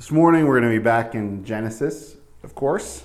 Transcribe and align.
This 0.00 0.10
morning 0.10 0.46
we're 0.46 0.58
going 0.58 0.72
to 0.72 0.78
be 0.78 0.82
back 0.82 1.14
in 1.14 1.44
Genesis, 1.44 2.16
of 2.42 2.54
course. 2.54 3.04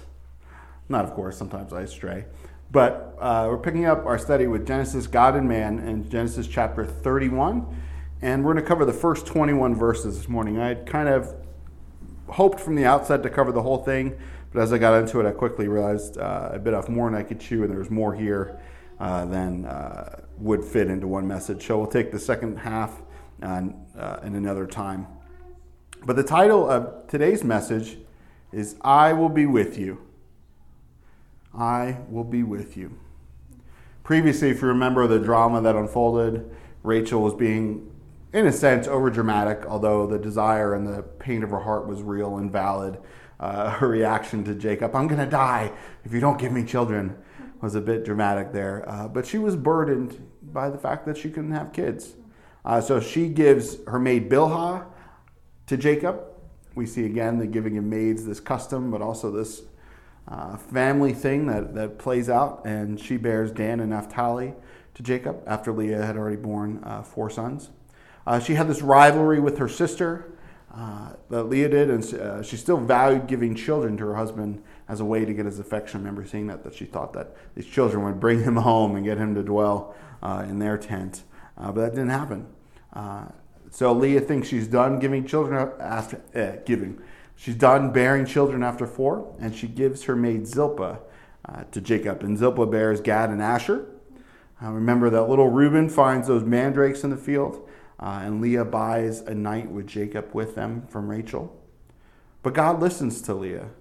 Not 0.87 1.03
of 1.03 1.11
course, 1.11 1.37
sometimes 1.37 1.73
I 1.73 1.83
stray. 1.83 2.23
But 2.71 3.17
uh, 3.19 3.47
we're 3.49 3.57
picking 3.57 3.85
up 3.85 4.05
our 4.05 4.17
study 4.17 4.47
with 4.47 4.65
Genesis, 4.65 5.05
God 5.05 5.35
and 5.35 5.45
Man, 5.45 5.79
in 5.79 6.09
Genesis 6.09 6.47
chapter 6.47 6.85
31. 6.85 7.67
And 8.21 8.45
we're 8.45 8.53
going 8.53 8.63
to 8.63 8.67
cover 8.69 8.85
the 8.85 8.93
first 8.93 9.25
21 9.25 9.75
verses 9.75 10.17
this 10.17 10.29
morning. 10.29 10.57
I 10.57 10.69
had 10.69 10.85
kind 10.85 11.09
of 11.09 11.35
hoped 12.29 12.61
from 12.61 12.75
the 12.75 12.85
outset 12.85 13.23
to 13.23 13.29
cover 13.29 13.51
the 13.51 13.61
whole 13.61 13.83
thing, 13.83 14.17
but 14.53 14.61
as 14.61 14.71
I 14.71 14.77
got 14.77 14.97
into 14.97 15.19
it, 15.19 15.25
I 15.25 15.31
quickly 15.31 15.67
realized 15.67 16.17
uh, 16.17 16.51
I 16.53 16.57
bit 16.59 16.73
off 16.73 16.87
more 16.87 17.11
than 17.11 17.19
I 17.19 17.23
could 17.23 17.41
chew, 17.41 17.63
and 17.63 17.69
there 17.69 17.79
was 17.79 17.91
more 17.91 18.15
here 18.15 18.57
uh, 19.01 19.25
than 19.25 19.65
uh, 19.65 20.21
would 20.37 20.63
fit 20.63 20.89
into 20.89 21.07
one 21.07 21.27
message. 21.27 21.67
So 21.67 21.77
we'll 21.77 21.87
take 21.87 22.13
the 22.13 22.19
second 22.19 22.55
half 22.55 23.01
uh, 23.41 23.59
in 24.23 24.35
another 24.35 24.65
time. 24.65 25.07
But 26.05 26.17
the 26.17 26.23
title 26.23 26.69
of 26.69 27.07
today's 27.07 27.43
message 27.43 27.97
is 28.51 28.75
I 28.81 29.11
Will 29.11 29.29
Be 29.29 29.47
With 29.47 29.79
You. 29.79 30.05
I 31.51 31.97
will 32.09 32.23
be 32.23 32.43
with 32.43 32.77
you. 32.77 32.95
Previously, 34.03 34.51
if 34.51 34.61
you 34.61 34.67
remember 34.67 35.07
the 35.07 35.17
drama 35.17 35.61
that 35.61 35.75
unfolded, 35.75 36.47
Rachel 36.83 37.23
was 37.23 37.33
being, 37.33 37.91
in 38.33 38.45
a 38.45 38.51
sense, 38.51 38.85
overdramatic, 38.85 39.65
although 39.65 40.05
the 40.05 40.19
desire 40.19 40.75
and 40.75 40.85
the 40.85 41.01
pain 41.01 41.41
of 41.41 41.49
her 41.49 41.61
heart 41.61 41.87
was 41.87 42.03
real 42.03 42.37
and 42.37 42.51
valid. 42.51 42.99
Uh, 43.39 43.71
her 43.71 43.87
reaction 43.87 44.43
to 44.43 44.53
Jacob, 44.53 44.95
I'm 44.95 45.07
going 45.07 45.19
to 45.19 45.25
die 45.25 45.71
if 46.03 46.13
you 46.13 46.19
don't 46.19 46.37
give 46.37 46.51
me 46.51 46.63
children, 46.63 47.17
was 47.61 47.73
a 47.73 47.81
bit 47.81 48.05
dramatic 48.05 48.51
there. 48.53 48.87
Uh, 48.87 49.07
but 49.07 49.25
she 49.25 49.39
was 49.39 49.55
burdened 49.55 50.23
by 50.53 50.69
the 50.69 50.77
fact 50.77 51.07
that 51.07 51.17
she 51.17 51.31
couldn't 51.31 51.53
have 51.53 51.73
kids. 51.73 52.13
Uh, 52.63 52.79
so 52.79 52.99
she 52.99 53.27
gives 53.27 53.77
her 53.87 53.97
maid 53.97 54.29
Bilhah 54.29 54.85
to 55.67 55.77
Jacob. 55.77 56.21
We 56.75 56.85
see 56.85 57.05
again 57.05 57.39
the 57.39 57.47
giving 57.47 57.77
of 57.77 57.83
maids, 57.83 58.25
this 58.25 58.39
custom, 58.39 58.91
but 58.91 59.01
also 59.01 59.31
this 59.31 59.63
uh, 60.27 60.57
family 60.57 61.13
thing 61.13 61.47
that, 61.47 61.73
that 61.75 61.97
plays 61.97 62.29
out. 62.29 62.65
And 62.65 62.99
she 62.99 63.17
bears 63.17 63.51
Dan 63.51 63.79
and 63.79 63.91
Naphtali 63.91 64.53
to 64.95 65.03
Jacob 65.03 65.41
after 65.45 65.71
Leah 65.71 66.05
had 66.05 66.17
already 66.17 66.37
borne 66.37 66.83
uh, 66.83 67.03
four 67.03 67.29
sons. 67.29 67.69
Uh, 68.27 68.39
she 68.39 68.55
had 68.55 68.67
this 68.67 68.81
rivalry 68.81 69.39
with 69.39 69.57
her 69.57 69.69
sister 69.69 70.31
uh, 70.73 71.11
that 71.29 71.43
Leah 71.43 71.69
did, 71.69 71.89
and 71.89 72.03
uh, 72.15 72.43
she 72.43 72.57
still 72.57 72.77
valued 72.77 73.27
giving 73.27 73.55
children 73.55 73.95
to 73.97 74.05
her 74.05 74.15
husband 74.15 74.61
as 74.89 74.99
a 74.99 75.05
way 75.05 75.23
to 75.23 75.33
get 75.33 75.45
his 75.45 75.59
affection. 75.59 75.99
I 75.99 76.01
remember 76.01 76.27
seeing 76.27 76.47
that, 76.47 76.63
that 76.63 76.73
she 76.73 76.85
thought 76.85 77.13
that 77.13 77.35
these 77.55 77.65
children 77.65 78.03
would 78.03 78.19
bring 78.19 78.43
him 78.43 78.55
home 78.57 78.95
and 78.95 79.05
get 79.05 79.17
him 79.17 79.35
to 79.35 79.43
dwell 79.43 79.95
uh, 80.21 80.45
in 80.47 80.59
their 80.59 80.77
tent. 80.77 81.23
but 81.55 81.75
that 81.75 81.91
didn't 81.91 82.09
happen. 82.09 82.47
So 83.75 83.91
Leah 83.91 84.21
thinks 84.21 84.47
she's 84.47 84.69
done 84.69 84.99
giving 84.99 85.25
children 85.25 85.69
after 85.81 86.21
eh, 86.33 86.59
giving. 86.65 86.97
She's 87.35 87.55
done 87.55 87.91
bearing 87.91 88.25
children 88.25 88.63
after 88.63 88.87
four, 88.87 89.35
and 89.37 89.53
she 89.53 89.67
gives 89.67 90.03
her 90.03 90.15
maid 90.15 90.47
Zilpah 90.47 90.99
uh, 91.43 91.63
to 91.71 91.81
Jacob. 91.81 92.23
And 92.23 92.37
Zilpah 92.37 92.67
bears 92.67 93.01
Gad 93.01 93.31
and 93.31 93.41
Asher. 93.41 93.85
Uh, 94.63 94.71
remember 94.71 95.09
that 95.09 95.23
little 95.23 95.49
Reuben 95.49 95.89
finds 95.89 96.29
those 96.29 96.45
mandrakes 96.45 97.03
in 97.03 97.09
the 97.09 97.17
field, 97.17 97.67
uh, 97.99 98.21
and 98.23 98.39
Leah 98.39 98.63
buys 98.63 99.19
a 99.19 99.35
night 99.35 99.69
with 99.69 99.87
Jacob 99.87 100.29
with 100.31 100.55
them 100.55 100.87
from 100.87 101.09
Rachel. 101.09 101.61
But 102.43 102.53
God 102.53 102.79
listens 102.79 103.21
to 103.23 103.33
Leah. 103.33 103.71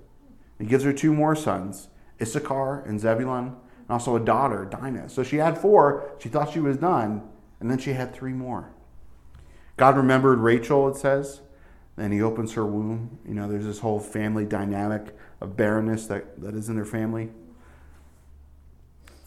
He 0.58 0.66
gives 0.66 0.82
her 0.82 0.92
two 0.92 1.12
more 1.12 1.36
sons, 1.36 1.86
Issachar 2.20 2.80
and 2.80 2.98
Zebulun, 2.98 3.46
and 3.46 3.90
also 3.90 4.16
a 4.16 4.20
daughter, 4.20 4.64
Dinah. 4.64 5.08
So 5.08 5.22
she 5.22 5.36
had 5.36 5.56
four. 5.56 6.16
She 6.18 6.28
thought 6.28 6.52
she 6.52 6.58
was 6.58 6.78
done, 6.78 7.22
and 7.60 7.70
then 7.70 7.78
she 7.78 7.92
had 7.92 8.12
three 8.12 8.32
more. 8.32 8.74
God 9.76 9.96
remembered 9.96 10.38
Rachel, 10.38 10.88
it 10.88 10.96
says, 10.96 11.40
and 11.96 12.12
he 12.12 12.22
opens 12.22 12.52
her 12.52 12.64
womb. 12.64 13.18
You 13.26 13.34
know, 13.34 13.48
there's 13.48 13.64
this 13.64 13.80
whole 13.80 13.98
family 13.98 14.44
dynamic 14.44 15.16
of 15.40 15.56
barrenness 15.56 16.06
that, 16.06 16.40
that 16.40 16.54
is 16.54 16.68
in 16.68 16.76
their 16.76 16.84
family. 16.84 17.30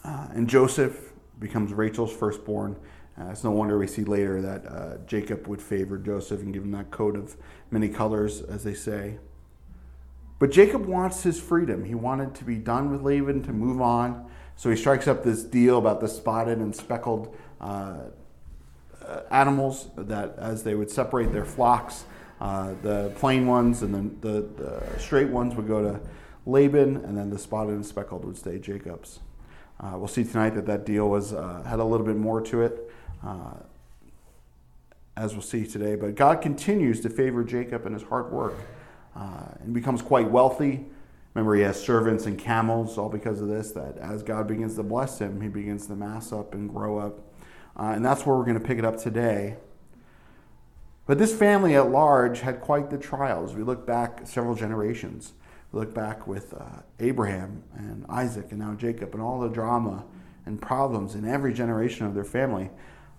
Uh, 0.04 0.28
and 0.32 0.48
Joseph 0.48 1.12
becomes 1.38 1.72
Rachel's 1.72 2.12
firstborn. 2.12 2.76
Uh, 3.20 3.30
it's 3.30 3.44
no 3.44 3.50
wonder 3.50 3.78
we 3.78 3.86
see 3.86 4.04
later 4.04 4.40
that 4.40 4.66
uh, 4.66 4.96
Jacob 5.06 5.46
would 5.48 5.60
favor 5.60 5.98
Joseph 5.98 6.40
and 6.40 6.52
give 6.52 6.62
him 6.62 6.70
that 6.70 6.90
coat 6.90 7.16
of 7.16 7.36
many 7.70 7.88
colors, 7.88 8.42
as 8.42 8.64
they 8.64 8.74
say. 8.74 9.18
But 10.38 10.50
Jacob 10.50 10.86
wants 10.86 11.24
his 11.24 11.40
freedom. 11.40 11.84
He 11.84 11.94
wanted 11.94 12.34
to 12.36 12.44
be 12.44 12.56
done 12.56 12.90
with 12.90 13.02
Laban, 13.02 13.42
to 13.42 13.52
move 13.52 13.80
on. 13.80 14.30
So 14.56 14.70
he 14.70 14.76
strikes 14.76 15.08
up 15.08 15.24
this 15.24 15.42
deal 15.42 15.78
about 15.78 16.00
the 16.00 16.08
spotted 16.08 16.58
and 16.58 16.74
speckled 16.74 17.36
uh, 17.60 17.98
animals 19.30 19.88
that 19.96 20.36
as 20.38 20.62
they 20.62 20.74
would 20.74 20.90
separate 20.90 21.32
their 21.32 21.44
flocks, 21.44 22.04
uh, 22.40 22.74
the 22.82 23.12
plain 23.16 23.46
ones 23.46 23.82
and 23.82 23.94
then 23.94 24.16
the, 24.20 24.48
the, 24.62 24.98
straight 24.98 25.28
ones 25.28 25.54
would 25.56 25.66
go 25.66 25.82
to 25.82 26.00
Laban, 26.46 26.96
and 27.04 27.16
then 27.16 27.30
the 27.30 27.38
spotted 27.38 27.74
and 27.74 27.84
speckled 27.84 28.24
would 28.24 28.36
stay 28.36 28.58
Jacob's. 28.58 29.20
Uh, 29.80 29.94
we'll 29.96 30.08
see 30.08 30.24
tonight 30.24 30.50
that 30.50 30.66
that 30.66 30.86
deal 30.86 31.08
was 31.08 31.32
uh, 31.32 31.62
had 31.66 31.78
a 31.78 31.84
little 31.84 32.06
bit 32.06 32.16
more 32.16 32.40
to 32.40 32.62
it, 32.62 32.90
uh, 33.24 33.54
as 35.16 35.34
we'll 35.34 35.42
see 35.42 35.66
today. 35.66 35.94
But 35.94 36.14
God 36.14 36.40
continues 36.40 37.00
to 37.02 37.10
favor 37.10 37.44
Jacob 37.44 37.84
and 37.86 37.94
his 37.94 38.02
hard 38.04 38.32
work, 38.32 38.54
uh, 39.14 39.44
and 39.60 39.74
becomes 39.74 40.00
quite 40.00 40.30
wealthy. 40.30 40.86
Remember, 41.34 41.54
he 41.54 41.62
has 41.62 41.80
servants 41.80 42.26
and 42.26 42.38
camels, 42.38 42.96
all 42.96 43.08
because 43.08 43.40
of 43.40 43.48
this. 43.48 43.72
That 43.72 43.98
as 43.98 44.22
God 44.22 44.48
begins 44.48 44.76
to 44.76 44.82
bless 44.82 45.18
him, 45.18 45.40
he 45.40 45.48
begins 45.48 45.86
to 45.88 45.96
mass 45.96 46.32
up 46.32 46.54
and 46.54 46.68
grow 46.70 46.98
up 46.98 47.20
uh, 47.78 47.92
and 47.94 48.04
that's 48.04 48.26
where 48.26 48.36
we're 48.36 48.44
going 48.44 48.58
to 48.58 48.66
pick 48.66 48.78
it 48.78 48.84
up 48.84 48.98
today. 48.98 49.56
But 51.06 51.18
this 51.18 51.34
family 51.34 51.74
at 51.74 51.90
large 51.90 52.40
had 52.40 52.60
quite 52.60 52.90
the 52.90 52.98
trials. 52.98 53.54
We 53.54 53.62
look 53.62 53.86
back 53.86 54.26
several 54.26 54.54
generations. 54.54 55.32
We 55.72 55.80
look 55.80 55.94
back 55.94 56.26
with 56.26 56.52
uh, 56.52 56.82
Abraham 57.00 57.62
and 57.76 58.04
Isaac 58.08 58.46
and 58.50 58.58
now 58.58 58.74
Jacob 58.74 59.14
and 59.14 59.22
all 59.22 59.40
the 59.40 59.48
drama 59.48 60.04
and 60.44 60.60
problems 60.60 61.14
in 61.14 61.26
every 61.26 61.54
generation 61.54 62.04
of 62.04 62.14
their 62.14 62.24
family. 62.24 62.70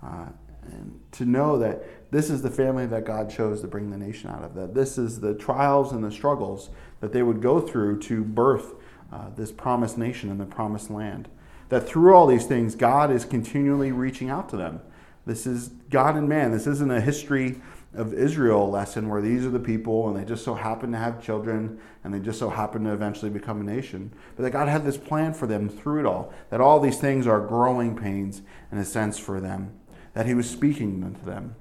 Uh, 0.04 0.28
and 0.64 1.00
to 1.14 1.26
know 1.26 1.58
that 1.58 2.12
this 2.12 2.30
is 2.30 2.44
the 2.44 2.50
family 2.50 2.86
that 2.86 3.06
God 3.06 3.30
chose 3.30 3.62
to 3.62 3.68
bring 3.68 3.90
the 3.90 3.98
nation 3.98 4.30
out 4.30 4.44
of, 4.44 4.54
that 4.54 4.76
this 4.76 4.98
is 4.98 5.20
the 5.20 5.34
trials 5.34 5.92
and 5.92 6.04
the 6.04 6.12
struggles 6.12 6.70
that 7.00 7.12
they 7.12 7.24
would 7.24 7.42
go 7.42 7.60
through 7.60 8.00
to 8.02 8.24
birth 8.24 8.76
uh, 9.12 9.30
this 9.36 9.52
promised 9.52 9.98
nation 9.98 10.30
and 10.30 10.40
the 10.40 10.46
promised 10.46 10.92
land 10.92 11.28
that 11.70 11.88
through 11.88 12.16
all 12.16 12.28
these 12.28 12.46
things, 12.46 12.76
God 12.76 13.12
is 13.12 13.26
continually 13.26 13.92
reaching 13.92 14.30
out 14.30 14.50
to 14.50 14.58
them. 14.58 14.82
This 15.26 15.46
is 15.46 15.70
God 15.90 16.16
and 16.16 16.28
man. 16.28 16.52
This 16.52 16.68
isn't 16.68 16.92
a 16.92 17.00
history 17.00 17.62
of 17.94 18.14
Israel 18.14 18.70
lesson 18.70 19.10
where 19.10 19.22
these 19.22 19.46
are 19.46 19.50
the 19.50 19.60
people 19.60 20.08
and 20.08 20.18
they 20.18 20.28
just 20.28 20.44
so 20.44 20.54
happen 20.54 20.92
to 20.92 20.98
have 20.98 21.24
children 21.24 21.80
and 22.04 22.14
they 22.14 22.20
just 22.20 22.40
so 22.40 22.50
happen 22.50 22.84
to 22.84 22.94
eventually 22.94 23.32
become 23.32 23.62
a 23.62 23.64
nation. 23.64 24.12
But 24.36 24.44
that 24.44 24.52
God 24.52 24.68
had 24.68 24.86
this 24.86 24.98
plan 24.98 25.34
for 25.34 25.48
them 25.48 25.70
through 25.70 26.02
it 26.02 26.06
all, 26.06 26.34
that 26.50 26.62
all 26.62 26.80
these 26.80 27.00
things 27.00 27.28
are 27.28 27.40
growing 27.40 27.96
pains 27.96 28.42
in 28.72 28.78
a 28.78 28.86
sense 28.86 29.18
for 29.18 29.40
them, 29.40 29.74
that 30.14 30.26
He 30.26 30.34
was 30.34 30.50
speaking 30.50 31.14
to 31.14 31.26
them. 31.26 31.56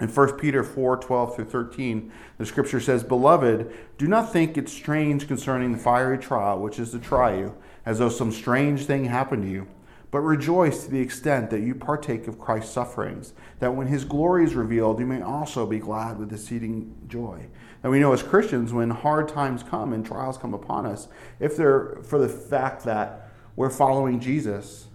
In 0.00 0.08
1 0.08 0.32
Peter 0.38 0.64
4 0.64 0.96
12 0.96 1.36
through 1.36 1.44
13, 1.44 2.12
the 2.38 2.46
scripture 2.46 2.80
says, 2.80 3.04
Beloved, 3.04 3.72
do 3.98 4.08
not 4.08 4.32
think 4.32 4.56
it 4.56 4.68
strange 4.68 5.28
concerning 5.28 5.72
the 5.72 5.78
fiery 5.78 6.18
trial 6.18 6.58
which 6.58 6.78
is 6.78 6.90
to 6.90 6.98
try 6.98 7.36
you 7.36 7.54
as 7.84 7.98
though 7.98 8.08
some 8.08 8.32
strange 8.32 8.86
thing 8.86 9.04
happened 9.06 9.42
to 9.42 9.48
you, 9.48 9.66
but 10.10 10.20
rejoice 10.20 10.84
to 10.84 10.90
the 10.90 11.00
extent 11.00 11.50
that 11.50 11.60
you 11.60 11.74
partake 11.74 12.28
of 12.28 12.38
Christ's 12.38 12.72
sufferings, 12.72 13.32
that 13.60 13.74
when 13.74 13.86
his 13.86 14.04
glory 14.04 14.44
is 14.44 14.54
revealed, 14.54 15.00
you 15.00 15.06
may 15.06 15.22
also 15.22 15.66
be 15.66 15.78
glad 15.78 16.18
with 16.18 16.32
exceeding 16.32 16.94
joy. 17.08 17.46
And 17.82 17.90
we 17.90 17.98
know 17.98 18.12
as 18.12 18.22
Christians, 18.22 18.72
when 18.72 18.90
hard 18.90 19.28
times 19.28 19.62
come 19.62 19.92
and 19.92 20.04
trials 20.04 20.36
come 20.36 20.54
upon 20.54 20.86
us, 20.86 21.08
if 21.40 21.56
they're 21.56 21.98
for 22.02 22.18
the 22.18 22.28
fact 22.28 22.84
that 22.84 23.30
we're 23.56 23.70
following 23.70 24.20
Jesus, 24.20 24.86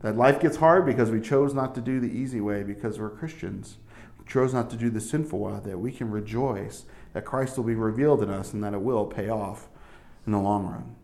that 0.00 0.16
life 0.16 0.40
gets 0.40 0.56
hard 0.56 0.84
because 0.84 1.10
we 1.10 1.20
chose 1.20 1.54
not 1.54 1.74
to 1.76 1.80
do 1.80 2.00
the 2.00 2.10
easy 2.10 2.40
way 2.40 2.62
because 2.62 2.98
we're 2.98 3.10
Christians. 3.10 3.76
We 4.18 4.24
chose 4.26 4.52
not 4.52 4.68
to 4.70 4.76
do 4.76 4.90
the 4.90 5.00
sinful 5.00 5.38
way, 5.38 5.60
that 5.64 5.78
we 5.78 5.92
can 5.92 6.10
rejoice 6.10 6.84
that 7.12 7.24
Christ 7.24 7.56
will 7.56 7.64
be 7.64 7.74
revealed 7.74 8.22
in 8.22 8.30
us 8.30 8.52
and 8.52 8.62
that 8.64 8.74
it 8.74 8.80
will 8.80 9.06
pay 9.06 9.28
off 9.28 9.68
in 10.26 10.32
the 10.32 10.38
long 10.38 10.66
run. 10.66 10.96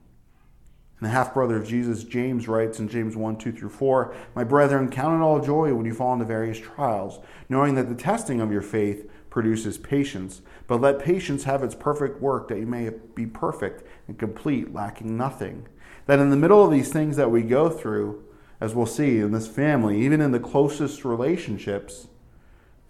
And 0.98 1.06
the 1.06 1.12
half 1.12 1.34
brother 1.34 1.56
of 1.56 1.68
Jesus, 1.68 2.04
James, 2.04 2.48
writes 2.48 2.78
in 2.78 2.88
James 2.88 3.16
1 3.16 3.36
2 3.36 3.52
through 3.52 3.68
4 3.68 4.14
My 4.34 4.44
brethren, 4.44 4.90
count 4.90 5.20
it 5.20 5.24
all 5.24 5.40
joy 5.40 5.74
when 5.74 5.84
you 5.84 5.92
fall 5.92 6.14
into 6.14 6.24
various 6.24 6.58
trials, 6.58 7.20
knowing 7.48 7.74
that 7.74 7.88
the 7.88 7.94
testing 7.94 8.40
of 8.40 8.50
your 8.50 8.62
faith 8.62 9.10
produces 9.28 9.76
patience. 9.76 10.40
But 10.66 10.80
let 10.80 10.98
patience 10.98 11.44
have 11.44 11.62
its 11.62 11.74
perfect 11.74 12.22
work, 12.22 12.48
that 12.48 12.58
you 12.58 12.66
may 12.66 12.90
be 13.14 13.26
perfect 13.26 13.86
and 14.08 14.18
complete, 14.18 14.72
lacking 14.72 15.16
nothing. 15.16 15.68
That 16.06 16.18
in 16.18 16.30
the 16.30 16.36
middle 16.36 16.64
of 16.64 16.70
these 16.70 16.90
things 16.90 17.16
that 17.16 17.30
we 17.30 17.42
go 17.42 17.68
through, 17.68 18.24
as 18.58 18.74
we'll 18.74 18.86
see 18.86 19.18
in 19.18 19.32
this 19.32 19.46
family, 19.46 20.00
even 20.00 20.22
in 20.22 20.32
the 20.32 20.40
closest 20.40 21.04
relationships, 21.04 22.08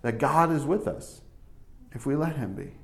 that 0.03 0.19
God 0.19 0.53
is 0.53 0.64
with 0.64 0.87
us 0.87 1.23
if 1.93 2.06
we 2.06 2.14
let 2.14 2.37
Him 2.37 2.55
be. 2.55 2.75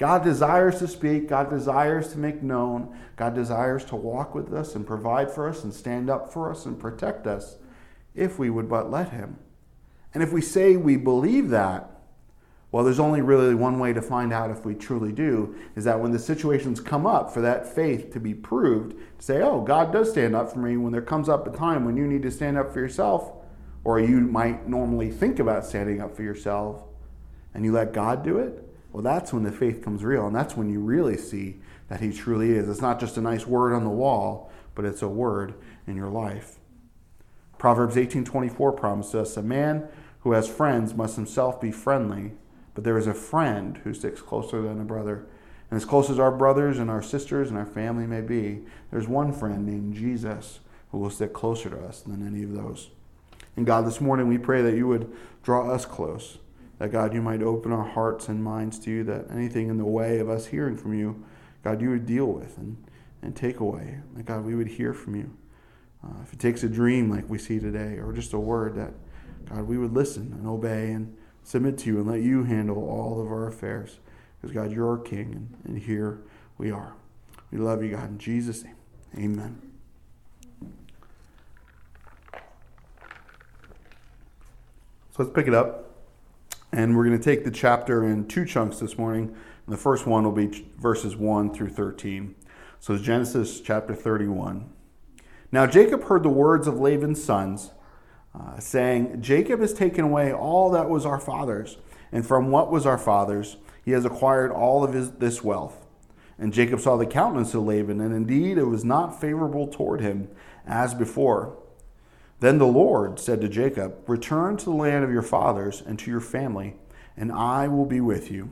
God 0.00 0.24
desires 0.24 0.78
to 0.78 0.88
speak. 0.88 1.28
God 1.28 1.50
desires 1.50 2.10
to 2.12 2.18
make 2.18 2.42
known. 2.42 2.96
God 3.16 3.34
desires 3.34 3.84
to 3.84 3.96
walk 3.96 4.34
with 4.34 4.50
us 4.50 4.74
and 4.74 4.86
provide 4.86 5.30
for 5.30 5.46
us 5.46 5.62
and 5.62 5.74
stand 5.74 6.08
up 6.08 6.32
for 6.32 6.50
us 6.50 6.64
and 6.64 6.80
protect 6.80 7.26
us 7.26 7.58
if 8.14 8.38
we 8.38 8.48
would 8.48 8.66
but 8.66 8.90
let 8.90 9.10
Him. 9.10 9.36
And 10.14 10.22
if 10.22 10.32
we 10.32 10.40
say 10.40 10.78
we 10.78 10.96
believe 10.96 11.50
that, 11.50 12.00
Well, 12.72 12.84
there's 12.84 13.00
only 13.00 13.20
really 13.20 13.54
one 13.54 13.80
way 13.80 13.92
to 13.92 14.00
find 14.00 14.32
out 14.32 14.50
if 14.50 14.64
we 14.64 14.74
truly 14.74 15.12
do 15.12 15.56
is 15.74 15.84
that 15.84 15.98
when 15.98 16.12
the 16.12 16.18
situations 16.18 16.80
come 16.80 17.04
up 17.04 17.34
for 17.34 17.40
that 17.40 17.66
faith 17.66 18.12
to 18.12 18.20
be 18.20 18.32
proved, 18.32 18.92
to 18.92 19.24
say, 19.24 19.42
oh, 19.42 19.60
God 19.60 19.92
does 19.92 20.10
stand 20.10 20.36
up 20.36 20.52
for 20.52 20.60
me 20.60 20.76
when 20.76 20.92
there 20.92 21.02
comes 21.02 21.28
up 21.28 21.46
a 21.46 21.56
time 21.56 21.84
when 21.84 21.96
you 21.96 22.06
need 22.06 22.22
to 22.22 22.30
stand 22.30 22.56
up 22.56 22.72
for 22.72 22.78
yourself, 22.78 23.32
or 23.82 23.98
you 23.98 24.20
might 24.20 24.68
normally 24.68 25.10
think 25.10 25.40
about 25.40 25.66
standing 25.66 26.00
up 26.00 26.14
for 26.14 26.22
yourself, 26.22 26.84
and 27.54 27.64
you 27.64 27.72
let 27.72 27.92
God 27.92 28.22
do 28.22 28.38
it, 28.38 28.69
well, 28.92 29.02
that's 29.02 29.32
when 29.32 29.42
the 29.42 29.52
faith 29.52 29.82
comes 29.82 30.04
real, 30.04 30.26
and 30.26 30.34
that's 30.34 30.56
when 30.56 30.70
you 30.70 30.80
really 30.80 31.16
see 31.16 31.60
that 31.88 32.00
He 32.00 32.12
truly 32.12 32.52
is. 32.52 32.68
It's 32.68 32.80
not 32.80 33.00
just 33.00 33.16
a 33.16 33.20
nice 33.20 33.46
word 33.46 33.72
on 33.74 33.84
the 33.84 33.90
wall, 33.90 34.50
but 34.74 34.84
it's 34.84 35.02
a 35.02 35.08
word 35.08 35.54
in 35.86 35.96
your 35.96 36.10
life. 36.10 36.58
Proverbs 37.58 37.96
18:24 37.96 38.76
promises 38.76 39.14
us 39.14 39.36
a 39.36 39.42
man 39.42 39.88
who 40.20 40.32
has 40.32 40.48
friends 40.48 40.94
must 40.94 41.16
himself 41.16 41.60
be 41.60 41.70
friendly 41.70 42.32
but 42.74 42.84
there 42.84 42.98
is 42.98 43.06
a 43.06 43.14
friend 43.14 43.78
who 43.84 43.94
sticks 43.94 44.22
closer 44.22 44.62
than 44.62 44.80
a 44.80 44.84
brother. 44.84 45.26
And 45.70 45.76
as 45.76 45.84
close 45.84 46.10
as 46.10 46.18
our 46.18 46.30
brothers 46.30 46.78
and 46.78 46.90
our 46.90 47.02
sisters 47.02 47.48
and 47.48 47.58
our 47.58 47.66
family 47.66 48.06
may 48.06 48.20
be, 48.20 48.60
there's 48.90 49.08
one 49.08 49.32
friend 49.32 49.66
named 49.66 49.94
Jesus 49.94 50.60
who 50.90 50.98
will 50.98 51.10
stick 51.10 51.32
closer 51.32 51.70
to 51.70 51.78
us 51.80 52.00
than 52.00 52.26
any 52.26 52.42
of 52.42 52.54
those. 52.54 52.90
And 53.56 53.66
God, 53.66 53.86
this 53.86 54.00
morning 54.00 54.28
we 54.28 54.38
pray 54.38 54.62
that 54.62 54.76
you 54.76 54.86
would 54.88 55.12
draw 55.42 55.70
us 55.70 55.84
close. 55.84 56.38
That 56.80 56.90
God, 56.90 57.12
you 57.12 57.20
might 57.20 57.42
open 57.42 57.72
our 57.72 57.84
hearts 57.84 58.28
and 58.28 58.42
minds 58.42 58.78
to 58.80 58.90
you, 58.90 59.04
that 59.04 59.30
anything 59.30 59.68
in 59.68 59.76
the 59.76 59.84
way 59.84 60.18
of 60.18 60.30
us 60.30 60.46
hearing 60.46 60.78
from 60.78 60.94
you, 60.94 61.22
God, 61.62 61.82
you 61.82 61.90
would 61.90 62.06
deal 62.06 62.24
with 62.24 62.56
and, 62.56 62.82
and 63.20 63.36
take 63.36 63.60
away. 63.60 63.98
That 64.16 64.24
God, 64.24 64.46
we 64.46 64.54
would 64.54 64.66
hear 64.66 64.94
from 64.94 65.14
you. 65.14 65.36
Uh, 66.02 66.22
if 66.22 66.32
it 66.32 66.38
takes 66.38 66.62
a 66.62 66.70
dream 66.70 67.10
like 67.10 67.28
we 67.28 67.36
see 67.36 67.58
today, 67.58 67.98
or 67.98 68.14
just 68.14 68.32
a 68.32 68.38
word, 68.38 68.76
that 68.76 68.94
God, 69.50 69.64
we 69.64 69.76
would 69.76 69.92
listen 69.92 70.32
and 70.32 70.46
obey 70.46 70.92
and 70.92 71.14
submit 71.44 71.76
to 71.80 71.86
you 71.90 71.98
and 71.98 72.08
let 72.08 72.22
you 72.22 72.44
handle 72.44 72.78
all 72.88 73.20
of 73.20 73.26
our 73.26 73.46
affairs. 73.46 73.98
Because, 74.40 74.54
God, 74.54 74.72
you're 74.72 74.88
our 74.88 74.96
King, 74.96 75.34
and, 75.34 75.74
and 75.74 75.82
here 75.82 76.22
we 76.56 76.70
are. 76.70 76.94
We 77.50 77.58
love 77.58 77.82
you, 77.82 77.90
God. 77.90 78.08
In 78.08 78.18
Jesus' 78.18 78.64
name, 78.64 78.76
amen. 79.18 79.60
So 85.10 85.24
let's 85.24 85.30
pick 85.34 85.46
it 85.46 85.52
up. 85.52 85.89
And 86.72 86.96
we're 86.96 87.04
going 87.04 87.18
to 87.18 87.24
take 87.24 87.44
the 87.44 87.50
chapter 87.50 88.06
in 88.06 88.28
two 88.28 88.44
chunks 88.44 88.78
this 88.78 88.96
morning. 88.96 89.34
And 89.66 89.74
the 89.74 89.76
first 89.76 90.06
one 90.06 90.24
will 90.24 90.32
be 90.32 90.66
verses 90.78 91.16
1 91.16 91.52
through 91.52 91.70
13. 91.70 92.34
So 92.78 92.96
Genesis 92.96 93.60
chapter 93.60 93.94
31. 93.94 94.70
Now 95.52 95.66
Jacob 95.66 96.04
heard 96.04 96.22
the 96.22 96.28
words 96.28 96.66
of 96.66 96.78
Laban's 96.78 97.22
sons 97.22 97.72
uh, 98.38 98.58
saying, 98.60 99.20
Jacob 99.20 99.60
has 99.60 99.72
taken 99.72 100.04
away 100.04 100.32
all 100.32 100.70
that 100.70 100.88
was 100.88 101.04
our 101.04 101.18
father's, 101.18 101.78
and 102.12 102.24
from 102.24 102.50
what 102.50 102.70
was 102.70 102.86
our 102.86 102.98
father's, 102.98 103.56
he 103.84 103.90
has 103.90 104.04
acquired 104.04 104.52
all 104.52 104.84
of 104.84 104.94
his, 104.94 105.10
this 105.12 105.42
wealth. 105.42 105.84
And 106.38 106.52
Jacob 106.52 106.80
saw 106.80 106.96
the 106.96 107.06
countenance 107.06 107.52
of 107.54 107.64
Laban, 107.64 108.00
and 108.00 108.14
indeed 108.14 108.56
it 108.56 108.64
was 108.64 108.84
not 108.84 109.20
favorable 109.20 109.66
toward 109.66 110.00
him 110.00 110.28
as 110.64 110.94
before. 110.94 111.58
Then 112.40 112.56
the 112.56 112.66
Lord 112.66 113.18
said 113.18 113.40
to 113.42 113.48
Jacob, 113.48 114.08
Return 114.08 114.56
to 114.56 114.64
the 114.64 114.70
land 114.70 115.04
of 115.04 115.12
your 115.12 115.22
fathers 115.22 115.82
and 115.86 115.98
to 115.98 116.10
your 116.10 116.20
family, 116.20 116.74
and 117.16 117.30
I 117.30 117.68
will 117.68 117.84
be 117.84 118.00
with 118.00 118.30
you. 118.30 118.50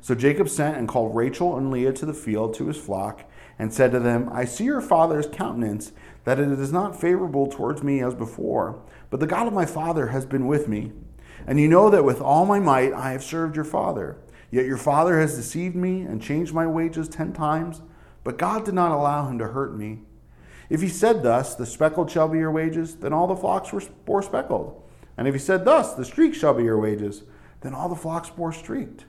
So 0.00 0.16
Jacob 0.16 0.48
sent 0.48 0.76
and 0.76 0.88
called 0.88 1.14
Rachel 1.14 1.56
and 1.56 1.70
Leah 1.70 1.92
to 1.92 2.06
the 2.06 2.12
field 2.12 2.54
to 2.54 2.66
his 2.66 2.76
flock, 2.76 3.24
and 3.58 3.72
said 3.72 3.92
to 3.92 4.00
them, 4.00 4.28
I 4.32 4.44
see 4.44 4.64
your 4.64 4.80
father's 4.80 5.28
countenance, 5.28 5.92
that 6.24 6.40
it 6.40 6.48
is 6.48 6.72
not 6.72 7.00
favorable 7.00 7.46
towards 7.46 7.82
me 7.82 8.02
as 8.02 8.14
before. 8.14 8.82
But 9.08 9.20
the 9.20 9.26
God 9.28 9.46
of 9.46 9.52
my 9.52 9.66
father 9.66 10.08
has 10.08 10.26
been 10.26 10.48
with 10.48 10.66
me. 10.66 10.90
And 11.46 11.60
you 11.60 11.68
know 11.68 11.90
that 11.90 12.04
with 12.04 12.20
all 12.20 12.44
my 12.44 12.58
might 12.58 12.92
I 12.92 13.12
have 13.12 13.22
served 13.22 13.54
your 13.54 13.64
father. 13.64 14.16
Yet 14.50 14.66
your 14.66 14.76
father 14.76 15.20
has 15.20 15.36
deceived 15.36 15.76
me 15.76 16.02
and 16.02 16.20
changed 16.20 16.52
my 16.52 16.66
wages 16.66 17.08
ten 17.08 17.32
times. 17.32 17.82
But 18.24 18.38
God 18.38 18.64
did 18.64 18.74
not 18.74 18.90
allow 18.90 19.28
him 19.28 19.38
to 19.38 19.48
hurt 19.48 19.76
me. 19.76 20.00
If 20.72 20.80
he 20.80 20.88
said 20.88 21.22
thus, 21.22 21.54
the 21.54 21.66
speckled 21.66 22.10
shall 22.10 22.28
be 22.28 22.38
your 22.38 22.50
wages, 22.50 22.96
then 22.96 23.12
all 23.12 23.26
the 23.26 23.36
flocks 23.36 23.74
were, 23.74 23.82
bore 24.06 24.22
speckled. 24.22 24.82
And 25.18 25.28
if 25.28 25.34
he 25.34 25.38
said 25.38 25.66
thus, 25.66 25.92
the 25.92 26.02
streaked 26.02 26.34
shall 26.34 26.54
be 26.54 26.64
your 26.64 26.80
wages, 26.80 27.24
then 27.60 27.74
all 27.74 27.90
the 27.90 27.94
flocks 27.94 28.30
bore 28.30 28.54
streaked. 28.54 29.04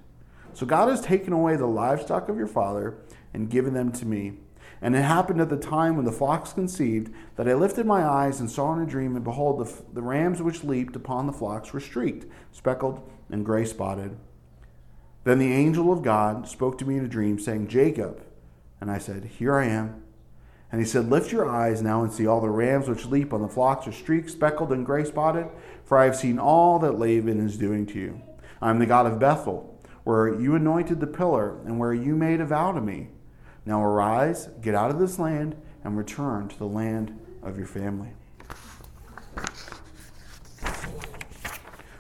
So 0.52 0.66
God 0.66 0.90
has 0.90 1.00
taken 1.00 1.32
away 1.32 1.56
the 1.56 1.66
livestock 1.66 2.28
of 2.28 2.36
your 2.36 2.48
father 2.48 2.98
and 3.34 3.50
given 3.50 3.74
them 3.74 3.94
to 3.94 4.06
me. 4.06 4.34
And 4.82 4.94
it 4.94 5.04
happened 5.04 5.40
at 5.40 5.50
the 5.50 5.56
time 5.56 5.96
when 5.96 6.04
the 6.04 6.12
flocks 6.12 6.52
conceived 6.52 7.14
that 7.38 7.48
I 7.48 7.54
lifted 7.54 7.86
my 7.86 8.04
eyes 8.04 8.42
and 8.42 8.52
saw 8.52 8.74
in 8.74 8.82
a 8.82 8.86
dream, 8.86 9.16
and 9.16 9.24
behold, 9.24 9.66
the, 9.66 9.84
the 9.94 10.02
rams 10.02 10.42
which 10.42 10.66
leaped 10.66 10.98
upon 10.98 11.28
the 11.28 11.32
flocks 11.32 11.72
were 11.72 11.80
streaked, 11.80 12.26
speckled, 12.52 13.10
and 13.30 13.46
gray 13.46 13.64
spotted. 13.64 14.18
Then 15.24 15.40
the 15.40 15.54
angel 15.54 15.94
of 15.94 16.04
God 16.04 16.46
spoke 16.46 16.78
to 16.80 16.86
me 16.86 16.98
in 16.98 17.06
a 17.06 17.08
dream, 17.08 17.40
saying, 17.40 17.70
Jacob. 17.70 18.22
And 18.82 18.92
I 18.92 18.98
said, 18.98 19.24
Here 19.24 19.56
I 19.56 19.68
am. 19.68 20.03
And 20.74 20.82
he 20.82 20.88
said, 20.88 21.12
Lift 21.12 21.32
your 21.32 21.48
eyes 21.48 21.84
now 21.84 22.02
and 22.02 22.12
see 22.12 22.26
all 22.26 22.42
the 22.42 22.50
rams 22.50 22.90
which 22.90 23.06
leap 23.06 23.32
on 23.32 23.44
the 23.44 23.48
flocks 23.48 23.88
are 23.88 23.92
streaked, 23.92 24.32
speckled, 24.32 24.72
and 24.72 24.84
gray 24.84 25.04
spotted, 25.04 25.48
for 25.86 26.00
I 26.00 26.06
have 26.06 26.16
seen 26.16 26.40
all 26.40 26.80
that 26.80 26.98
Laban 26.98 27.46
is 27.46 27.60
doing 27.60 27.86
to 27.86 28.00
you. 28.00 28.20
I 28.60 28.72
am 28.72 28.80
the 28.80 28.88
God 28.88 29.06
of 29.06 29.20
Bethel, 29.20 29.80
where 30.04 30.34
you 30.34 30.56
anointed 30.56 31.00
the 31.00 31.06
pillar, 31.06 31.60
and 31.68 31.78
where 31.78 31.94
you 31.94 32.16
made 32.16 32.42
a 32.42 32.46
vow 32.46 32.72
to 32.72 32.82
me. 32.82 33.10
Now 33.68 33.84
arise, 33.84 34.48
get 34.64 34.74
out 34.74 34.90
of 34.90 34.98
this 34.98 35.20
land, 35.20 35.56
and 35.84 35.96
return 35.96 36.48
to 36.48 36.58
the 36.58 36.66
land 36.66 37.20
of 37.44 37.56
your 37.56 37.68
family. 37.68 38.10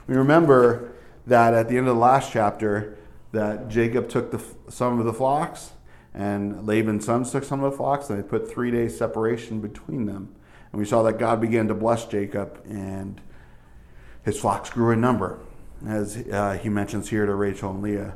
We 0.08 0.16
remember 0.16 0.94
that 1.28 1.54
at 1.54 1.70
the 1.70 1.78
end 1.78 1.88
of 1.88 1.94
the 1.94 2.02
last 2.02 2.32
chapter, 2.32 2.98
that 3.34 3.70
Jacob 3.70 4.10
took 4.10 4.32
the, 4.32 4.44
some 4.72 4.98
of 4.98 5.06
the 5.06 5.14
flocks, 5.14 5.74
and 6.14 6.68
Laban's 6.68 7.06
sons 7.06 7.32
took 7.32 7.44
some 7.44 7.64
of 7.64 7.72
the 7.72 7.78
flocks, 7.78 8.10
and 8.10 8.20
they 8.20 8.28
put 8.28 8.50
three 8.50 8.72
days 8.72 8.98
separation 8.98 9.60
between 9.60 10.06
them. 10.06 10.34
And 10.72 10.80
we 10.80 10.86
saw 10.86 11.04
that 11.04 11.18
God 11.20 11.42
began 11.42 11.68
to 11.68 11.74
bless 11.74 12.06
Jacob, 12.06 12.62
and 12.68 13.20
his 14.24 14.40
flocks 14.40 14.70
grew 14.70 14.92
in 14.92 15.02
number, 15.02 15.40
as 15.88 16.18
uh, 16.32 16.58
he 16.62 16.70
mentions 16.70 17.10
here 17.10 17.26
to 17.26 17.34
Rachel 17.34 17.72
and 17.72 17.82
Leah. 17.82 18.14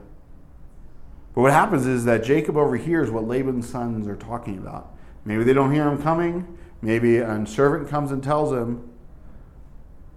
But 1.34 1.42
what 1.42 1.52
happens 1.52 1.86
is 1.86 2.06
that 2.06 2.24
Jacob 2.24 2.58
overhears 2.58 3.12
what 3.12 3.26
Laban's 3.26 3.70
sons 3.70 4.08
are 4.08 4.16
talking 4.16 4.58
about. 4.58 4.96
Maybe 5.26 5.44
they 5.44 5.54
don't 5.54 5.74
hear 5.74 5.88
him 5.88 6.02
coming. 6.02 6.58
Maybe 6.82 7.18
a 7.18 7.46
servant 7.46 7.90
comes 7.90 8.12
and 8.12 8.24
tells 8.24 8.52
him. 8.52 8.90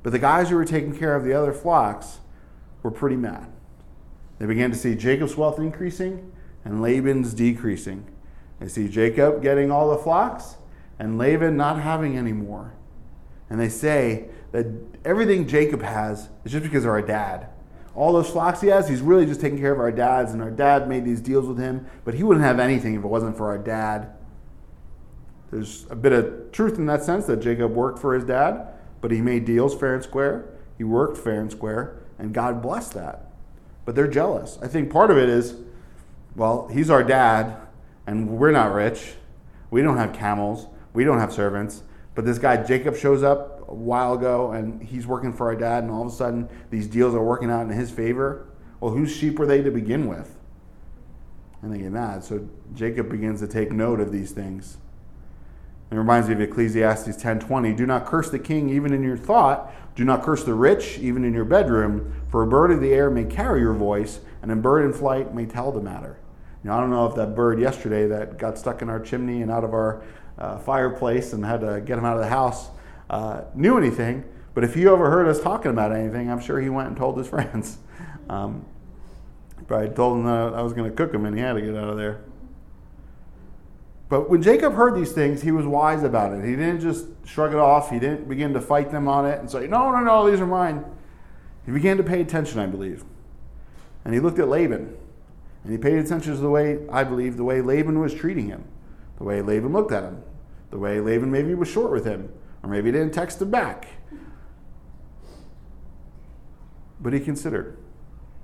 But 0.03 0.13
the 0.13 0.19
guys 0.19 0.49
who 0.49 0.57
were 0.57 0.65
taking 0.65 0.97
care 0.97 1.15
of 1.15 1.25
the 1.25 1.33
other 1.33 1.53
flocks 1.53 2.21
were 2.83 2.91
pretty 2.91 3.17
mad. 3.17 3.53
They 4.39 4.47
began 4.47 4.71
to 4.71 4.77
see 4.77 4.95
Jacob's 4.95 5.37
wealth 5.37 5.59
increasing 5.59 6.33
and 6.71 6.81
Laban's 6.81 7.35
decreasing. 7.35 8.07
They 8.59 8.69
see 8.69 8.89
Jacob 8.89 9.43
getting 9.43 9.71
all 9.71 9.91
the 9.91 9.99
flocks 9.99 10.57
and 10.99 11.19
Laban 11.19 11.57
not 11.57 11.81
having 11.81 12.17
any 12.17 12.33
more. 12.33 12.73
And 13.49 13.59
they 13.59 13.69
say 13.69 14.29
that 14.53 14.67
everything 15.05 15.47
Jacob 15.47 15.83
has 15.83 16.29
is 16.45 16.53
just 16.53 16.65
because 16.65 16.85
of 16.85 16.91
our 16.91 17.03
dad 17.03 17.49
all 17.95 18.13
those 18.13 18.31
flocks 18.31 18.61
he 18.61 18.69
has, 18.69 18.89
he's 18.89 19.01
really 19.01 19.27
just 19.27 19.41
taking 19.41 19.59
care 19.59 19.73
of 19.73 19.81
our 19.81 19.93
dads, 19.93 20.33
and 20.33 20.43
our 20.43 20.51
dad 20.51 20.89
made 20.89 21.05
these 21.05 21.21
deals 21.21 21.47
with 21.47 21.59
him, 21.59 21.87
but 22.05 22.15
he 22.15 22.23
wouldn't 22.23 22.45
have 22.45 22.61
anything 22.61 22.95
if 22.95 23.05
it 23.05 23.07
wasn't 23.07 23.37
for 23.37 23.49
our 23.49 23.59
dad. 23.59 24.13
There's 25.51 25.87
a 25.91 25.97
bit 25.97 26.13
of 26.13 26.53
truth 26.53 26.79
in 26.79 26.87
that 26.87 27.03
sense 27.03 27.27
that 27.27 27.39
Jacob 27.39 27.73
worked 27.73 27.99
for 27.99 28.15
his 28.15 28.25
dad, 28.25 28.69
but 29.01 29.11
he 29.11 29.21
made 29.21 29.45
deals 29.45 29.77
fair 29.77 29.95
and 29.95 30.03
square. 30.03 30.49
He 30.79 30.85
worked 30.85 31.19
fair 31.19 31.41
and 31.41 31.51
square, 31.51 31.99
and 32.19 32.33
God 32.33 32.63
blessed 32.63 32.95
that. 32.95 33.33
But 33.85 33.97
they're 33.97 34.09
jealous. 34.09 34.59
I 34.63 34.69
think 34.69 34.91
part 34.91 35.11
of 35.11 35.19
it 35.19 35.29
is, 35.29 35.57
well, 36.37 36.69
he's 36.69 36.91
our 36.91 37.03
dad, 37.03 37.57
and 38.07 38.29
we're 38.29 38.51
not 38.51 38.73
rich. 38.73 39.15
We 39.71 39.83
don't 39.83 39.97
have 39.97 40.13
camels. 40.13 40.67
We 40.93 41.05
don't 41.05 41.19
have 41.19 41.33
servants. 41.33 41.83
But 42.15 42.25
this 42.25 42.39
guy, 42.39 42.63
Jacob, 42.63 42.97
shows 42.97 43.23
up 43.23 43.69
a 43.69 43.75
while 43.75 44.15
ago 44.15 44.51
and 44.51 44.83
he's 44.83 45.07
working 45.07 45.33
for 45.33 45.47
our 45.47 45.57
dad, 45.57 45.85
and 45.85 45.93
all 45.93 46.03
of 46.03 46.13
a 46.13 46.15
sudden 46.15 46.49
these 46.71 46.87
deals 46.87 47.15
are 47.15 47.23
working 47.23 47.51
out 47.51 47.63
in 47.63 47.71
his 47.71 47.91
favor. 47.91 48.47
Well, 48.81 48.93
whose 48.93 49.15
sheep 49.15 49.39
were 49.39 49.47
they 49.47 49.63
to 49.63 49.71
begin 49.71 50.09
with? 50.09 50.37
And 51.63 51.73
they 51.73 51.79
get 51.79 51.93
mad. 51.93 52.25
So 52.25 52.49
Jacob 52.75 53.11
begins 53.11 53.41
to 53.41 53.47
take 53.47 53.71
note 53.71 54.01
of 54.01 54.11
these 54.11 54.33
things. 54.33 54.79
It 55.91 55.97
reminds 55.97 56.29
me 56.29 56.35
of 56.35 56.41
Ecclesiastes 56.41 57.17
10:20. 57.17 57.73
Do 57.73 57.85
not 57.85 58.07
curse 58.07 58.31
the 58.31 58.39
king 58.39 58.71
even 58.71 58.93
in 58.93 59.03
your 59.03 59.17
thought. 59.17 59.73
Do 59.97 60.05
not 60.05 60.23
curse 60.23 60.45
the 60.45 60.55
rich 60.55 60.99
even 61.01 61.25
in 61.25 61.35
your 61.35 61.45
bedroom, 61.45 62.13
for 62.29 62.43
a 62.43 62.47
bird 62.47 62.71
of 62.71 62.81
the 62.81 62.93
air 62.93 63.11
may 63.11 63.25
carry 63.25 63.61
your 63.61 63.75
voice, 63.75 64.21
and 64.41 64.53
a 64.53 64.57
bird 64.57 64.85
in 64.85 64.93
flight 64.93 65.35
may 65.35 65.47
tell 65.47 65.73
the 65.73 65.81
matter. 65.81 66.19
Now, 66.63 66.77
I 66.77 66.81
don't 66.81 66.91
know 66.91 67.07
if 67.07 67.15
that 67.17 67.35
bird 67.35 67.59
yesterday 67.59 68.07
that 68.07 68.39
got 68.39 68.59
stuck 68.59 68.83
in 68.83 68.89
our 68.89 69.01
chimney 69.01 69.43
and 69.43 69.51
out 69.51 69.65
of 69.65 69.73
our 69.73 70.03
uh, 70.39 70.59
fireplace 70.59 71.33
and 71.33 71.45
had 71.45 71.61
to 71.63 71.81
get 71.81 71.99
him 71.99 72.05
out 72.05 72.17
of 72.17 72.23
the 72.23 72.29
house 72.29 72.71
uh, 73.11 73.43
knew 73.55 73.77
anything, 73.77 74.25
but 74.55 74.63
if 74.63 74.75
he 74.75 74.87
overheard 74.87 75.27
us 75.27 75.41
talking 75.41 75.71
about 75.73 75.93
anything, 75.93 76.31
I'm 76.31 76.41
sure 76.41 76.61
he 76.61 76.69
went 76.69 76.89
and 76.89 76.97
told 76.97 77.19
his 77.19 77.27
friends. 77.35 77.79
Um, 78.29 78.65
but 79.67 79.81
I 79.83 79.87
told 79.89 80.19
him 80.19 80.25
that 80.25 80.55
I 80.55 80.63
was 80.63 80.73
going 80.73 80.89
to 80.89 80.97
cook 80.97 81.13
him 81.13 81.27
and 81.27 81.37
he 81.37 81.43
had 81.43 81.55
to 81.55 81.61
get 81.61 81.75
out 81.75 81.89
of 81.89 81.97
there. 81.97 82.21
But 84.11 84.29
when 84.29 84.43
Jacob 84.43 84.75
heard 84.75 84.97
these 84.97 85.13
things, 85.13 85.41
he 85.41 85.53
was 85.53 85.65
wise 85.65 86.03
about 86.03 86.33
it. 86.33 86.45
He 86.45 86.57
didn't 86.57 86.81
just 86.81 87.07
shrug 87.25 87.53
it 87.53 87.59
off. 87.59 87.91
He 87.91 88.01
didn't 88.01 88.29
begin 88.29 88.53
to 88.55 88.61
fight 88.61 88.91
them 88.91 89.07
on 89.07 89.25
it 89.25 89.39
and 89.39 89.49
say, 89.49 89.69
no, 89.69 89.93
no, 89.93 90.01
no, 90.01 90.29
these 90.29 90.41
are 90.41 90.47
mine. 90.47 90.85
He 91.65 91.71
began 91.71 91.97
to 91.97 92.03
pay 92.03 92.21
attention, 92.21 92.59
I 92.59 92.67
believe. 92.67 93.05
And 94.05 94.13
he 94.13 94.19
looked 94.19 94.41
at 94.41 94.49
Laban. 94.49 94.97
And 95.63 95.73
he 95.73 95.79
paid 95.79 95.99
attention 95.99 96.35
to 96.35 96.41
the 96.41 96.51
way, 96.51 96.81
I 96.91 97.05
believe, 97.05 97.37
the 97.37 97.45
way 97.45 97.63
Laban 97.63 98.01
was 98.01 98.13
treating 98.13 98.49
him, 98.49 98.65
the 99.19 99.25
way 99.25 99.43
Laban 99.43 99.73
looked 99.73 99.93
at 99.93 100.03
him, 100.03 100.25
the 100.71 100.79
way 100.79 101.01
Laban 101.01 101.31
maybe 101.31 101.55
was 101.55 101.69
short 101.69 101.93
with 101.93 102.05
him, 102.05 102.33
or 102.65 102.71
maybe 102.71 102.91
didn't 102.91 103.13
text 103.13 103.41
him 103.41 103.51
back. 103.53 103.87
But 107.01 107.13
he 107.13 107.21
considered. 107.21 107.77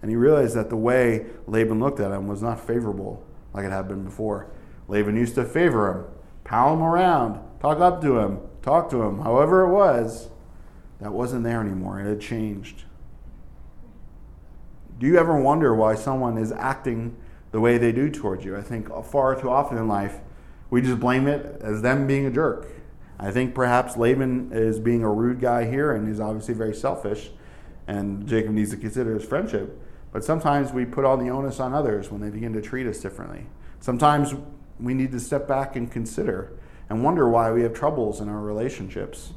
And 0.00 0.11
he 0.11 0.16
realized 0.16 0.54
that 0.54 0.68
the 0.68 0.76
way 0.76 1.26
Laban 1.49 1.80
looked 1.80 1.99
at 1.99 2.12
him 2.12 2.28
was 2.28 2.40
not 2.40 2.64
favorable 2.64 3.25
like 3.52 3.64
it 3.64 3.73
had 3.73 3.88
been 3.88 4.04
before. 4.04 4.49
Laban 4.88 5.16
used 5.16 5.35
to 5.35 5.45
favor 5.45 5.90
him, 5.90 6.05
pal 6.45 6.75
him 6.75 6.83
around, 6.83 7.40
talk 7.61 7.81
up 7.81 8.00
to 8.02 8.19
him, 8.19 8.40
talk 8.62 8.88
to 8.90 9.02
him, 9.02 9.21
however 9.21 9.62
it 9.62 9.71
was. 9.73 10.28
That 11.00 11.12
wasn't 11.12 11.45
there 11.45 11.61
anymore. 11.61 12.00
It 12.00 12.07
had 12.07 12.21
changed. 12.21 12.85
Do 14.99 15.07
you 15.07 15.19
ever 15.19 15.37
wonder 15.38 15.75
why 15.75 15.95
someone 15.95 16.38
is 16.38 16.52
acting 16.52 17.16
the 17.52 17.61
way 17.61 17.76
they 17.76 17.93
do 17.93 18.11
towards 18.11 18.45
you? 18.45 18.57
I 18.57 18.62
think 18.62 18.88
far 19.05 19.38
too 19.38 19.50
often 19.50 19.76
in 19.76 19.88
life, 19.88 20.21
we 20.71 20.81
just 20.81 20.99
blame 20.99 21.26
it 21.26 21.61
as 21.61 21.83
them 21.83 22.07
being 22.07 22.25
a 22.25 22.31
jerk. 22.31 22.69
I 23.19 23.31
think 23.31 23.55
perhaps 23.55 23.97
Laban 23.97 24.50
is 24.52 24.78
being 24.78 25.02
a 25.02 25.11
rude 25.11 25.40
guy 25.40 25.66
here 25.71 25.93
and 25.93 26.09
he's 26.09 26.21
obviously 26.21 26.55
very 26.55 26.75
selfish, 26.75 27.31
and 27.87 28.26
Jacob 28.26 28.52
needs 28.52 28.71
to 28.71 28.76
consider 28.76 29.14
his 29.14 29.25
friendship. 29.25 29.81
But 30.12 30.25
sometimes 30.25 30.73
we 30.73 30.87
put 30.87 31.05
all 31.05 31.19
the 31.19 31.28
onus 31.28 31.61
on 31.61 31.75
others 31.75 32.11
when 32.11 32.21
they 32.21 32.31
begin 32.31 32.55
to 32.55 32.62
treat 32.62 32.87
us 32.87 32.99
differently. 33.00 33.47
Sometimes 33.81 34.35
we 34.78 34.95
need 34.95 35.12
to 35.12 35.21
step 35.21 35.49
back 35.49 35.76
and 35.76 35.90
consider 35.90 36.52
and 36.88 37.02
wonder 37.02 37.28
why 37.28 37.50
we 37.50 37.62
have 37.62 37.75
troubles 37.75 38.21
in 38.21 38.28
our 38.28 38.40
relationships 38.40 39.33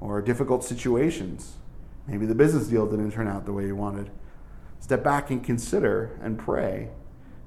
or 0.00 0.20
difficult 0.20 0.64
situations. 0.64 1.56
Maybe 2.06 2.26
the 2.26 2.34
business 2.34 2.66
deal 2.66 2.86
didn't 2.86 3.12
turn 3.12 3.28
out 3.28 3.46
the 3.46 3.52
way 3.52 3.66
you 3.66 3.76
wanted. 3.76 4.10
Step 4.80 5.04
back 5.04 5.30
and 5.30 5.44
consider 5.44 6.18
and 6.22 6.38
pray 6.38 6.88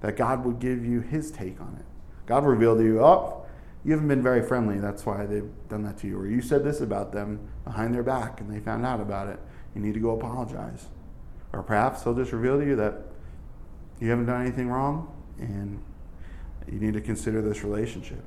that 0.01 0.15
God 0.15 0.45
would 0.45 0.59
give 0.59 0.85
you 0.85 1.01
his 1.01 1.31
take 1.31 1.59
on 1.59 1.75
it. 1.79 1.85
God 2.25 2.45
revealed 2.45 2.77
to 2.77 2.83
you, 2.83 3.03
oh, 3.03 3.45
you 3.83 3.91
haven't 3.91 4.07
been 4.07 4.23
very 4.23 4.41
friendly. 4.41 4.79
That's 4.79 5.05
why 5.05 5.25
they've 5.25 5.50
done 5.67 5.83
that 5.83 5.97
to 6.00 6.07
you. 6.07 6.17
Or 6.17 6.27
you 6.27 6.41
said 6.41 6.63
this 6.63 6.79
about 6.79 7.12
them 7.12 7.47
behind 7.65 7.93
their 7.93 8.03
back 8.03 8.39
and 8.39 8.53
they 8.53 8.59
found 8.59 8.85
out 8.85 9.01
about 9.01 9.27
it. 9.27 9.39
You 9.75 9.81
need 9.81 9.93
to 9.95 10.00
go 10.00 10.12
apologize. 10.12 10.88
Or 11.51 11.63
perhaps 11.63 12.03
he'll 12.03 12.13
just 12.13 12.31
reveal 12.31 12.59
to 12.59 12.65
you 12.65 12.75
that 12.77 12.95
you 14.00 14.09
haven't 14.09 14.25
done 14.25 14.41
anything 14.41 14.69
wrong 14.69 15.12
and 15.39 15.81
you 16.72 16.79
need 16.79 16.93
to 16.93 17.01
consider 17.01 17.41
this 17.41 17.63
relationship. 17.63 18.24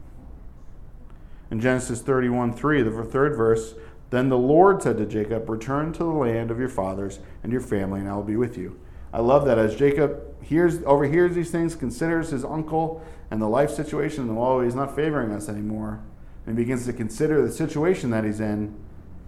In 1.50 1.60
Genesis 1.60 2.02
31 2.02 2.52
3, 2.52 2.82
the 2.82 3.04
third 3.04 3.36
verse, 3.36 3.74
then 4.10 4.28
the 4.28 4.38
Lord 4.38 4.82
said 4.82 4.98
to 4.98 5.06
Jacob, 5.06 5.48
Return 5.48 5.92
to 5.94 5.98
the 5.98 6.10
land 6.10 6.50
of 6.50 6.58
your 6.58 6.68
fathers 6.68 7.18
and 7.42 7.52
your 7.52 7.60
family, 7.60 8.00
and 8.00 8.08
I 8.08 8.14
will 8.14 8.22
be 8.22 8.36
with 8.36 8.56
you. 8.56 8.78
I 9.12 9.20
love 9.20 9.46
that 9.46 9.58
as 9.58 9.74
Jacob 9.74 10.42
hears, 10.42 10.82
overhears 10.84 11.34
these 11.34 11.50
things, 11.50 11.74
considers 11.74 12.30
his 12.30 12.44
uncle 12.44 13.04
and 13.30 13.40
the 13.40 13.48
life 13.48 13.70
situation, 13.70 14.28
and 14.28 14.38
oh, 14.38 14.60
he's 14.60 14.74
not 14.74 14.94
favoring 14.94 15.32
us 15.32 15.48
anymore, 15.48 16.00
and 16.46 16.56
begins 16.56 16.86
to 16.86 16.92
consider 16.92 17.44
the 17.44 17.52
situation 17.52 18.10
that 18.10 18.24
he's 18.24 18.40
in, 18.40 18.74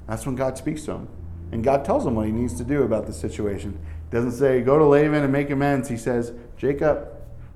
that's 0.07 0.25
when 0.25 0.37
God 0.37 0.57
speaks 0.57 0.85
to 0.85 0.93
him. 0.93 1.09
And 1.51 1.65
God 1.65 1.85
tells 1.85 2.07
him 2.07 2.15
what 2.15 2.27
he 2.27 2.33
needs 2.33 2.55
to 2.55 2.65
do 2.65 2.83
about 2.83 3.07
the 3.07 3.13
situation. 3.13 3.79
He 4.11 4.17
doesn't 4.17 4.33
say, 4.33 4.61
Go 4.61 4.79
to 4.79 4.85
Laban 4.85 5.23
and 5.23 5.33
make 5.33 5.51
amends. 5.51 5.89
He 5.89 5.97
says, 5.97 6.33
Jacob, 6.57 7.09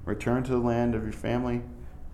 return 0.04 0.42
to 0.44 0.52
the 0.52 0.58
land 0.58 0.94
of 0.94 1.02
your 1.02 1.12
family, 1.12 1.62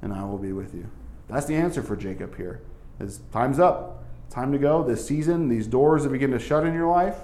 and 0.02 0.12
I 0.12 0.24
will 0.24 0.38
be 0.38 0.52
with 0.52 0.74
you. 0.74 0.90
That's 1.28 1.46
the 1.46 1.56
answer 1.56 1.82
for 1.82 1.96
Jacob 1.96 2.36
here. 2.36 2.62
Is 3.00 3.20
time's 3.32 3.58
up. 3.58 4.04
Time 4.30 4.52
to 4.52 4.58
go. 4.58 4.82
This 4.82 5.06
season, 5.06 5.48
these 5.48 5.66
doors 5.66 6.04
that 6.04 6.10
begin 6.10 6.30
to 6.32 6.38
shut 6.38 6.66
in 6.66 6.74
your 6.74 6.88
life, 6.88 7.16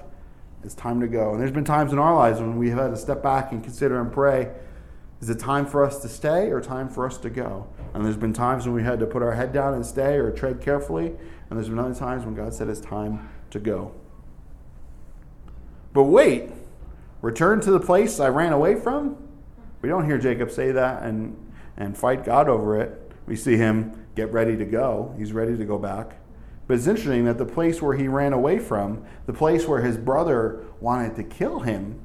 it's 0.63 0.75
time 0.75 1.01
to 1.01 1.09
go. 1.09 1.33
And 1.33 1.41
there's 1.41 1.51
been 1.51 1.65
times 1.65 1.93
in 1.93 1.99
our 1.99 2.15
lives 2.15 2.41
when 2.41 2.57
we 2.57 2.71
have 2.71 2.79
had 2.79 2.91
to 2.91 2.97
step 2.97 3.23
back 3.23 3.53
and 3.53 3.63
consider 3.63 4.01
and 4.01 4.13
pray 4.13 4.51
is 5.25 5.31
it 5.31 5.39
time 5.39 5.65
for 5.65 5.83
us 5.83 6.03
to 6.03 6.09
stay 6.11 6.51
or 6.51 6.61
time 6.61 6.87
for 6.87 7.07
us 7.07 7.17
to 7.17 7.31
go? 7.31 7.67
And 7.95 8.05
there's 8.05 8.19
been 8.19 8.35
times 8.35 8.67
when 8.67 8.75
we 8.75 8.83
had 8.83 9.01
to 9.01 9.07
put 9.07 9.23
our 9.23 9.33
head 9.33 9.55
down 9.55 9.73
and 9.73 9.87
stay 9.87 10.17
or 10.17 10.31
tread 10.31 10.61
carefully. 10.61 11.15
And 11.49 11.59
there's 11.59 11.71
been 11.71 11.79
other 11.79 11.95
times 11.95 12.27
when 12.27 12.35
God 12.35 12.53
said 12.53 12.69
it's 12.69 12.79
time 12.79 13.31
to 13.51 13.59
go. 13.59 13.93
But 15.95 16.03
wait, 16.05 16.51
return 17.23 17.63
to 17.63 17.71
the 17.71 17.81
place 17.81 18.21
I 18.21 18.29
ran 18.29 18.53
away 18.53 18.75
from? 18.75 19.17
We 19.85 19.91
don't 19.91 20.07
hear 20.07 20.17
Jacob 20.17 20.51
say 20.51 20.73
that 20.73 21.03
and, 21.03 21.37
and 21.77 21.95
fight 21.95 22.25
God 22.25 22.49
over 22.49 22.81
it. 22.81 23.13
We 23.27 23.37
see 23.37 23.59
him 23.59 24.07
get 24.15 24.33
ready 24.33 24.57
to 24.57 24.65
go. 24.65 25.15
He's 25.19 25.35
ready 25.35 25.59
to 25.59 25.65
go 25.67 25.77
back. 25.77 26.17
But 26.67 26.79
it's 26.79 26.87
interesting 26.87 27.27
that 27.27 27.37
the 27.37 27.45
place 27.45 27.83
where 27.83 27.95
he 27.95 28.09
ran 28.09 28.33
away 28.33 28.61
from, 28.61 29.05
the 29.27 29.35
place 29.35 29.69
where 29.69 29.83
his 29.83 29.99
brother 29.99 30.65
wanted 30.81 31.17
to 31.17 31.23
kill 31.23 31.61
him, 31.61 32.01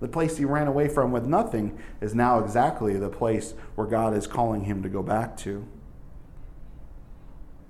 the 0.00 0.08
place 0.08 0.36
he 0.36 0.44
ran 0.44 0.66
away 0.66 0.88
from 0.88 1.10
with 1.10 1.24
nothing, 1.24 1.78
is 2.02 2.14
now 2.14 2.38
exactly 2.38 2.98
the 2.98 3.08
place 3.08 3.54
where 3.76 3.86
God 3.86 4.14
is 4.14 4.26
calling 4.26 4.64
him 4.64 4.82
to 4.82 4.90
go 4.90 5.02
back 5.02 5.38
to. 5.38 5.66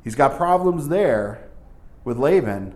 He's 0.03 0.17
got 0.17 0.37
problems 0.37 0.89
there 0.89 1.49
with 2.03 2.19
Laban, 2.19 2.75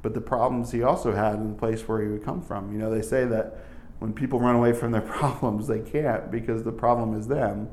but 0.00 0.14
the 0.14 0.20
problems 0.20 0.70
he 0.70 0.84
also 0.84 1.12
had 1.12 1.34
in 1.34 1.48
the 1.48 1.58
place 1.58 1.88
where 1.88 2.00
he 2.00 2.06
would 2.06 2.24
come 2.24 2.40
from. 2.40 2.72
You 2.72 2.78
know, 2.78 2.88
they 2.94 3.02
say 3.02 3.24
that 3.24 3.58
when 4.02 4.12
people 4.12 4.40
run 4.40 4.56
away 4.56 4.72
from 4.72 4.90
their 4.90 5.00
problems, 5.00 5.68
they 5.68 5.78
can't 5.78 6.30
because 6.30 6.64
the 6.64 6.72
problem 6.72 7.18
is 7.18 7.28
them. 7.28 7.70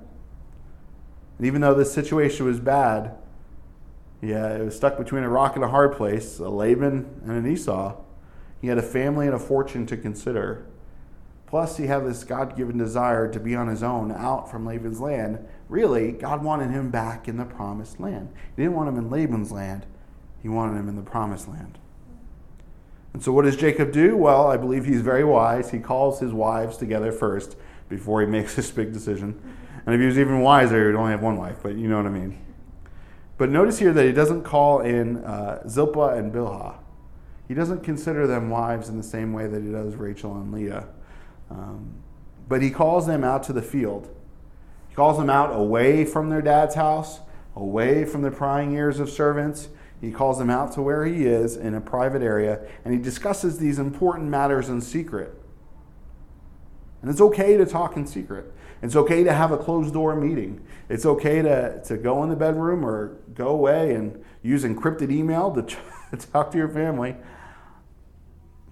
And 1.38 1.48
even 1.48 1.62
though 1.62 1.74
this 1.74 1.92
situation 1.92 2.46
was 2.46 2.60
bad, 2.60 3.16
yeah, 4.22 4.56
it 4.56 4.64
was 4.64 4.76
stuck 4.76 4.98
between 4.98 5.24
a 5.24 5.30
rock 5.30 5.56
and 5.56 5.66
a 5.66 5.70
hard 5.70 5.94
place, 5.94 6.38
a 6.38 6.50
Laban 6.50 7.22
and 7.24 7.32
an 7.32 7.52
Esau. 7.52 7.96
He 8.62 8.68
had 8.68 8.78
a 8.78 8.84
family 8.84 9.26
and 9.26 9.34
a 9.34 9.40
fortune 9.40 9.88
to 9.88 9.98
consider. 9.98 10.68
Plus, 11.48 11.78
he 11.78 11.88
had 11.88 12.06
this 12.06 12.24
God 12.24 12.56
given 12.56 12.78
desire 12.78 13.28
to 13.32 13.40
be 13.40 13.56
on 13.56 13.68
his 13.68 13.82
own 13.82 14.12
out 14.12 14.52
from 14.52 14.68
Laban's 14.68 15.00
land. 15.00 15.40
Really, 15.68 16.12
God 16.12 16.44
wanted 16.44 16.70
him 16.70 16.92
back 16.92 17.28
in 17.28 17.38
the 17.38 17.46
promised 17.46 18.00
land. 18.00 18.30
He 18.56 18.62
didn't 18.62 18.76
want 18.76 18.90
him 18.90 18.98
in 18.98 19.10
Laban's 19.10 19.52
land, 19.52 19.88
he 20.44 20.50
wanted 20.50 20.78
him 20.78 20.90
in 20.90 20.96
the 20.96 21.02
promised 21.02 21.48
land. 21.48 21.80
And 23.14 23.24
so, 23.24 23.32
what 23.32 23.46
does 23.46 23.56
Jacob 23.56 23.92
do? 23.92 24.16
Well, 24.16 24.48
I 24.48 24.58
believe 24.58 24.86
he's 24.86 25.02
very 25.02 25.24
wise. 25.24 25.72
He 25.72 25.80
calls 25.80 26.20
his 26.20 26.32
wives 26.32 26.78
together 26.78 27.12
first 27.12 27.56
before 27.90 28.22
he 28.22 28.28
makes 28.28 28.56
this 28.58 28.72
big 28.72 28.94
decision. 28.94 29.40
And 29.86 29.96
if 29.96 30.02
he 30.02 30.08
was 30.08 30.20
even 30.20 30.42
wiser, 30.42 30.90
he'd 30.90 30.98
only 30.98 31.12
have 31.12 31.22
one 31.22 31.38
wife, 31.38 31.58
but 31.64 31.76
you 31.76 31.88
know 31.88 31.98
what 31.98 32.06
I 32.06 32.10
mean. 32.10 32.40
But 33.38 33.50
notice 33.50 33.80
here 33.80 33.94
that 33.94 34.06
he 34.06 34.12
doesn't 34.12 34.44
call 34.44 34.82
in 34.82 35.18
uh, 35.24 35.68
Zilpah 35.68 36.18
and 36.18 36.32
Bilhah. 36.32 36.76
He 37.48 37.54
doesn't 37.54 37.84
consider 37.84 38.28
them 38.28 38.50
wives 38.50 38.90
in 38.90 38.98
the 38.98 39.04
same 39.04 39.34
way 39.34 39.48
that 39.48 39.64
he 39.64 39.72
does 39.72 39.96
Rachel 39.96 40.36
and 40.36 40.52
Leah. 40.52 40.88
Um, 41.50 41.96
but 42.48 42.62
he 42.62 42.70
calls 42.70 43.08
them 43.08 43.24
out 43.24 43.44
to 43.44 43.54
the 43.54 43.62
field. 43.62 44.14
He 44.90 44.96
calls 44.96 45.18
them 45.18 45.30
out 45.30 45.56
away 45.56 46.06
from 46.06 46.30
their 46.30 46.42
dad's 46.42 46.76
house, 46.76 47.22
away 47.56 48.06
from 48.06 48.22
the 48.22 48.30
prying 48.30 48.74
ears 48.74 49.00
of 49.00 49.10
servants, 49.10 49.70
he 50.02 50.12
calls 50.12 50.40
him 50.40 50.50
out 50.50 50.72
to 50.74 50.82
where 50.82 51.06
he 51.06 51.26
is 51.26 51.58
in 51.58 51.74
a 51.74 51.82
private 51.82 52.22
area, 52.22 52.62
and 52.86 52.94
he 52.94 53.00
discusses 53.00 53.58
these 53.58 53.80
important 53.80 54.30
matters 54.30 54.70
in 54.70 54.82
secret. 54.82 55.34
And 57.02 57.12
it's 57.12 57.22
okay 57.22 57.58
to 57.58 57.66
talk 57.66 57.98
in 57.98 58.08
secret. 58.08 58.54
It's 58.82 58.96
okay 58.96 59.24
to 59.24 59.34
have 59.34 59.52
a 59.52 59.58
closed 59.58 59.94
door 59.94 60.16
meeting. 60.16 60.66
It's 60.88 61.06
okay 61.06 61.42
to, 61.42 61.82
to 61.84 61.98
go 61.98 62.24
in 62.24 62.30
the 62.30 62.36
bedroom 62.36 62.86
or 62.86 63.18
go 63.34 63.50
away 63.50 63.94
and 63.94 64.24
use 64.42 64.64
encrypted 64.64 65.12
email 65.12 65.54
to, 65.54 65.62
to 66.18 66.32
talk 66.32 66.52
to 66.52 66.58
your 66.58 66.70
family. 66.70 67.16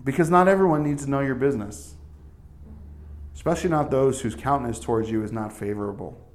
Because 0.03 0.29
not 0.29 0.48
everyone 0.48 0.84
needs 0.84 1.03
to 1.03 1.10
know 1.10 1.19
your 1.19 1.36
business, 1.36 1.96
especially 3.36 3.69
not 3.69 3.91
those 3.91 4.22
whose 4.22 4.36
countenance 4.36 4.79
towards 4.79 5.12
you 5.12 5.24
is 5.24 5.34
not 5.34 5.51
favorable. 5.51 6.26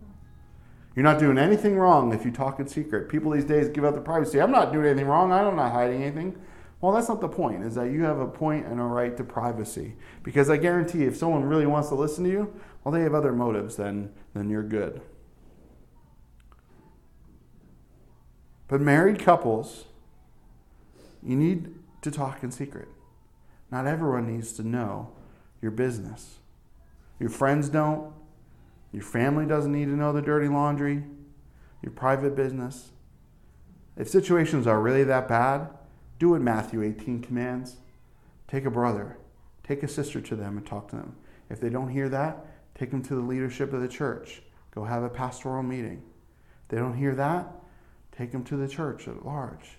You're 0.95 1.05
not 1.05 1.19
doing 1.19 1.39
anything 1.39 1.77
wrong 1.77 2.13
if 2.13 2.25
you 2.25 2.31
talk 2.31 2.61
in 2.61 2.67
secret. 2.67 3.09
People 3.09 3.31
these 3.31 3.45
days 3.45 3.69
give 3.69 3.85
up 3.85 3.95
their 3.95 4.03
privacy. 4.03 4.41
I'm 4.41 4.51
not 4.51 4.73
doing 4.73 4.87
anything 4.87 5.07
wrong. 5.07 5.33
I'm 5.33 5.57
not 5.57 5.73
hiding 5.73 6.03
anything. 6.03 6.39
Well, 6.81 6.93
that's 6.93 7.09
not 7.09 7.21
the 7.21 7.29
point, 7.29 7.63
is 7.63 7.77
that 7.77 7.91
you 7.93 8.03
have 8.03 8.19
a 8.19 8.27
point 8.27 8.67
and 8.67 8.81
a 8.81 8.85
right 8.85 9.17
to 9.17 9.25
privacy. 9.25 9.95
Because 10.23 10.51
I 10.51 10.57
guarantee 10.57 11.05
if 11.05 11.17
someone 11.17 11.45
really 11.45 11.65
wants 11.65 11.89
to 11.91 11.95
listen 11.95 12.25
to 12.25 12.31
you, 12.31 12.61
well, 12.83 12.93
they 12.93 13.03
have 13.03 13.15
other 13.15 13.33
motives 13.33 13.77
than, 13.77 14.13
than 14.35 14.51
you're 14.51 14.65
good. 14.65 15.01
But 18.67 18.81
married 18.81 19.19
couples, 19.21 19.85
you 21.23 21.37
need 21.37 21.75
to 22.03 22.11
talk 22.11 22.43
in 22.43 22.51
secret. 22.51 22.89
Not 23.71 23.87
everyone 23.87 24.27
needs 24.27 24.53
to 24.55 24.63
know 24.67 25.13
your 25.61 25.71
business. 25.71 26.39
Your 27.21 27.31
friends 27.31 27.69
don't, 27.69 28.13
your 28.93 29.03
family 29.03 29.47
doesn't 29.47 29.73
need 29.73 29.87
to 29.87 29.97
know 29.97 30.13
the 30.13 30.23
dirty 30.23 30.49
laundry, 30.49 31.03
your 31.83 31.93
private 31.93 32.37
business. 32.37 32.91
If 33.97 34.09
situations 34.09 34.67
are 34.67 34.81
really 34.81 35.05
that 35.05 35.29
bad, 35.29 35.69
do 36.19 36.31
what 36.31 36.41
Matthew 36.41 36.83
18 36.83 37.23
commands. 37.23 37.77
Take 38.49 38.65
a 38.65 38.71
brother, 38.71 39.19
take 39.65 39.83
a 39.83 39.89
sister 39.89 40.21
to 40.21 40.37
them 40.37 40.57
and 40.57 40.67
talk 40.67 40.89
to 40.89 40.97
them. 40.97 41.17
If 41.51 41.61
they 41.61 41.71
don't 41.71 41.89
hear 41.89 42.09
that, 42.11 42.47
take 42.75 42.91
them 42.91 43.03
to 43.05 43.15
the 43.15 43.21
leadership 43.21 43.73
of 43.73 43.81
the 43.81 43.89
church. 43.89 44.43
Go 44.75 44.85
have 44.85 45.03
a 45.03 45.09
pastoral 45.09 45.63
meeting. 45.63 46.03
If 46.65 46.69
they 46.69 46.77
don't 46.77 46.97
hear 46.97 47.15
that, 47.15 47.51
take 48.17 48.33
them 48.33 48.45
to 48.45 48.57
the 48.57 48.69
church 48.69 49.09
at 49.09 49.25
large. 49.25 49.79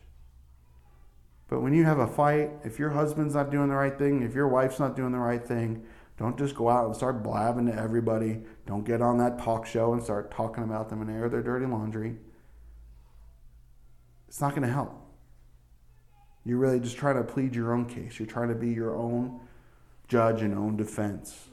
But 1.48 1.62
when 1.62 1.74
you 1.74 1.84
have 1.84 2.00
a 2.00 2.08
fight, 2.08 2.52
if 2.64 2.80
your 2.80 2.90
husband's 2.90 3.36
not 3.36 3.52
doing 3.52 3.70
the 3.70 3.76
right 3.76 3.98
thing, 3.98 4.24
if 4.24 4.34
your 4.34 4.48
wife's 4.48 4.80
not 4.80 4.96
doing 4.96 5.12
the 5.12 5.20
right 5.20 5.46
thing, 5.46 5.86
Don't 6.18 6.38
just 6.38 6.56
go 6.56 6.70
out 6.70 6.86
and 6.86 6.96
start 6.96 7.24
blabbing 7.24 7.66
to 7.66 7.76
everybody. 7.76 8.42
Don't 8.66 8.86
get 8.86 9.02
on 9.02 9.18
that 9.18 9.40
talk 9.40 9.66
show 9.66 9.94
and 9.94 10.04
start 10.04 10.32
talking 10.32 10.64
about 10.64 10.90
them 10.90 11.02
and 11.02 11.10
air 11.10 11.28
their 11.28 11.42
dirty 11.42 11.66
laundry. 11.66 12.18
It's 14.28 14.42
not 14.42 14.52
going 14.52 14.64
to 14.64 14.74
help. 14.74 15.00
You're 16.46 16.58
really 16.58 16.80
just 16.80 16.98
trying 16.98 17.16
to 17.16 17.24
plead 17.24 17.56
your 17.56 17.74
own 17.74 17.86
case. 17.86 18.20
You're 18.20 18.28
trying 18.28 18.50
to 18.50 18.56
be 18.56 18.70
your 18.70 18.96
own 18.96 19.40
judge 20.08 20.42
and 20.42 20.54
own 20.54 20.78
defense. 20.78 21.48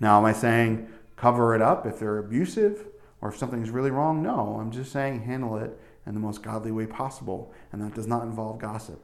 Now, 0.00 0.18
am 0.18 0.24
I 0.24 0.32
saying 0.32 0.88
cover 1.16 1.54
it 1.54 1.62
up 1.62 1.86
if 1.86 1.98
they're 1.98 2.18
abusive 2.18 2.86
or 3.20 3.28
if 3.28 3.36
something's 3.36 3.70
really 3.70 3.90
wrong? 3.90 4.22
No, 4.22 4.58
I'm 4.60 4.70
just 4.70 4.92
saying 4.92 5.22
handle 5.22 5.56
it 5.56 5.78
in 6.06 6.14
the 6.14 6.20
most 6.20 6.42
godly 6.42 6.72
way 6.72 6.86
possible. 6.86 7.52
And 7.70 7.80
that 7.82 7.94
does 7.94 8.06
not 8.06 8.24
involve 8.24 8.58
gossip. 8.58 9.00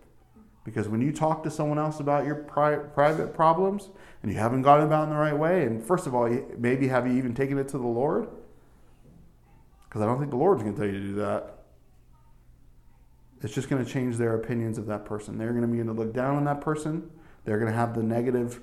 Because 0.68 0.86
when 0.86 1.00
you 1.00 1.12
talk 1.12 1.42
to 1.44 1.50
someone 1.50 1.78
else 1.78 1.98
about 1.98 2.26
your 2.26 2.34
pri- 2.34 2.76
private 2.76 3.32
problems 3.32 3.88
and 4.22 4.30
you 4.30 4.36
haven't 4.36 4.60
gotten 4.60 4.84
about 4.84 5.04
in 5.04 5.08
the 5.08 5.16
right 5.16 5.36
way, 5.36 5.64
and 5.64 5.82
first 5.82 6.06
of 6.06 6.14
all, 6.14 6.28
maybe 6.58 6.88
have 6.88 7.06
you 7.06 7.14
even 7.14 7.34
taken 7.34 7.56
it 7.56 7.68
to 7.68 7.78
the 7.78 7.86
Lord? 7.86 8.28
Because 9.88 10.02
I 10.02 10.04
don't 10.04 10.18
think 10.18 10.30
the 10.30 10.36
Lord's 10.36 10.62
going 10.62 10.74
to 10.74 10.78
tell 10.78 10.86
you 10.86 11.00
to 11.00 11.06
do 11.06 11.14
that. 11.14 11.54
It's 13.40 13.54
just 13.54 13.70
going 13.70 13.82
to 13.82 13.90
change 13.90 14.18
their 14.18 14.34
opinions 14.34 14.76
of 14.76 14.84
that 14.88 15.06
person. 15.06 15.38
They're 15.38 15.52
going 15.52 15.62
to 15.62 15.68
begin 15.68 15.86
to 15.86 15.94
look 15.94 16.12
down 16.12 16.36
on 16.36 16.44
that 16.44 16.60
person. 16.60 17.10
They're 17.46 17.58
going 17.58 17.72
to 17.72 17.78
have 17.78 17.94
the 17.94 18.02
negative 18.02 18.60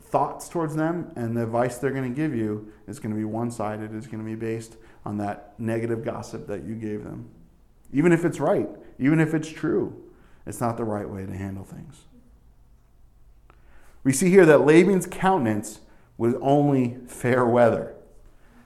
thoughts 0.00 0.48
towards 0.48 0.74
them, 0.74 1.12
and 1.14 1.36
the 1.36 1.44
advice 1.44 1.78
they're 1.78 1.92
going 1.92 2.12
to 2.12 2.16
give 2.16 2.34
you 2.34 2.72
is 2.88 2.98
going 2.98 3.14
to 3.14 3.16
be 3.16 3.24
one 3.24 3.52
sided, 3.52 3.94
it's 3.94 4.08
going 4.08 4.18
to 4.18 4.28
be 4.28 4.34
based 4.34 4.78
on 5.04 5.18
that 5.18 5.54
negative 5.60 6.04
gossip 6.04 6.48
that 6.48 6.64
you 6.64 6.74
gave 6.74 7.04
them. 7.04 7.30
Even 7.92 8.10
if 8.10 8.24
it's 8.24 8.40
right, 8.40 8.68
even 8.98 9.20
if 9.20 9.32
it's 9.32 9.48
true, 9.48 10.04
it's 10.46 10.60
not 10.60 10.76
the 10.76 10.84
right 10.84 11.08
way 11.08 11.26
to 11.26 11.32
handle 11.32 11.64
things. 11.64 12.02
We 14.02 14.12
see 14.12 14.30
here 14.30 14.44
that 14.46 14.58
Laban's 14.58 15.06
countenance 15.06 15.80
was 16.18 16.34
only 16.40 16.98
fair 17.06 17.44
weather. 17.44 17.94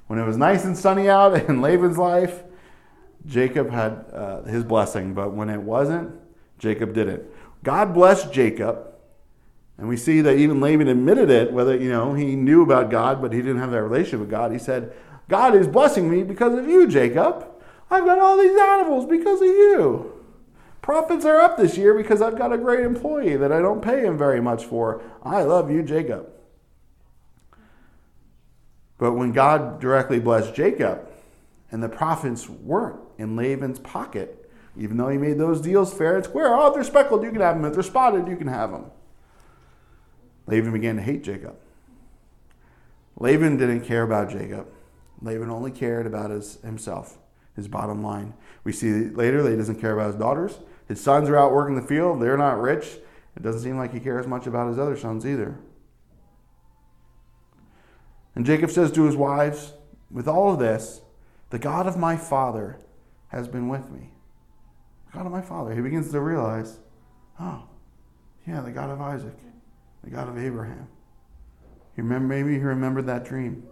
When 0.09 0.19
it 0.19 0.27
was 0.27 0.37
nice 0.37 0.65
and 0.65 0.77
sunny 0.77 1.09
out 1.09 1.35
in 1.49 1.61
Laban's 1.61 1.99
life, 1.99 2.43
Jacob 3.27 3.71
had 3.71 4.05
uh, 4.13 4.43
his 4.43 4.65
blessing, 4.65 5.15
but 5.15 5.33
when 5.33 5.49
it 5.51 5.61
wasn't, 5.61 6.15
Jacob 6.59 6.95
didn't. 6.95 7.23
God 7.63 7.95
blessed 7.95 8.33
Jacob 8.33 8.89
and 9.79 9.89
we 9.89 9.97
see 9.97 10.21
that 10.23 10.37
even 10.37 10.61
Laban 10.61 10.89
admitted 10.89 11.31
it, 11.31 11.53
whether, 11.53 11.77
you 11.77 11.89
know, 11.89 12.13
he 12.13 12.35
knew 12.35 12.63
about 12.63 12.91
God, 12.91 13.23
but 13.23 13.33
he 13.33 13.39
didn't 13.39 13.61
have 13.61 13.71
that 13.71 13.83
relationship 13.83 14.21
with 14.21 14.31
God. 14.31 14.51
He 14.51 14.59
said, 14.59 14.93
God 15.29 15.55
is 15.55 15.69
blessing 15.69 16.11
me 16.11 16.25
because 16.25 16.59
of 16.59 16.69
you, 16.69 16.89
Jacob. 16.89 17.47
I've 17.89 18.05
got 18.05 18.19
all 18.19 18.37
these 18.37 18.59
animals 18.59 19.07
because 19.07 19.41
of 19.41 19.47
you. 19.47 20.18
Profits 20.83 21.25
are 21.25 21.41
up 21.41 21.57
this 21.57 21.77
year 21.77 21.95
because 21.95 22.23
I've 22.23 22.39
got 22.39 22.53
a 22.53 22.59
great 22.59 22.85
employee 22.85 23.37
that 23.37 23.53
I 23.53 23.61
don't 23.61 23.83
pay 23.83 24.01
him 24.01 24.17
very 24.17 24.41
much 24.41 24.65
for. 24.65 25.03
I 25.23 25.43
love 25.43 25.71
you, 25.71 25.83
Jacob. 25.83 26.31
But 28.97 29.13
when 29.13 29.33
God 29.33 29.81
directly 29.81 30.19
blessed 30.19 30.55
Jacob, 30.55 31.09
and 31.71 31.83
the 31.83 31.89
profits 31.89 32.49
weren't 32.49 33.01
in 33.19 33.37
Laban's 33.37 33.79
pocket, 33.79 34.51
even 34.77 34.97
though 34.97 35.09
he 35.09 35.19
made 35.19 35.39
those 35.39 35.61
deals 35.61 35.93
fair 35.93 36.17
and 36.17 36.25
square, 36.25 36.55
oh, 36.55 36.69
if 36.69 36.75
they're 36.75 36.85
speckled, 36.85 37.23
you 37.23 37.31
can 37.31 37.41
have 37.41 37.57
them. 37.57 37.65
If 37.65 37.75
they're 37.75 37.83
spotted, 37.83 38.29
you 38.29 38.37
can 38.37 38.47
have 38.47 38.71
them. 38.71 38.87
Laban 40.47 40.73
began 40.73 40.97
to 40.97 41.03
hate 41.03 41.23
Jacob. 41.23 41.57
Laban 43.19 43.57
didn't 43.57 43.83
care 43.83 44.03
about 44.03 44.31
Jacob. 44.31 44.69
Laban 45.21 45.51
only 45.51 45.71
cared 45.71 46.07
about 46.07 46.31
his, 46.31 46.61
himself, 46.63 47.19
his 47.59 47.69
bottom 47.69 48.03
line. 48.03 48.35
We 48.65 48.73
see 48.73 49.11
later 49.11 49.43
that 49.43 49.51
he 49.51 49.57
doesn't 49.57 49.81
care 49.81 49.93
about 49.93 50.09
his 50.09 50.17
daughters. 50.17 50.59
His 50.87 51.01
sons 51.01 51.29
are 51.29 51.37
out 51.37 51.53
working 51.53 51.77
the 51.77 51.83
field. 51.83 52.23
They're 52.23 52.39
not 52.39 52.61
rich. 52.61 52.97
It 53.37 53.43
doesn't 53.43 53.61
seem 53.61 53.77
like 53.77 53.93
he 53.93 54.01
cares 54.01 54.27
much 54.27 54.47
about 54.47 54.69
his 54.69 54.79
other 54.79 54.97
sons 54.97 55.27
either. 55.27 55.59
And 58.35 58.47
Jacob 58.47 58.71
says 58.71 58.91
to 58.93 59.05
his 59.05 59.17
wives, 59.17 59.75
With 60.11 60.29
all 60.29 60.53
of 60.53 60.59
this, 60.59 61.03
the 61.51 61.59
God 61.59 61.87
of 61.87 61.97
my 61.97 62.17
father 62.17 62.79
has 63.29 63.49
been 63.49 63.69
with 63.69 63.91
me. 63.91 64.13
The 65.07 65.19
God 65.19 65.27
of 65.27 65.33
my 65.33 65.43
father. 65.43 65.75
He 65.75 65.81
begins 65.81 66.11
to 66.13 66.21
realize, 66.21 66.79
oh, 67.41 67.65
yeah, 68.47 68.61
the 68.61 68.71
God 68.71 68.91
of 68.91 69.01
Isaac 69.01 69.35
the 70.03 70.11
God 70.11 70.29
of 70.29 70.39
Abraham. 70.39 70.89
You 71.97 72.05
remember, 72.05 72.29
maybe 72.29 72.55
he 72.55 72.61
remembered 72.61 73.07
that 73.07 73.25
dream. 73.25 73.65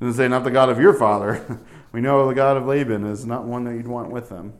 Doesn't 0.00 0.14
say 0.14 0.28
not 0.28 0.44
the 0.44 0.50
God 0.50 0.70
of 0.70 0.80
your 0.80 0.94
father. 0.94 1.60
we 1.92 2.00
know 2.00 2.26
the 2.26 2.34
God 2.34 2.56
of 2.56 2.66
Laban 2.66 3.04
is 3.04 3.26
not 3.26 3.44
one 3.44 3.64
that 3.64 3.74
you'd 3.74 3.86
want 3.86 4.10
with 4.10 4.30
them. 4.30 4.54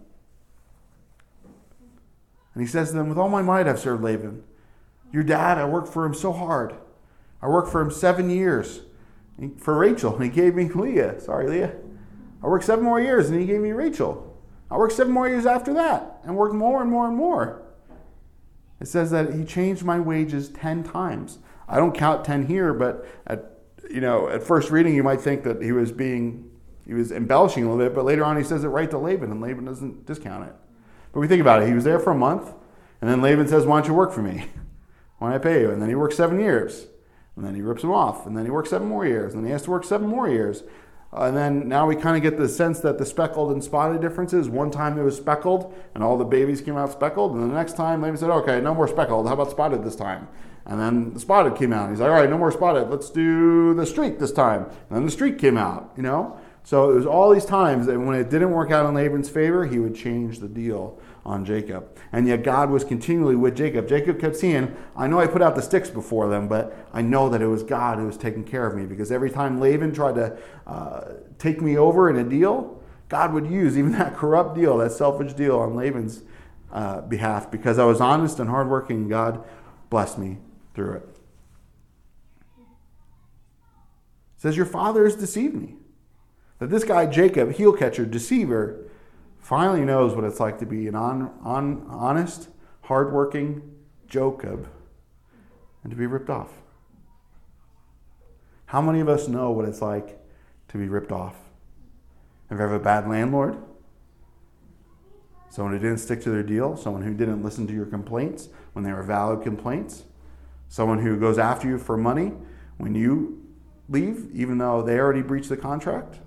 And 2.55 2.63
he 2.63 2.67
says 2.67 2.91
to 2.91 2.97
them, 2.97 3.09
With 3.09 3.19
all 3.19 3.29
my 3.29 3.43
might 3.43 3.67
I've 3.67 3.81
served 3.81 4.03
Laban. 4.03 4.45
Your 5.13 5.23
dad, 5.23 5.59
I 5.59 5.65
worked 5.65 5.89
for 5.89 6.05
him 6.05 6.15
so 6.15 6.33
hard. 6.33 6.75
I 7.43 7.49
worked 7.49 7.73
for 7.73 7.81
him 7.81 7.91
seven 7.91 8.29
years 8.29 8.83
for 9.59 9.79
Rachel, 9.79 10.15
and 10.15 10.23
he 10.23 10.31
gave 10.31 10.55
me 10.55 10.69
Leah. 10.75 11.21
Sorry, 11.21 11.49
Leah. 11.49 11.75
I 12.43 12.47
worked 12.47 12.65
seven 12.65 12.85
more 12.85 13.01
years, 13.01 13.31
and 13.31 13.41
he 13.41 13.47
gave 13.47 13.61
me 13.61 13.73
Rachel. 13.73 14.27
I 14.71 14.77
worked 14.77 14.95
seven 14.95 15.13
more 15.13 15.29
years 15.29 15.47
after 15.47 15.75
that, 15.75 16.21
and 16.25 16.37
worked 16.37 16.55
more 16.55 16.83
and 16.83 16.91
more 16.91 17.09
and 17.09 17.17
more. 17.17 17.63
It 18.81 18.89
says 18.89 19.11
that 19.11 19.35
he 19.35 19.45
changed 19.45 19.85
my 19.85 20.01
wages 20.01 20.49
10 20.49 20.85
times. 20.85 21.39
I 21.69 21.77
don't 21.77 21.95
count 21.95 22.25
10 22.25 22.47
here, 22.47 22.73
but 22.73 23.07
at, 23.27 23.60
you 23.89 24.01
know, 24.01 24.29
at 24.29 24.43
first 24.43 24.71
reading, 24.71 24.95
you 24.95 25.03
might 25.03 25.21
think 25.21 25.45
that 25.45 25.63
he 25.63 25.73
was 25.73 25.93
being, 25.93 26.51
he 26.87 26.95
was 26.95 27.13
embellishing 27.13 27.65
a 27.65 27.71
little 27.71 27.85
bit, 27.85 27.95
but 27.95 28.05
later 28.05 28.25
on 28.25 28.37
he 28.37 28.43
says 28.43 28.65
it 28.65 28.69
right 28.69 28.91
to 28.91 28.99
Laban, 28.99 29.31
and 29.31 29.41
Laban 29.41 29.65
doesn't 29.65 30.07
discount 30.07 30.49
it. 30.49 30.55
But 31.13 31.21
we 31.21 31.29
think 31.29 31.41
about 31.41 31.63
it. 31.63 31.69
He 31.69 31.75
was 31.75 31.85
there 31.85 31.99
for 31.99 32.11
a 32.11 32.17
month, 32.17 32.53
and 33.01 33.09
then 33.11 33.23
Laban 33.23 33.49
says, 33.49 33.67
Why 33.67 33.81
don't 33.81 33.89
you 33.89 33.95
work 33.95 34.13
for 34.13 34.23
me? 34.23 34.47
Why 35.19 35.31
don't 35.31 35.41
I 35.41 35.43
pay 35.43 35.61
you? 35.61 35.71
And 35.71 35.81
then 35.81 35.89
he 35.89 35.95
works 35.95 36.17
seven 36.17 36.41
years. 36.41 36.87
And 37.37 37.45
then 37.45 37.55
he 37.55 37.63
rips 37.63 37.83
him 37.83 37.93
off. 37.93 38.27
And 38.27 38.37
then 38.37 38.45
he 38.45 38.51
works 38.51 38.71
seven 38.71 38.89
more 38.89 39.07
years. 39.07 39.35
And 39.35 39.43
then 39.43 39.47
he 39.47 39.53
has 39.53 39.63
to 39.63 39.71
work 39.71 39.85
seven 39.85 40.09
more 40.09 40.29
years. 40.29 40.63
Uh, 41.13 41.25
and 41.25 41.37
then 41.37 41.69
now 41.69 41.87
we 41.87 41.97
kind 41.97 42.17
of 42.17 42.23
get 42.23 42.39
the 42.39 42.49
sense 42.49 42.81
that 42.81 42.99
the 42.99 43.05
speckled 43.05 43.51
and 43.51 43.63
spotted 43.63 44.01
differences. 44.01 44.49
One 44.49 44.71
time 44.71 44.99
it 44.99 45.03
was 45.03 45.17
speckled 45.17 45.75
and 45.95 46.05
all 46.05 46.17
the 46.17 46.25
babies 46.25 46.61
came 46.61 46.77
out 46.77 46.93
speckled. 46.93 47.33
And 47.33 47.43
the 47.43 47.55
next 47.55 47.77
time 47.77 48.03
they 48.03 48.15
said, 48.17 48.31
okay, 48.31 48.61
no 48.61 48.75
more 48.75 48.89
speckled. 48.89 49.27
How 49.27 49.35
about 49.35 49.51
spotted 49.51 49.85
this 49.85 49.97
time? 49.97 50.29
And 50.67 50.79
then 50.79 51.15
the 51.15 51.21
spotted 51.21 51.57
came 51.57 51.73
out. 51.73 51.91
He's 51.91 52.01
like, 52.01 52.11
all 52.11 52.15
right, 52.15 52.31
no 52.31 52.39
more 52.39 52.53
spotted. 52.53 52.91
Let's 52.91 53.11
do 53.11 53.75
the 53.75 53.87
streak 53.87 54.19
this 54.19 54.33
time. 54.33 54.65
And 54.65 54.97
then 54.97 55.05
the 55.05 55.11
streak 55.11 55.39
came 55.39 55.57
out, 55.57 55.93
you 55.97 56.03
know? 56.03 56.39
So 56.63 56.91
it 56.91 56.95
was 56.95 57.07
all 57.07 57.31
these 57.31 57.45
times 57.45 57.87
that 57.87 57.99
when 57.99 58.15
it 58.15 58.31
didn't 58.31 58.51
work 58.51 58.71
out 58.71 58.87
in 58.87 58.95
Laban's 58.95 59.31
favor, 59.31 59.67
he 59.67 59.79
would 59.79 59.95
change 59.95 60.39
the 60.39 60.49
deal 60.49 61.01
on 61.25 61.45
Jacob. 61.45 61.97
And 62.13 62.27
yet 62.27 62.43
God 62.43 62.71
was 62.71 62.85
continually 62.85 63.37
with 63.37 63.57
Jacob. 63.57 63.89
Jacob 63.89 64.21
kept 64.21 64.37
seeing, 64.37 64.75
I 64.95 65.07
know 65.07 65.19
I 65.19 65.27
put 65.27 65.43
out 65.43 65.57
the 65.57 65.63
sticks 65.63 65.91
before 65.91 66.29
them, 66.29 66.49
but 66.49 66.77
I 66.93 67.03
know 67.03 67.29
that 67.31 67.41
it 67.41 67.47
was 67.47 67.63
God 67.63 67.99
who 67.99 68.07
was 68.07 68.17
taking 68.17 68.45
care 68.45 68.67
of 68.67 68.77
me 68.77 68.85
because 68.85 69.11
every 69.11 69.31
time 69.31 69.61
Laban 69.61 69.93
tried 69.93 70.15
to 70.17 70.39
uh, 70.67 71.13
take 71.39 71.61
me 71.61 71.77
over 71.79 72.11
in 72.11 72.17
a 72.17 72.25
deal, 72.25 72.83
God 73.09 73.33
would 73.33 73.47
use 73.47 73.79
even 73.79 73.93
that 73.99 74.17
corrupt 74.17 74.55
deal, 74.55 74.79
that 74.79 74.93
selfish 74.93 75.33
deal 75.33 75.59
on 75.59 75.75
Laban's 75.75 76.23
uh, 76.73 77.01
behalf 77.01 77.51
because 77.51 77.79
I 77.79 77.85
was 77.85 78.01
honest 78.01 78.39
and 78.39 78.49
hardworking. 78.49 79.09
God 79.09 79.43
blessed 79.89 80.19
me 80.19 80.39
through 80.75 80.95
it. 80.95 81.09
it 82.59 82.67
says, 84.39 84.57
Your 84.57 84.67
father 84.67 85.05
has 85.05 85.17
deceived 85.17 85.55
me. 85.55 85.77
That 86.59 86.71
this 86.71 86.85
guy, 86.85 87.07
Jacob, 87.07 87.53
heel 87.53 87.73
catcher, 87.73 88.05
deceiver, 88.05 88.91
finally 89.39 89.85
knows 89.85 90.15
what 90.15 90.25
it's 90.25 90.41
like 90.41 90.59
to 90.59 90.67
be 90.67 90.87
an 90.89 90.95
on, 90.95 91.33
on, 91.43 91.87
honest, 91.89 92.49
hardworking 92.83 93.63
Jacob 94.07 94.69
and 95.83 95.91
to 95.91 95.97
be 95.97 96.07
ripped 96.07 96.31
off. 96.31 96.51
How 98.67 98.81
many 98.81 99.01
of 99.01 99.09
us 99.09 99.27
know 99.27 99.51
what 99.51 99.65
it's 99.65 99.83
like 99.83 100.19
to 100.69 100.79
be 100.79 100.89
ripped 100.89 101.13
off? 101.13 101.35
Have 102.49 102.59
you 102.59 102.65
ever 102.65 102.77
a 102.77 102.81
bad 102.81 103.09
landlord? 103.09 103.57
Someone 105.49 105.73
who 105.73 105.81
didn't 105.81 105.99
stick 105.99 106.23
to 106.23 106.31
their 106.31 106.43
deal? 106.43 106.77
Someone 106.77 107.03
who 107.03 107.15
didn't 107.15 107.43
listen 107.43 107.67
to 107.67 107.73
your 107.73 107.87
complaints 107.87 108.49
when 108.73 108.85
they 108.85 108.93
were 108.93 109.03
valid 109.03 109.43
complaints? 109.43 110.05
Someone 110.71 111.01
who 111.01 111.21
goes 111.21 111.37
after 111.37 111.69
you 111.69 111.77
for 111.77 111.99
money 111.99 112.33
when 112.79 112.95
you 112.95 113.45
leave, 113.91 114.31
even 114.33 114.57
though 114.57 114.81
they 114.81 114.99
already 114.99 115.21
breached 115.21 115.51
the 115.51 115.57
contract? 115.59 116.21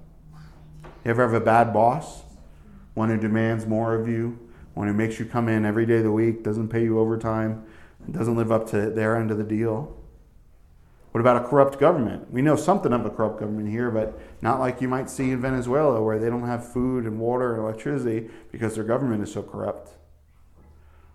You 1.03 1.11
ever 1.11 1.23
have 1.23 1.33
a 1.33 1.43
bad 1.43 1.73
boss? 1.73 2.23
one 2.93 3.09
who 3.09 3.17
demands 3.17 3.65
more 3.65 3.95
of 3.95 4.07
you, 4.07 4.39
one 4.73 4.87
who 4.87 4.93
makes 4.93 5.19
you 5.19 5.25
come 5.25 5.49
in 5.49 5.65
every 5.65 5.85
day 5.85 5.97
of 5.97 6.03
the 6.03 6.11
week, 6.11 6.43
doesn't 6.43 6.69
pay 6.69 6.83
you 6.83 6.99
overtime, 6.99 7.65
doesn't 8.11 8.35
live 8.35 8.51
up 8.51 8.69
to 8.69 8.89
their 8.89 9.15
end 9.15 9.31
of 9.31 9.37
the 9.37 9.43
deal? 9.43 9.97
What 11.11 11.21
about 11.21 11.43
a 11.43 11.47
corrupt 11.47 11.79
government? 11.79 12.31
We 12.31 12.41
know 12.41 12.55
something 12.55 12.91
of 12.91 13.05
a 13.05 13.09
corrupt 13.09 13.39
government 13.39 13.69
here, 13.69 13.91
but 13.91 14.19
not 14.41 14.59
like 14.59 14.81
you 14.81 14.87
might 14.87 15.09
see 15.09 15.29
in 15.29 15.41
Venezuela 15.41 16.01
where 16.01 16.17
they 16.17 16.29
don't 16.29 16.45
have 16.45 16.71
food 16.71 17.05
and 17.05 17.19
water 17.19 17.53
and 17.53 17.63
electricity 17.63 18.29
because 18.51 18.75
their 18.75 18.83
government 18.83 19.21
is 19.21 19.31
so 19.31 19.43
corrupt. 19.43 19.91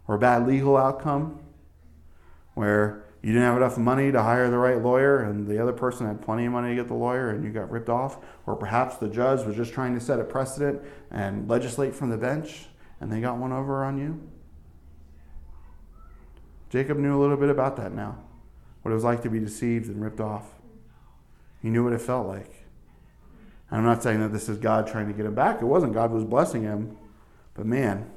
Or 0.07 0.15
a 0.15 0.19
bad 0.19 0.47
legal 0.47 0.77
outcome 0.77 1.41
where 2.55 3.05
you 3.29 3.35
didn't 3.35 3.47
have 3.47 3.57
enough 3.57 3.77
money 3.77 4.11
to 4.11 4.23
hire 4.23 4.51
the 4.51 4.59
right 4.59 4.83
lawyer 4.83 5.19
and 5.23 5.47
the 5.47 5.61
other 5.61 5.73
person 5.73 6.07
had 6.07 6.23
plenty 6.23 6.47
of 6.47 6.53
money 6.53 6.71
to 6.71 6.75
get 6.75 6.89
the 6.89 6.95
lawyer 6.95 7.31
and 7.31 7.45
you 7.45 7.51
got 7.51 7.71
ripped 7.71 7.89
off 7.89 8.19
or 8.47 8.57
perhaps 8.57 8.97
the 8.97 9.09
judge 9.09 9.45
was 9.45 9.55
just 9.55 9.73
trying 9.73 9.95
to 9.95 10.01
set 10.01 10.19
a 10.19 10.25
precedent 10.25 10.81
and 11.11 11.49
legislate 11.49 11.95
from 11.95 12.11
the 12.11 12.17
bench 12.17 12.67
and 13.01 13.13
they 13.13 13.21
got 13.21 13.37
one 13.37 13.53
over 13.53 13.85
on 13.85 13.99
you 13.99 14.19
jacob 16.71 16.97
knew 16.97 17.17
a 17.17 17.21
little 17.21 17.37
bit 17.37 17.51
about 17.51 17.77
that 17.77 17.93
now 17.93 18.17
what 18.83 18.93
it 18.93 18.95
was 18.95 19.05
like 19.05 19.23
to 19.23 19.29
be 19.29 19.39
deceived 19.39 19.89
and 19.89 20.03
ripped 20.03 20.21
off. 20.21 20.47
He 21.61 21.69
knew 21.69 21.85
what 21.85 21.93
it 21.93 22.01
felt 22.01 22.27
like. 22.27 22.67
I'm 23.71 23.85
not 23.85 24.03
saying 24.03 24.21
that 24.21 24.33
this 24.33 24.49
is 24.49 24.57
God 24.57 24.87
trying 24.87 25.09
to 25.09 25.13
get 25.13 25.27
him 25.27 25.35
back. 25.35 25.61
It 25.61 25.67
wasn't. 25.67 25.93
God 25.93 26.11
was 26.11 26.25
blessing 26.25 26.63
him. 26.63 26.97
But 27.53 27.67
man, 27.67 28.11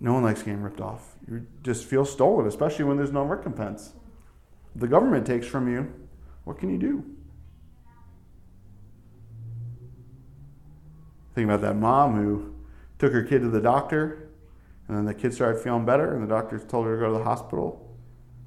no 0.00 0.14
one 0.14 0.22
likes 0.22 0.42
getting 0.42 0.62
ripped 0.62 0.80
off. 0.80 1.16
You 1.28 1.46
just 1.62 1.84
feel 1.84 2.04
stolen, 2.04 2.46
especially 2.46 2.84
when 2.84 2.96
there's 2.96 3.12
no 3.12 3.22
recompense. 3.22 3.92
The 4.74 4.88
government 4.88 5.26
takes 5.26 5.46
from 5.46 5.72
you, 5.72 5.92
what 6.44 6.58
can 6.58 6.70
you 6.70 6.78
do? 6.78 7.04
Think 11.34 11.46
about 11.46 11.62
that 11.62 11.74
mom 11.74 12.14
who 12.14 12.54
took 12.98 13.12
her 13.12 13.22
kid 13.22 13.40
to 13.40 13.48
the 13.48 13.60
doctor, 13.60 14.28
and 14.86 14.96
then 14.96 15.04
the 15.04 15.14
kid 15.14 15.32
started 15.34 15.62
feeling 15.62 15.84
better, 15.84 16.14
and 16.14 16.22
the 16.22 16.28
doctor 16.28 16.58
told 16.58 16.86
her 16.86 16.94
to 16.94 17.00
go 17.00 17.12
to 17.12 17.18
the 17.18 17.24
hospital. 17.24 17.80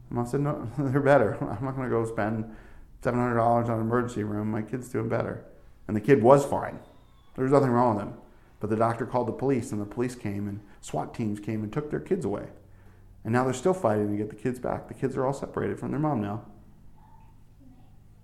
Mom 0.10 0.26
said, 0.26 0.42
No, 0.42 0.70
they're 0.78 1.02
better. 1.02 1.34
I'm 1.42 1.66
not 1.66 1.76
going 1.76 1.90
to 1.90 1.96
go 1.96 2.06
spend 2.06 2.46
$700 3.02 3.66
on 3.66 3.72
an 3.72 3.82
emergency 3.82 4.24
room. 4.24 4.52
My 4.52 4.62
kid's 4.62 4.90
doing 4.90 5.10
better. 5.10 5.46
And 5.88 5.96
the 5.96 6.02
kid 6.02 6.22
was 6.22 6.46
fine. 6.46 6.80
There 7.36 7.44
was 7.44 7.52
nothing 7.52 7.70
wrong 7.70 7.96
with 7.96 8.06
him. 8.06 8.14
But 8.60 8.70
the 8.70 8.76
doctor 8.76 9.06
called 9.06 9.28
the 9.28 9.34
police, 9.34 9.72
and 9.72 9.82
the 9.82 9.86
police 9.86 10.16
came, 10.16 10.48
and 10.48 10.60
SWAT 10.88 11.14
teams 11.14 11.42
came 11.42 11.64
and 11.64 11.74
took 11.74 11.92
their 11.92 12.00
kids 12.00 12.24
away. 12.24 12.48
And 13.26 13.34
now 13.34 13.44
they're 13.44 13.54
still 13.54 13.74
fighting 13.74 14.10
to 14.10 14.16
get 14.16 14.30
the 14.30 14.38
kids 14.38 14.58
back. 14.58 14.88
The 14.88 14.94
kids 14.94 15.18
are 15.18 15.26
all 15.26 15.34
separated 15.34 15.78
from 15.78 15.92
their 15.92 16.00
mom 16.00 16.22
now. 16.22 16.46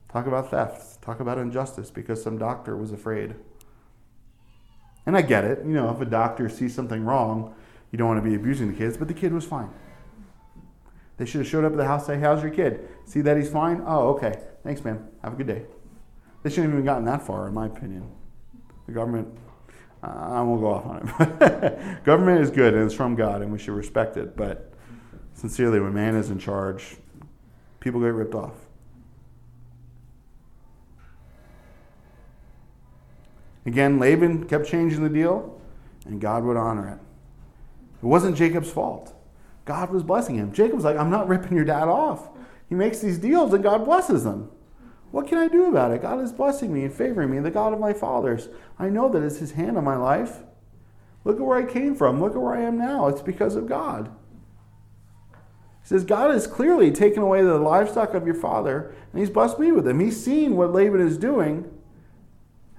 Talk 0.10 0.28
about 0.28 0.50
theft. 0.50 1.02
Talk 1.02 1.20
about 1.20 1.38
injustice 1.38 1.92
because 1.92 2.24
some 2.24 2.38
doctor 2.38 2.78
was 2.78 2.94
afraid. 2.94 3.36
And 5.06 5.18
I 5.18 5.24
get 5.24 5.44
it. 5.44 5.66
You 5.66 5.74
know, 5.74 5.90
if 5.90 6.00
a 6.00 6.06
doctor 6.06 6.48
sees 6.48 6.74
something 6.74 7.04
wrong, 7.04 7.54
you 7.92 7.98
don't 7.98 8.08
want 8.08 8.24
to 8.24 8.30
be 8.30 8.36
abusing 8.36 8.72
the 8.72 8.78
kids, 8.78 8.96
but 8.96 9.10
the 9.10 9.14
kid 9.14 9.34
was 9.34 9.44
fine. 9.44 9.70
They 11.18 11.26
should 11.26 11.42
have 11.42 11.50
showed 11.50 11.66
up 11.66 11.74
at 11.74 11.78
the 11.78 11.86
house 11.86 12.06
say, 12.06 12.18
How's 12.18 12.42
your 12.42 12.54
kid? 12.54 12.88
See 13.04 13.20
that 13.22 13.36
he's 13.36 13.50
fine? 13.50 13.84
Oh, 13.86 14.08
okay. 14.16 14.40
Thanks, 14.64 14.86
man. 14.86 15.06
Have 15.22 15.34
a 15.34 15.36
good 15.36 15.48
day. 15.48 15.66
They 16.44 16.50
shouldn't 16.50 16.68
have 16.68 16.76
even 16.76 16.86
gotten 16.86 17.04
that 17.06 17.22
far, 17.28 17.46
in 17.46 17.54
my 17.54 17.66
opinion. 17.66 18.10
The 18.86 18.94
government, 18.94 19.38
I 20.04 20.42
won't 20.42 20.60
go 20.60 20.68
off 20.68 20.86
on 20.86 21.14
it. 21.20 22.04
government 22.04 22.42
is 22.42 22.52
good 22.52 22.74
and 22.74 22.84
it's 22.84 22.94
from 22.94 23.16
God 23.16 23.42
and 23.42 23.52
we 23.52 23.58
should 23.58 23.74
respect 23.74 24.18
it. 24.18 24.36
But 24.36 24.74
sincerely, 25.34 25.80
when 25.80 25.94
man 25.94 26.16
is 26.16 26.30
in 26.30 26.40
charge, 26.40 26.98
people 27.80 28.02
get 28.02 28.08
ripped 28.08 28.36
off. 28.36 28.54
Again, 33.66 33.98
Laban 33.98 34.46
kept 34.46 34.68
changing 34.68 35.04
the 35.04 35.10
deal, 35.10 35.58
and 36.06 36.20
God 36.20 36.44
would 36.44 36.58
honor 36.58 36.90
it. 36.90 37.00
It 38.02 38.06
wasn't 38.06 38.36
Jacob's 38.36 38.70
fault. 38.70 39.16
God 39.64 39.90
was 39.90 40.04
blessing 40.04 40.36
him. 40.36 40.52
Jacob's 40.52 40.84
like, 40.84 40.98
I'm 40.98 41.10
not 41.10 41.30
ripping 41.30 41.56
your 41.56 41.64
dad 41.64 41.88
off. 41.88 42.28
He 42.68 42.76
makes 42.76 43.00
these 43.00 43.18
deals, 43.18 43.54
and 43.54 43.64
God 43.64 43.86
blesses 43.86 44.26
them. 44.26 44.52
What 45.14 45.28
can 45.28 45.38
I 45.38 45.48
do 45.48 45.68
about 45.68 45.92
it? 45.92 46.02
God 46.02 46.20
is 46.22 46.32
blessing 46.32 46.74
me 46.74 46.84
and 46.84 46.92
favoring 46.92 47.30
me, 47.30 47.38
the 47.38 47.52
God 47.52 47.72
of 47.72 47.80
my 47.80 47.94
fathers. 47.94 48.50
I 48.80 48.90
know 48.90 49.10
that 49.10 49.22
it's 49.22 49.38
His 49.38 49.52
hand 49.52 49.78
on 49.78 49.84
my 49.84 49.96
life. 49.96 50.40
Look 51.24 51.36
at 51.36 51.46
where 51.46 51.60
I 51.60 51.72
came 51.72 51.94
from. 51.94 52.20
Look 52.20 52.34
at 52.34 52.42
where 52.42 52.56
I 52.56 52.64
am 52.64 52.80
now. 52.80 53.08
It's 53.10 53.22
because 53.22 53.56
of 53.56 53.68
God. 53.68 54.10
He 55.84 55.88
says, 55.88 56.04
God 56.04 56.32
has 56.32 56.48
clearly 56.48 56.90
taken 56.90 57.22
away 57.22 57.44
the 57.44 57.60
livestock 57.60 58.16
of 58.16 58.26
your 58.26 58.34
father, 58.34 58.96
and 59.12 59.20
He's 59.20 59.30
blessed 59.30 59.60
me 59.60 59.72
with 59.72 59.86
them. 59.86 60.00
He's 60.00 60.20
seen 60.20 60.56
what 60.56 60.74
Laban 60.74 61.00
is 61.00 61.20
doing, 61.20 61.72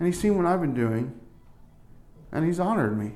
and 0.01 0.09
He's 0.09 0.19
seen 0.19 0.37
what 0.37 0.45
I've 0.45 0.61
been 0.61 0.75
doing, 0.75 1.15
and 2.33 2.45
He's 2.45 2.59
honored 2.59 2.99
me. 2.99 3.13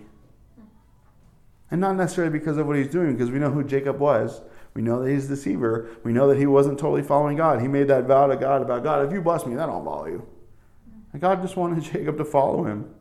And 1.72 1.80
not 1.80 1.96
necessarily 1.96 2.38
because 2.38 2.56
of 2.56 2.68
what 2.68 2.76
He's 2.76 2.86
doing, 2.86 3.14
because 3.14 3.32
we 3.32 3.40
know 3.40 3.50
who 3.50 3.64
Jacob 3.64 3.98
was. 3.98 4.42
We 4.78 4.84
know 4.84 5.02
that 5.02 5.10
he's 5.10 5.24
a 5.24 5.34
deceiver. 5.34 5.90
We 6.04 6.12
know 6.12 6.28
that 6.28 6.38
he 6.38 6.46
wasn't 6.46 6.78
totally 6.78 7.02
following 7.02 7.36
God. 7.36 7.60
He 7.60 7.66
made 7.66 7.88
that 7.88 8.04
vow 8.04 8.28
to 8.28 8.36
God 8.36 8.62
about 8.62 8.84
God, 8.84 9.04
if 9.04 9.12
you 9.12 9.20
bless 9.20 9.44
me, 9.44 9.56
then 9.56 9.68
I'll 9.68 9.84
follow 9.84 10.06
you. 10.06 10.24
And 11.12 11.20
God 11.20 11.42
just 11.42 11.56
wanted 11.56 11.82
Jacob 11.92 12.16
to 12.16 12.24
follow 12.24 12.62
him. 12.62 12.94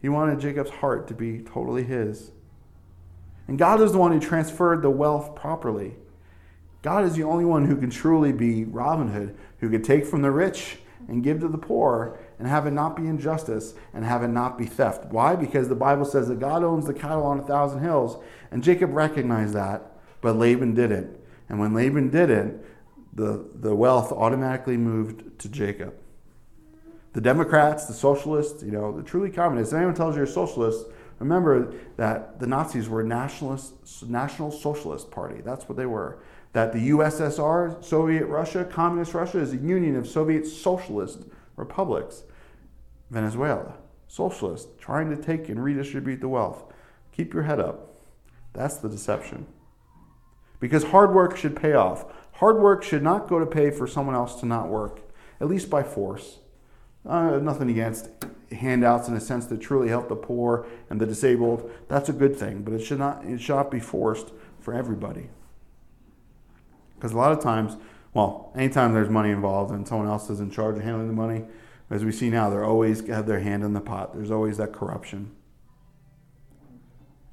He 0.00 0.08
wanted 0.08 0.40
Jacob's 0.40 0.70
heart 0.70 1.06
to 1.08 1.14
be 1.14 1.40
totally 1.40 1.84
his. 1.84 2.30
And 3.46 3.58
God 3.58 3.82
is 3.82 3.92
the 3.92 3.98
one 3.98 4.12
who 4.12 4.20
transferred 4.20 4.80
the 4.80 4.88
wealth 4.88 5.34
properly. 5.34 5.96
God 6.80 7.04
is 7.04 7.14
the 7.14 7.24
only 7.24 7.44
one 7.44 7.66
who 7.66 7.76
can 7.76 7.90
truly 7.90 8.32
be 8.32 8.64
Robin 8.64 9.08
Hood, 9.08 9.36
who 9.58 9.68
can 9.68 9.82
take 9.82 10.06
from 10.06 10.22
the 10.22 10.30
rich 10.30 10.78
and 11.08 11.22
give 11.22 11.40
to 11.40 11.48
the 11.48 11.58
poor 11.58 12.18
and 12.38 12.48
have 12.48 12.66
it 12.66 12.70
not 12.70 12.96
be 12.96 13.06
injustice 13.06 13.74
and 13.92 14.06
have 14.06 14.22
it 14.22 14.28
not 14.28 14.56
be 14.56 14.64
theft. 14.64 15.12
Why? 15.12 15.36
Because 15.36 15.68
the 15.68 15.74
Bible 15.74 16.06
says 16.06 16.28
that 16.28 16.40
God 16.40 16.64
owns 16.64 16.86
the 16.86 16.94
cattle 16.94 17.24
on 17.24 17.38
a 17.38 17.46
thousand 17.46 17.82
hills. 17.82 18.16
And 18.50 18.64
Jacob 18.64 18.94
recognized 18.94 19.52
that, 19.52 19.91
but 20.22 20.36
Laban 20.36 20.74
didn't. 20.74 21.18
And 21.50 21.60
when 21.60 21.74
Laban 21.74 22.08
didn't, 22.08 22.64
the, 23.12 23.46
the 23.54 23.74
wealth 23.74 24.10
automatically 24.10 24.78
moved 24.78 25.38
to 25.40 25.50
Jacob. 25.50 25.94
The 27.12 27.20
Democrats, 27.20 27.84
the 27.84 27.92
socialists, 27.92 28.62
you 28.62 28.70
know, 28.70 28.90
the 28.90 29.02
truly 29.02 29.30
communists, 29.30 29.74
if 29.74 29.76
anyone 29.76 29.94
tells 29.94 30.14
you 30.14 30.20
you're 30.20 30.30
a 30.30 30.32
socialist, 30.32 30.86
remember 31.18 31.74
that 31.98 32.40
the 32.40 32.46
Nazis 32.46 32.88
were 32.88 33.02
a 33.02 33.06
nationalist, 33.06 33.74
national 34.08 34.50
socialist 34.50 35.10
party. 35.10 35.42
That's 35.42 35.68
what 35.68 35.76
they 35.76 35.84
were 35.84 36.22
that 36.52 36.72
the 36.72 36.90
USSR, 36.90 37.82
Soviet 37.82 38.26
Russia, 38.26 38.64
Communist 38.64 39.14
Russia, 39.14 39.38
is 39.38 39.52
a 39.52 39.56
union 39.56 39.96
of 39.96 40.06
Soviet 40.06 40.46
socialist 40.46 41.24
republics. 41.56 42.24
Venezuela, 43.10 43.74
socialist, 44.08 44.78
trying 44.78 45.10
to 45.10 45.16
take 45.16 45.48
and 45.48 45.62
redistribute 45.62 46.20
the 46.20 46.28
wealth. 46.28 46.64
Keep 47.12 47.34
your 47.34 47.42
head 47.42 47.60
up. 47.60 47.94
That's 48.52 48.76
the 48.76 48.88
deception. 48.88 49.46
Because 50.62 50.84
hard 50.84 51.12
work 51.12 51.36
should 51.36 51.56
pay 51.56 51.72
off. 51.72 52.04
Hard 52.34 52.58
work 52.58 52.84
should 52.84 53.02
not 53.02 53.26
go 53.26 53.40
to 53.40 53.46
pay 53.46 53.72
for 53.72 53.88
someone 53.88 54.14
else 54.14 54.38
to 54.38 54.46
not 54.46 54.68
work, 54.68 55.00
at 55.40 55.48
least 55.48 55.68
by 55.68 55.82
force. 55.82 56.38
Uh, 57.04 57.40
nothing 57.40 57.68
against 57.68 58.10
handouts 58.52 59.08
in 59.08 59.14
a 59.14 59.20
sense 59.20 59.46
that 59.46 59.60
truly 59.60 59.88
help 59.88 60.08
the 60.08 60.14
poor 60.14 60.64
and 60.88 61.00
the 61.00 61.04
disabled. 61.04 61.68
That's 61.88 62.08
a 62.08 62.12
good 62.12 62.36
thing, 62.36 62.62
but 62.62 62.72
it 62.74 62.78
should 62.78 63.00
not, 63.00 63.24
it 63.24 63.40
should 63.40 63.56
not 63.56 63.72
be 63.72 63.80
forced 63.80 64.30
for 64.60 64.72
everybody. 64.72 65.30
Because 66.94 67.10
a 67.10 67.16
lot 67.16 67.32
of 67.32 67.40
times, 67.40 67.76
well, 68.14 68.52
anytime 68.54 68.94
there's 68.94 69.10
money 69.10 69.30
involved 69.30 69.72
and 69.72 69.86
someone 69.88 70.06
else 70.06 70.30
is 70.30 70.38
in 70.38 70.52
charge 70.52 70.76
of 70.76 70.84
handling 70.84 71.08
the 71.08 71.12
money, 71.12 71.44
as 71.90 72.04
we 72.04 72.12
see 72.12 72.30
now, 72.30 72.48
they're 72.48 72.64
always 72.64 73.04
have 73.08 73.26
their 73.26 73.40
hand 73.40 73.64
in 73.64 73.72
the 73.72 73.80
pot. 73.80 74.14
There's 74.14 74.30
always 74.30 74.58
that 74.58 74.72
corruption. 74.72 75.32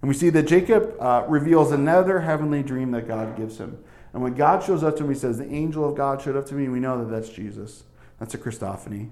And 0.02 0.08
we 0.08 0.16
see 0.16 0.30
that 0.30 0.44
Jacob 0.44 0.96
uh, 1.00 1.26
reveals 1.28 1.72
another 1.72 2.22
heavenly 2.22 2.64
dream 2.64 2.92
that 2.92 3.08
God 3.08 3.36
gives 3.36 3.58
him. 3.58 3.84
And 4.14 4.24
when 4.24 4.34
God 4.34 4.64
shows 4.64 4.84
up 4.84 4.98
to 4.98 5.04
him, 5.04 5.10
he 5.10 5.16
says, 5.16 5.38
The 5.38 5.52
angel 5.52 5.88
of 5.88 5.96
God 5.96 6.22
showed 6.22 6.36
up 6.36 6.46
to 6.48 6.56
me. 6.56 6.70
We 6.70 6.80
know 6.80 7.04
that 7.04 7.12
that's 7.12 7.30
Jesus. 7.30 7.84
That's 8.20 8.34
a 8.34 8.38
Christophany. 8.38 9.10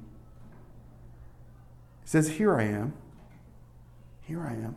He 2.01 2.05
says, 2.05 2.29
Here 2.29 2.57
I 2.57 2.63
am. 2.63 2.93
Here 4.21 4.41
I 4.41 4.53
am. 4.53 4.75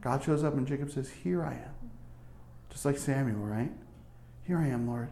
God 0.00 0.24
shows 0.24 0.42
up 0.42 0.54
and 0.54 0.66
Jacob 0.66 0.90
says, 0.90 1.10
Here 1.10 1.44
I 1.44 1.52
am. 1.52 1.90
Just 2.70 2.84
like 2.84 2.98
Samuel, 2.98 3.38
right? 3.38 3.70
Here 4.44 4.58
I 4.58 4.66
am, 4.66 4.88
Lord. 4.88 5.08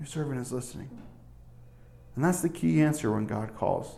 Your 0.00 0.06
servant 0.06 0.40
is 0.40 0.52
listening. 0.52 0.90
And 2.16 2.24
that's 2.24 2.42
the 2.42 2.48
key 2.48 2.82
answer 2.82 3.12
when 3.12 3.26
God 3.26 3.56
calls. 3.56 3.96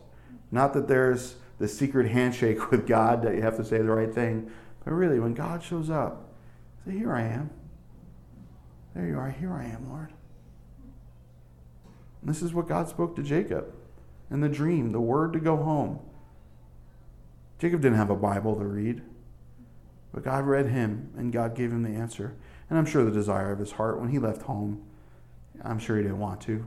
Not 0.50 0.74
that 0.74 0.88
there's 0.88 1.36
the 1.58 1.68
secret 1.68 2.10
handshake 2.10 2.70
with 2.70 2.86
God 2.86 3.22
that 3.22 3.34
you 3.34 3.42
have 3.42 3.56
to 3.56 3.64
say 3.64 3.78
the 3.78 3.84
right 3.84 4.12
thing, 4.12 4.50
but 4.86 4.92
really, 4.94 5.18
when 5.18 5.34
God 5.34 5.64
shows 5.64 5.90
up, 5.90 6.32
say, 6.86 6.92
Here 6.92 7.12
I 7.12 7.22
am. 7.22 7.50
There 8.94 9.04
you 9.04 9.18
are. 9.18 9.30
Here 9.30 9.52
I 9.52 9.64
am, 9.64 9.90
Lord. 9.90 10.12
And 12.20 12.30
this 12.30 12.40
is 12.40 12.54
what 12.54 12.68
God 12.68 12.88
spoke 12.88 13.16
to 13.16 13.22
Jacob 13.24 13.74
in 14.30 14.40
the 14.40 14.48
dream, 14.48 14.92
the 14.92 15.00
word 15.00 15.32
to 15.32 15.40
go 15.40 15.56
home. 15.56 15.98
Jacob 17.58 17.80
didn't 17.80 17.98
have 17.98 18.10
a 18.10 18.16
Bible 18.16 18.54
to 18.54 18.64
read, 18.64 19.02
but 20.14 20.22
God 20.22 20.46
read 20.46 20.66
him, 20.66 21.10
and 21.16 21.32
God 21.32 21.56
gave 21.56 21.72
him 21.72 21.82
the 21.82 21.90
answer. 21.90 22.36
And 22.70 22.78
I'm 22.78 22.86
sure 22.86 23.04
the 23.04 23.10
desire 23.10 23.50
of 23.50 23.58
his 23.58 23.72
heart 23.72 23.98
when 23.98 24.10
he 24.10 24.20
left 24.20 24.42
home, 24.42 24.84
I'm 25.64 25.80
sure 25.80 25.96
he 25.96 26.04
didn't 26.04 26.20
want 26.20 26.40
to. 26.42 26.64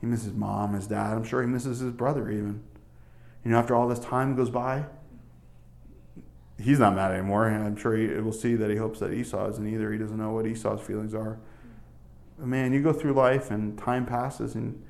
He 0.00 0.06
misses 0.06 0.32
mom, 0.32 0.72
his 0.72 0.86
dad. 0.86 1.12
I'm 1.12 1.24
sure 1.24 1.42
he 1.42 1.48
misses 1.48 1.80
his 1.80 1.92
brother 1.92 2.30
even. 2.30 2.62
You 3.44 3.50
know, 3.50 3.58
after 3.58 3.74
all 3.74 3.86
this 3.86 3.98
time 3.98 4.34
goes 4.34 4.48
by, 4.48 4.86
he's 6.60 6.78
not 6.78 6.94
mad 6.94 7.12
anymore. 7.12 7.46
And 7.48 7.64
I'm 7.64 7.76
sure 7.76 7.96
he 7.96 8.06
will 8.20 8.32
see 8.32 8.54
that 8.54 8.70
he 8.70 8.76
hopes 8.76 9.00
that 9.00 9.12
Esau 9.12 9.48
isn't 9.50 9.66
either. 9.66 9.92
He 9.92 9.98
doesn't 9.98 10.16
know 10.16 10.32
what 10.32 10.46
Esau's 10.46 10.80
feelings 10.80 11.14
are. 11.14 11.38
But 12.38 12.46
man, 12.46 12.72
you 12.72 12.82
go 12.82 12.92
through 12.92 13.12
life 13.12 13.50
and 13.50 13.78
time 13.78 14.06
passes 14.06 14.54
and 14.54 14.82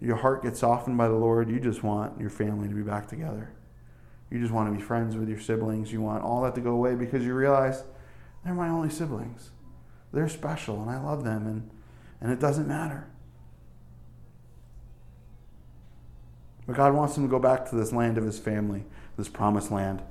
your 0.00 0.16
heart 0.16 0.42
gets 0.42 0.60
softened 0.60 0.98
by 0.98 1.08
the 1.08 1.14
Lord. 1.14 1.48
You 1.48 1.60
just 1.60 1.82
want 1.82 2.20
your 2.20 2.30
family 2.30 2.68
to 2.68 2.74
be 2.74 2.82
back 2.82 3.08
together. 3.08 3.52
You 4.30 4.40
just 4.40 4.52
want 4.52 4.72
to 4.72 4.76
be 4.76 4.82
friends 4.82 5.16
with 5.16 5.28
your 5.28 5.40
siblings. 5.40 5.92
You 5.92 6.00
want 6.00 6.24
all 6.24 6.42
that 6.42 6.54
to 6.56 6.60
go 6.60 6.70
away 6.70 6.94
because 6.94 7.24
you 7.24 7.34
realize 7.34 7.84
they're 8.44 8.54
my 8.54 8.68
only 8.68 8.90
siblings. 8.90 9.50
They're 10.12 10.28
special 10.28 10.80
and 10.82 10.90
I 10.90 11.00
love 11.00 11.24
them 11.24 11.46
and, 11.46 11.70
and 12.20 12.32
it 12.32 12.40
doesn't 12.40 12.66
matter. 12.66 13.06
But 16.66 16.76
God 16.76 16.94
wants 16.94 17.14
them 17.14 17.24
to 17.24 17.30
go 17.30 17.38
back 17.38 17.68
to 17.70 17.76
this 17.76 17.92
land 17.92 18.18
of 18.18 18.24
his 18.24 18.38
family, 18.38 18.84
this 19.16 19.28
promised 19.28 19.70
land. 19.70 20.02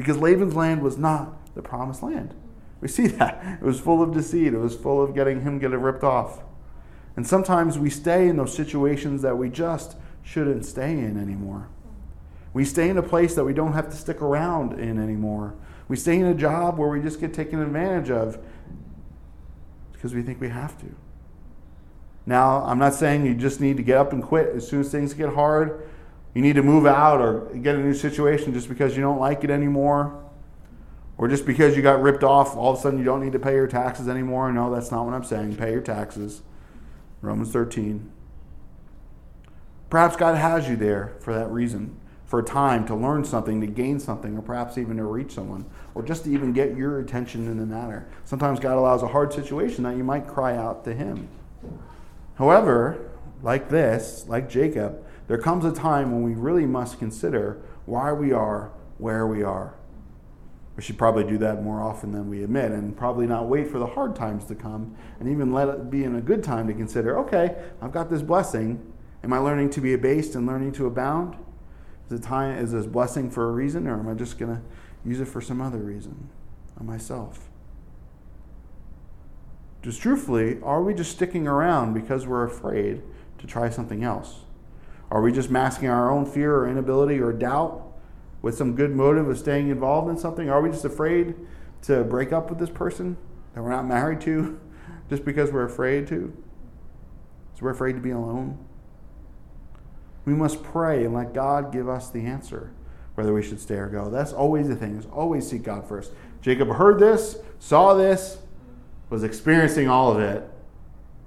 Because 0.00 0.16
Laban's 0.16 0.56
land 0.56 0.80
was 0.82 0.96
not 0.96 1.54
the 1.54 1.60
promised 1.60 2.02
land. 2.02 2.34
We 2.80 2.88
see 2.88 3.06
that. 3.18 3.58
It 3.60 3.64
was 3.64 3.78
full 3.78 4.02
of 4.02 4.14
deceit. 4.14 4.54
It 4.54 4.58
was 4.58 4.74
full 4.74 5.02
of 5.02 5.14
getting 5.14 5.42
him 5.42 5.58
get 5.58 5.72
it 5.72 5.76
ripped 5.76 6.02
off. 6.02 6.40
And 7.16 7.26
sometimes 7.26 7.78
we 7.78 7.90
stay 7.90 8.28
in 8.28 8.38
those 8.38 8.54
situations 8.54 9.20
that 9.20 9.36
we 9.36 9.50
just 9.50 9.96
shouldn't 10.22 10.64
stay 10.64 10.92
in 10.92 11.20
anymore. 11.20 11.68
We 12.54 12.64
stay 12.64 12.88
in 12.88 12.96
a 12.96 13.02
place 13.02 13.34
that 13.34 13.44
we 13.44 13.52
don't 13.52 13.74
have 13.74 13.90
to 13.90 13.96
stick 13.96 14.22
around 14.22 14.80
in 14.80 14.98
anymore. 14.98 15.54
We 15.86 15.96
stay 15.96 16.18
in 16.18 16.24
a 16.24 16.34
job 16.34 16.78
where 16.78 16.88
we 16.88 17.02
just 17.02 17.20
get 17.20 17.34
taken 17.34 17.60
advantage 17.60 18.10
of 18.10 18.38
because 19.92 20.14
we 20.14 20.22
think 20.22 20.40
we 20.40 20.48
have 20.48 20.80
to. 20.80 20.86
Now, 22.24 22.62
I'm 22.64 22.78
not 22.78 22.94
saying 22.94 23.26
you 23.26 23.34
just 23.34 23.60
need 23.60 23.76
to 23.76 23.82
get 23.82 23.98
up 23.98 24.14
and 24.14 24.22
quit 24.22 24.48
as 24.56 24.66
soon 24.66 24.80
as 24.80 24.90
things 24.90 25.12
get 25.12 25.34
hard. 25.34 25.86
You 26.34 26.42
need 26.42 26.54
to 26.54 26.62
move 26.62 26.86
out 26.86 27.20
or 27.20 27.52
get 27.56 27.74
a 27.74 27.78
new 27.78 27.94
situation 27.94 28.52
just 28.54 28.68
because 28.68 28.96
you 28.96 29.02
don't 29.02 29.18
like 29.18 29.42
it 29.44 29.50
anymore. 29.50 30.24
Or 31.18 31.28
just 31.28 31.44
because 31.44 31.76
you 31.76 31.82
got 31.82 32.00
ripped 32.00 32.24
off, 32.24 32.56
all 32.56 32.72
of 32.72 32.78
a 32.78 32.80
sudden 32.80 32.98
you 32.98 33.04
don't 33.04 33.22
need 33.22 33.32
to 33.32 33.38
pay 33.38 33.54
your 33.54 33.66
taxes 33.66 34.08
anymore. 34.08 34.50
No, 34.52 34.72
that's 34.72 34.90
not 34.90 35.04
what 35.04 35.12
I'm 35.12 35.24
saying. 35.24 35.56
Pay 35.56 35.72
your 35.72 35.82
taxes. 35.82 36.40
Romans 37.20 37.52
13. 37.52 38.10
Perhaps 39.90 40.16
God 40.16 40.36
has 40.36 40.68
you 40.68 40.76
there 40.76 41.16
for 41.20 41.34
that 41.34 41.50
reason, 41.50 42.00
for 42.24 42.38
a 42.38 42.44
time 42.44 42.86
to 42.86 42.94
learn 42.94 43.24
something, 43.24 43.60
to 43.60 43.66
gain 43.66 44.00
something, 44.00 44.38
or 44.38 44.40
perhaps 44.40 44.78
even 44.78 44.96
to 44.96 45.04
reach 45.04 45.32
someone, 45.32 45.66
or 45.94 46.02
just 46.02 46.24
to 46.24 46.32
even 46.32 46.52
get 46.52 46.76
your 46.76 47.00
attention 47.00 47.46
in 47.48 47.58
the 47.58 47.66
matter. 47.66 48.06
Sometimes 48.24 48.60
God 48.60 48.78
allows 48.78 49.02
a 49.02 49.08
hard 49.08 49.32
situation 49.32 49.84
that 49.84 49.96
you 49.96 50.04
might 50.04 50.28
cry 50.28 50.56
out 50.56 50.84
to 50.84 50.94
Him. 50.94 51.28
However, 52.36 53.10
like 53.42 53.68
this, 53.68 54.24
like 54.28 54.48
Jacob, 54.48 55.04
there 55.30 55.38
comes 55.38 55.64
a 55.64 55.70
time 55.70 56.10
when 56.10 56.24
we 56.24 56.34
really 56.34 56.66
must 56.66 56.98
consider 56.98 57.62
why 57.86 58.10
we 58.10 58.32
are 58.32 58.72
where 58.98 59.28
we 59.28 59.44
are. 59.44 59.76
We 60.74 60.82
should 60.82 60.98
probably 60.98 61.22
do 61.22 61.38
that 61.38 61.62
more 61.62 61.80
often 61.80 62.10
than 62.10 62.28
we 62.28 62.42
admit 62.42 62.72
and 62.72 62.96
probably 62.96 63.28
not 63.28 63.46
wait 63.46 63.68
for 63.68 63.78
the 63.78 63.86
hard 63.86 64.16
times 64.16 64.44
to 64.46 64.56
come 64.56 64.96
and 65.20 65.28
even 65.28 65.52
let 65.52 65.68
it 65.68 65.88
be 65.88 66.02
in 66.02 66.16
a 66.16 66.20
good 66.20 66.42
time 66.42 66.66
to 66.66 66.74
consider 66.74 67.16
okay, 67.20 67.54
I've 67.80 67.92
got 67.92 68.10
this 68.10 68.22
blessing. 68.22 68.92
Am 69.22 69.32
I 69.32 69.38
learning 69.38 69.70
to 69.70 69.80
be 69.80 69.92
abased 69.92 70.34
and 70.34 70.48
learning 70.48 70.72
to 70.72 70.86
abound? 70.86 71.36
Is, 72.06 72.18
it 72.18 72.24
time, 72.24 72.58
is 72.58 72.72
this 72.72 72.86
blessing 72.86 73.30
for 73.30 73.48
a 73.48 73.52
reason 73.52 73.86
or 73.86 74.00
am 74.00 74.08
I 74.08 74.14
just 74.14 74.36
going 74.36 74.56
to 74.56 74.62
use 75.08 75.20
it 75.20 75.26
for 75.26 75.40
some 75.40 75.60
other 75.60 75.78
reason 75.78 76.28
on 76.76 76.86
myself? 76.86 77.48
Just 79.80 80.02
truthfully, 80.02 80.58
are 80.64 80.82
we 80.82 80.92
just 80.92 81.12
sticking 81.12 81.46
around 81.46 81.94
because 81.94 82.26
we're 82.26 82.42
afraid 82.42 83.00
to 83.38 83.46
try 83.46 83.70
something 83.70 84.02
else? 84.02 84.40
Are 85.10 85.20
we 85.20 85.32
just 85.32 85.50
masking 85.50 85.88
our 85.88 86.10
own 86.10 86.24
fear 86.24 86.54
or 86.54 86.68
inability 86.68 87.18
or 87.18 87.32
doubt 87.32 87.82
with 88.42 88.56
some 88.56 88.74
good 88.74 88.94
motive 88.94 89.28
of 89.28 89.38
staying 89.38 89.68
involved 89.68 90.08
in 90.08 90.16
something? 90.16 90.48
Are 90.48 90.60
we 90.60 90.70
just 90.70 90.84
afraid 90.84 91.34
to 91.82 92.04
break 92.04 92.32
up 92.32 92.48
with 92.48 92.58
this 92.58 92.70
person 92.70 93.16
that 93.54 93.62
we're 93.62 93.70
not 93.70 93.86
married 93.86 94.20
to 94.22 94.60
just 95.10 95.24
because 95.24 95.50
we're 95.50 95.64
afraid 95.64 96.06
to? 96.08 96.32
So 97.54 97.62
we're 97.62 97.70
afraid 97.70 97.94
to 97.94 98.00
be 98.00 98.10
alone? 98.10 98.58
We 100.24 100.34
must 100.34 100.62
pray 100.62 101.04
and 101.04 101.14
let 101.14 101.34
God 101.34 101.72
give 101.72 101.88
us 101.88 102.10
the 102.10 102.24
answer 102.26 102.72
whether 103.14 103.34
we 103.34 103.42
should 103.42 103.60
stay 103.60 103.74
or 103.74 103.88
go. 103.88 104.08
That's 104.08 104.32
always 104.32 104.68
the 104.68 104.76
thing, 104.76 104.96
is 104.96 105.06
always 105.12 105.48
seek 105.48 105.64
God 105.64 105.86
first. 105.86 106.12
Jacob 106.40 106.68
heard 106.68 106.98
this, 106.98 107.36
saw 107.58 107.94
this, 107.94 108.38
was 109.10 109.24
experiencing 109.24 109.88
all 109.88 110.12
of 110.12 110.20
it, 110.20 110.48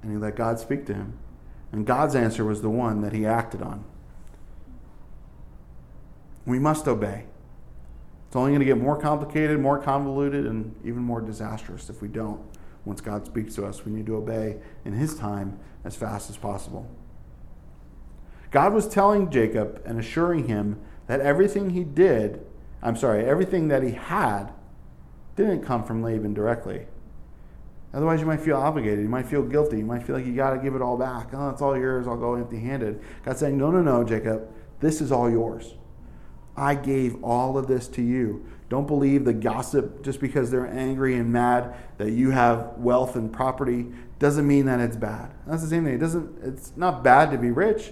and 0.01 0.11
he 0.11 0.17
let 0.17 0.35
God 0.35 0.57
speak 0.57 0.85
to 0.87 0.93
him. 0.93 1.19
And 1.73 1.87
God's 1.87 2.15
answer 2.15 2.45
was 2.45 2.61
the 2.61 2.69
one 2.69 3.01
that 3.01 3.13
he 3.13 3.25
acted 3.25 3.63
on. 3.63 3.83
We 6.45 6.59
must 6.59 6.87
obey. 6.87 7.25
It's 8.27 8.35
only 8.35 8.51
going 8.51 8.59
to 8.59 8.65
get 8.65 8.77
more 8.77 8.99
complicated, 8.99 9.59
more 9.59 9.79
convoluted, 9.79 10.45
and 10.45 10.75
even 10.85 11.01
more 11.01 11.19
disastrous 11.19 11.89
if 11.89 12.01
we 12.01 12.07
don't. 12.07 12.41
Once 12.85 13.01
God 13.01 13.25
speaks 13.25 13.55
to 13.55 13.65
us, 13.65 13.85
we 13.85 13.91
need 13.91 14.05
to 14.05 14.15
obey 14.15 14.57
in 14.85 14.93
his 14.93 15.15
time 15.15 15.57
as 15.83 15.95
fast 15.95 16.29
as 16.29 16.37
possible. 16.37 16.87
God 18.51 18.73
was 18.73 18.87
telling 18.87 19.31
Jacob 19.31 19.81
and 19.83 19.99
assuring 19.99 20.47
him 20.47 20.79
that 21.07 21.21
everything 21.21 21.71
he 21.71 21.83
did, 21.83 22.45
I'm 22.83 22.95
sorry, 22.95 23.25
everything 23.25 23.69
that 23.69 23.81
he 23.81 23.91
had, 23.91 24.51
didn't 25.35 25.63
come 25.63 25.83
from 25.83 26.03
Laban 26.03 26.35
directly. 26.35 26.85
Otherwise, 27.93 28.19
you 28.19 28.25
might 28.25 28.39
feel 28.39 28.57
obligated. 28.57 29.01
You 29.01 29.09
might 29.09 29.27
feel 29.27 29.43
guilty. 29.43 29.77
You 29.77 29.85
might 29.85 30.03
feel 30.03 30.15
like 30.15 30.25
you 30.25 30.35
got 30.35 30.51
to 30.51 30.57
give 30.57 30.73
it 30.75 30.81
all 30.81 30.97
back. 30.97 31.29
Oh, 31.33 31.49
it's 31.49 31.61
all 31.61 31.77
yours. 31.77 32.07
I'll 32.07 32.17
go 32.17 32.33
empty 32.35 32.59
handed. 32.59 33.01
God's 33.23 33.39
saying, 33.39 33.57
no, 33.57 33.69
no, 33.69 33.81
no, 33.81 34.03
Jacob. 34.03 34.49
This 34.79 34.99
is 34.99 35.11
all 35.11 35.29
yours. 35.29 35.75
I 36.57 36.75
gave 36.75 37.23
all 37.23 37.57
of 37.57 37.67
this 37.67 37.87
to 37.89 38.01
you. 38.01 38.45
Don't 38.69 38.87
believe 38.87 39.25
the 39.25 39.33
gossip 39.33 40.03
just 40.03 40.19
because 40.19 40.49
they're 40.49 40.67
angry 40.67 41.15
and 41.15 41.31
mad 41.31 41.75
that 41.97 42.11
you 42.11 42.31
have 42.31 42.73
wealth 42.77 43.15
and 43.15 43.31
property 43.31 43.87
doesn't 44.17 44.47
mean 44.47 44.65
that 44.65 44.79
it's 44.79 44.95
bad. 44.95 45.31
That's 45.45 45.61
the 45.61 45.67
same 45.67 45.85
thing. 45.85 45.95
It 45.95 45.99
doesn't 45.99 46.43
it's 46.43 46.71
not 46.75 47.03
bad 47.03 47.29
to 47.31 47.37
be 47.37 47.51
rich, 47.51 47.91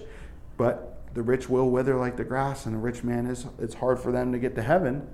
but 0.56 1.04
the 1.14 1.22
rich 1.22 1.48
will 1.48 1.70
wither 1.70 1.96
like 1.96 2.16
the 2.16 2.24
grass 2.24 2.66
and 2.66 2.74
a 2.74 2.78
rich 2.78 3.04
man 3.04 3.26
is 3.26 3.46
it's 3.60 3.74
hard 3.74 4.00
for 4.00 4.10
them 4.10 4.32
to 4.32 4.38
get 4.38 4.54
to 4.56 4.62
heaven. 4.62 5.08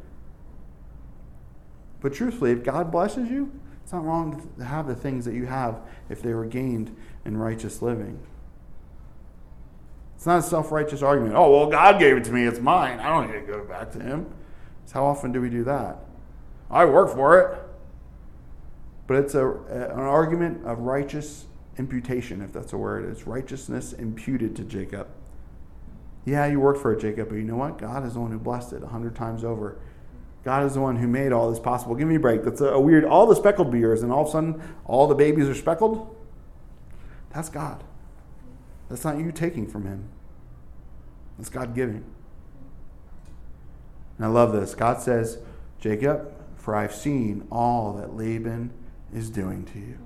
But 2.01 2.15
truthfully, 2.15 2.53
if 2.53 2.63
God 2.63 2.93
blesses 2.93 3.29
you, 3.29 3.53
it's 3.89 3.93
not 3.95 4.05
wrong 4.05 4.47
to 4.59 4.65
have 4.67 4.87
the 4.87 4.95
things 4.95 5.25
that 5.25 5.33
you 5.33 5.47
have 5.47 5.81
if 6.11 6.21
they 6.21 6.35
were 6.35 6.45
gained 6.45 6.95
in 7.25 7.39
righteous 7.39 7.81
living. 7.81 8.21
It's 10.15 10.27
not 10.27 10.41
a 10.41 10.43
self 10.43 10.71
righteous 10.71 11.01
argument. 11.01 11.35
Oh, 11.35 11.51
well, 11.51 11.71
God 11.71 11.99
gave 11.99 12.19
it 12.19 12.25
to 12.25 12.31
me. 12.31 12.45
It's 12.45 12.61
mine. 12.61 13.01
I 13.01 13.09
don't 13.09 13.33
need 13.33 13.47
to 13.47 13.47
go 13.47 13.65
back 13.65 13.91
to 13.93 13.99
Him. 13.99 14.31
It's 14.83 14.93
how 14.93 15.07
often 15.07 15.33
do 15.33 15.41
we 15.41 15.49
do 15.49 15.65
that? 15.65 16.01
I 16.71 16.85
work 16.85 17.15
for 17.15 17.41
it. 17.41 17.59
But 19.07 19.25
it's 19.25 19.35
a, 19.35 19.49
an 19.49 20.01
argument 20.01 20.67
of 20.67 20.81
righteous 20.81 21.47
imputation, 21.79 22.43
if 22.43 22.53
that's 22.53 22.75
a 22.75 22.77
word. 22.77 23.11
It's 23.11 23.27
righteousness 23.27 23.95
imputed 23.95 24.55
to 24.57 24.65
Jacob. 24.65 25.09
Yeah, 26.27 26.45
you 26.45 26.61
worked 26.61 26.83
for 26.83 26.93
it, 26.93 27.01
Jacob, 27.01 27.31
but 27.31 27.37
you 27.37 27.45
know 27.45 27.57
what? 27.57 27.79
God 27.79 28.05
is 28.05 28.13
the 28.13 28.21
one 28.21 28.33
who 28.33 28.39
blessed 28.39 28.75
it 28.75 28.83
a 28.83 28.89
hundred 28.89 29.17
times 29.17 29.45
over. 29.45 29.79
God 30.49 30.65
is 30.65 30.73
the 30.73 30.81
one 30.81 30.97
who 30.97 31.07
made 31.07 31.31
all 31.31 31.51
this 31.51 31.59
possible. 31.59 31.95
Give 31.95 32.09
me 32.09 32.15
a 32.15 32.19
break. 32.19 32.43
That's 32.43 32.63
a, 32.63 32.69
a 32.69 32.81
weird. 32.81 33.05
All 33.05 33.27
the 33.27 33.37
speckled 33.37 33.71
beers, 33.71 34.03
and 34.03 34.11
all 34.11 34.23
of 34.23 34.29
a 34.29 34.31
sudden, 34.31 34.63
all 34.87 35.07
the 35.07 35.15
babies 35.15 35.47
are 35.47 35.55
speckled. 35.55 36.17
That's 37.35 37.51
God. 37.51 37.85
That's 38.89 39.05
not 39.05 39.19
you 39.19 39.31
taking 39.31 39.67
from 39.67 39.85
Him. 39.85 40.09
That's 41.37 41.51
God 41.51 41.75
giving. 41.75 42.03
And 44.17 44.25
I 44.25 44.29
love 44.29 44.55
this. 44.55 44.75
God 44.75 45.03
says, 45.03 45.37
Jacob, 45.81 46.33
for 46.57 46.75
I've 46.75 46.95
seen 46.95 47.47
all 47.53 47.93
that 47.99 48.17
Laban 48.17 48.71
is 49.13 49.29
doing 49.29 49.67
to 49.67 49.79
you. 49.79 49.99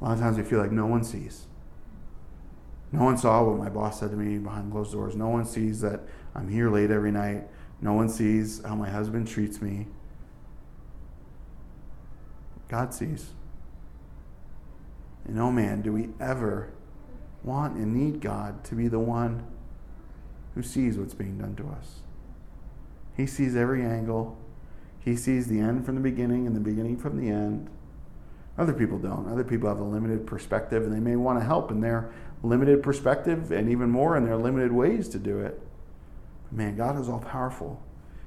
A 0.00 0.04
lot 0.04 0.12
of 0.12 0.20
times 0.20 0.36
we 0.36 0.44
feel 0.44 0.60
like 0.60 0.70
no 0.70 0.86
one 0.86 1.02
sees. 1.02 1.46
No 2.92 3.02
one 3.02 3.18
saw 3.18 3.42
what 3.42 3.58
my 3.58 3.70
boss 3.70 3.98
said 3.98 4.12
to 4.12 4.16
me 4.16 4.38
behind 4.38 4.70
closed 4.70 4.92
doors. 4.92 5.16
No 5.16 5.30
one 5.30 5.46
sees 5.46 5.80
that 5.80 6.02
I'm 6.32 6.48
here 6.48 6.70
late 6.70 6.92
every 6.92 7.10
night. 7.10 7.48
No 7.84 7.92
one 7.92 8.08
sees 8.08 8.62
how 8.64 8.74
my 8.74 8.88
husband 8.88 9.28
treats 9.28 9.60
me. 9.60 9.86
God 12.66 12.94
sees. 12.94 13.32
And 15.26 15.38
oh 15.38 15.52
man 15.52 15.82
do 15.82 15.92
we 15.92 16.08
ever 16.18 16.72
want 17.42 17.76
and 17.76 17.94
need 17.94 18.22
God 18.22 18.64
to 18.64 18.74
be 18.74 18.88
the 18.88 18.98
one 18.98 19.44
who 20.54 20.62
sees 20.62 20.96
what's 20.96 21.12
being 21.12 21.36
done 21.36 21.56
to 21.56 21.68
us. 21.68 22.00
He 23.18 23.26
sees 23.26 23.54
every 23.54 23.82
angle. 23.84 24.38
He 24.98 25.14
sees 25.14 25.48
the 25.48 25.60
end 25.60 25.84
from 25.84 25.96
the 25.96 26.00
beginning 26.00 26.46
and 26.46 26.56
the 26.56 26.60
beginning 26.60 26.96
from 26.96 27.18
the 27.18 27.28
end. 27.28 27.68
Other 28.56 28.72
people 28.72 28.98
don't. 28.98 29.30
Other 29.30 29.44
people 29.44 29.68
have 29.68 29.78
a 29.78 29.84
limited 29.84 30.26
perspective 30.26 30.84
and 30.84 30.92
they 30.92 31.00
may 31.00 31.16
want 31.16 31.38
to 31.38 31.44
help 31.44 31.70
in 31.70 31.82
their 31.82 32.10
limited 32.42 32.82
perspective 32.82 33.52
and 33.52 33.68
even 33.68 33.90
more 33.90 34.16
in 34.16 34.24
their 34.24 34.38
limited 34.38 34.72
ways 34.72 35.06
to 35.10 35.18
do 35.18 35.40
it. 35.40 35.60
Man, 36.54 36.76
God 36.76 36.98
is 37.00 37.08
all 37.08 37.18
powerful. 37.18 37.82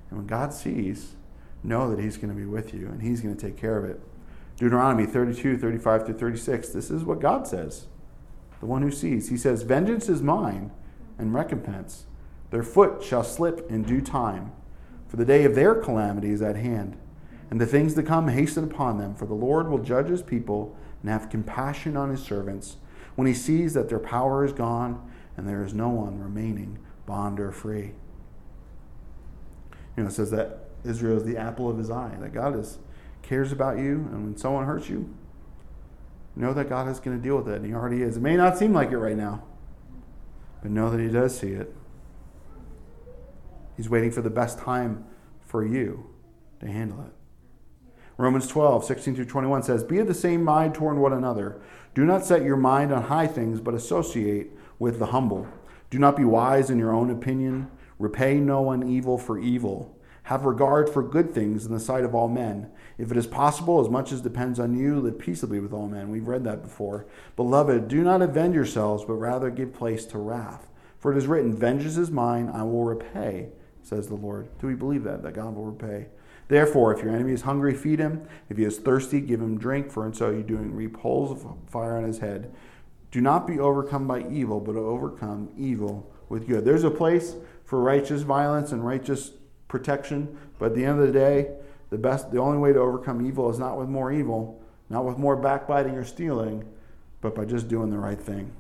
And 0.10 0.20
when 0.20 0.28
God 0.28 0.54
sees, 0.54 1.16
know 1.64 1.90
that 1.90 2.00
He's 2.02 2.18
going 2.18 2.30
to 2.30 2.36
be 2.36 2.46
with 2.46 2.74
you 2.74 2.88
and 2.88 3.02
He's 3.02 3.22
going 3.22 3.36
to 3.36 3.42
take 3.42 3.58
care 3.58 3.78
of 3.78 3.86
it. 3.86 4.00
Deuteronomy 4.58 5.06
32, 5.06 5.58
35 5.58 6.06
through 6.06 6.18
36, 6.18 6.70
this 6.70 6.90
is 6.90 7.04
what 7.04 7.20
God 7.20 7.48
says. 7.48 7.88
The 8.60 8.66
one 8.66 8.82
who 8.82 8.92
sees. 8.92 9.30
He 9.30 9.38
says, 9.38 9.62
Vengeance 9.64 10.10
is 10.10 10.22
mine 10.22 10.72
and 11.18 11.34
recompense. 11.34 12.06
Their 12.50 12.64
foot 12.64 13.04
shall 13.04 13.24
slip 13.24 13.70
in 13.70 13.84
due 13.84 14.02
time, 14.02 14.52
for 15.08 15.18
the 15.18 15.26
day 15.26 15.44
of 15.44 15.54
their 15.54 15.76
calamity 15.76 16.32
is 16.32 16.42
at 16.42 16.56
hand. 16.56 16.98
And 17.50 17.62
the 17.62 17.66
things 17.66 17.94
to 17.94 18.04
come 18.04 18.28
hasten 18.28 18.64
upon 18.64 18.98
them, 18.98 19.16
for 19.16 19.26
the 19.26 19.34
Lord 19.34 19.70
will 19.70 19.78
judge 19.78 20.08
his 20.08 20.22
people 20.22 20.76
and 21.02 21.10
have 21.10 21.30
compassion 21.30 21.96
on 21.96 22.10
his 22.10 22.22
servants 22.22 22.78
when 23.16 23.28
he 23.28 23.34
sees 23.34 23.74
that 23.74 23.90
their 23.90 24.00
power 24.00 24.44
is 24.44 24.54
gone 24.54 25.10
and 25.38 25.48
there 25.48 25.64
is 25.64 25.74
no 25.74 25.90
one 25.90 26.20
remaining 26.20 26.80
bond 27.06 27.40
or 27.40 27.52
free. 27.52 27.94
You 29.98 30.04
know, 30.04 30.10
it 30.10 30.14
says 30.14 30.32
that 30.32 30.70
Israel 30.86 31.18
is 31.18 31.24
the 31.24 31.38
apple 31.38 31.70
of 31.70 31.78
his 31.78 31.90
eye, 31.92 32.16
that 32.22 32.34
God 32.34 32.58
is 32.58 32.78
cares 33.24 33.52
about 33.52 33.78
you, 33.78 34.08
and 34.12 34.24
when 34.24 34.38
someone 34.38 34.66
hurts 34.66 34.88
you, 34.88 35.14
know 36.36 36.54
that 36.54 36.70
God 36.70 36.88
is 36.88 37.00
going 37.00 37.18
to 37.18 37.22
deal 37.22 37.36
with 37.36 37.50
it, 37.50 37.58
and 37.58 37.66
He 37.66 37.74
already 37.74 38.02
is. 38.02 38.18
It 38.18 38.22
may 38.22 38.38
not 38.38 38.58
seem 38.58 38.74
like 38.74 38.92
it 38.92 38.98
right 38.98 39.18
now, 39.18 39.44
but 40.62 40.72
know 40.72 40.90
that 40.90 41.00
He 41.00 41.10
does 41.10 41.38
see 41.38 41.50
it. 41.50 41.76
He's 43.76 43.90
waiting 43.90 44.12
for 44.12 44.22
the 44.22 44.30
best 44.30 44.60
time 44.60 45.06
for 45.42 45.66
you 45.66 46.10
to 46.62 46.68
handle 46.68 47.02
it. 47.02 47.14
Romans 48.18 48.48
12, 48.48 48.86
16 48.86 49.16
through 49.16 49.26
21 49.26 49.64
says, 49.64 49.84
Be 49.84 50.00
of 50.00 50.08
the 50.08 50.14
same 50.14 50.44
mind 50.44 50.74
toward 50.74 50.98
one 50.98 51.14
another. 51.14 51.62
Do 51.94 52.04
not 52.06 52.26
set 52.26 52.44
your 52.44 52.58
mind 52.58 52.92
on 52.92 53.04
high 53.04 53.28
things, 53.28 53.60
but 53.60 53.76
associate 53.76 54.52
with 54.80 54.98
the 54.98 55.08
humble. 55.08 55.48
Do 55.90 56.00
not 56.00 56.16
be 56.16 56.24
wise 56.24 56.70
in 56.70 56.80
your 56.80 56.94
own 56.94 57.12
opinion. 57.12 57.70
Repay 58.00 58.40
no 58.40 58.62
one 58.62 58.88
evil 58.88 59.18
for 59.18 59.40
evil. 59.40 59.98
Have 60.24 60.44
regard 60.44 60.90
for 60.90 61.02
good 61.02 61.34
things 61.34 61.66
in 61.66 61.74
the 61.74 61.80
sight 61.80 62.04
of 62.04 62.14
all 62.14 62.28
men. 62.28 62.70
If 62.98 63.12
it 63.12 63.18
is 63.18 63.28
possible, 63.28 63.80
as 63.80 63.90
much 63.90 64.12
as 64.12 64.22
depends 64.22 64.60
on 64.60 64.78
you, 64.78 65.00
live 65.00 65.18
peaceably 65.18 65.60
with 65.60 65.72
all 65.72 65.88
men. 65.88 66.10
We've 66.10 66.28
read 66.28 66.44
that 66.44 66.64
before. 66.64 67.06
Beloved, 67.38 67.88
do 67.88 68.04
not 68.04 68.22
avenge 68.22 68.54
yourselves, 68.54 69.06
but 69.06 69.14
rather 69.14 69.50
give 69.50 69.74
place 69.74 70.06
to 70.08 70.18
wrath. 70.18 70.68
For 71.00 71.14
it 71.14 71.18
is 71.18 71.28
written, 71.28 71.56
Vengeance 71.56 71.96
is 71.96 72.12
mine, 72.12 72.52
I 72.54 72.64
will 72.64 72.84
repay, 72.84 73.50
says 73.82 74.08
the 74.08 74.16
Lord. 74.16 74.50
Do 74.60 74.68
we 74.68 74.74
believe 74.74 75.04
that, 75.04 75.24
that 75.24 75.34
God 75.34 75.56
will 75.56 75.66
repay? 75.66 76.08
Therefore, 76.50 76.94
if 76.94 77.04
your 77.04 77.14
enemy 77.14 77.34
is 77.34 77.42
hungry, 77.44 77.74
feed 77.74 78.00
him. 78.00 78.28
If 78.50 78.58
he 78.58 78.64
is 78.64 78.80
thirsty, 78.80 79.22
give 79.22 79.42
him 79.42 79.58
drink, 79.58 79.92
for 79.92 80.06
in 80.06 80.14
so 80.14 80.30
you 80.30 80.44
doing 80.44 80.74
reap 80.74 80.98
holes 80.98 81.32
of 81.32 81.56
fire 81.68 81.98
on 81.98 82.04
his 82.04 82.20
head. 82.20 82.54
Do 83.12 83.22
not 83.22 83.48
be 83.48 83.60
overcome 83.60 84.08
by 84.08 84.28
evil, 84.30 84.60
but 84.60 84.76
overcome 84.76 85.50
evil 85.58 86.12
with 86.30 86.48
good. 86.48 86.66
There's 86.66 86.84
a 86.84 86.92
place 86.92 87.36
for 87.68 87.82
righteous 87.82 88.22
violence 88.22 88.72
and 88.72 88.84
righteous 88.84 89.34
protection, 89.68 90.38
but 90.58 90.68
at 90.68 90.76
the 90.76 90.86
end 90.86 91.02
of 91.02 91.06
the 91.06 91.14
day, 91.14 91.52
the 91.90 91.98
best 91.98 92.32
the 92.32 92.40
only 92.40 92.58
way 92.58 92.72
to 92.72 92.80
overcome 92.80 93.26
evil 93.26 93.50
is 93.50 93.60
not 93.60 93.78
with 93.78 93.90
more 93.90 94.12
evil, 94.12 94.60
not 94.90 95.04
with 95.04 95.18
more 95.18 95.36
backbiting 95.36 95.96
or 95.96 96.06
stealing, 96.06 96.64
but 97.20 97.36
by 97.36 97.44
just 97.44 97.68
doing 97.68 97.90
the 97.90 97.98
right 97.98 98.20
thing. 98.20 98.54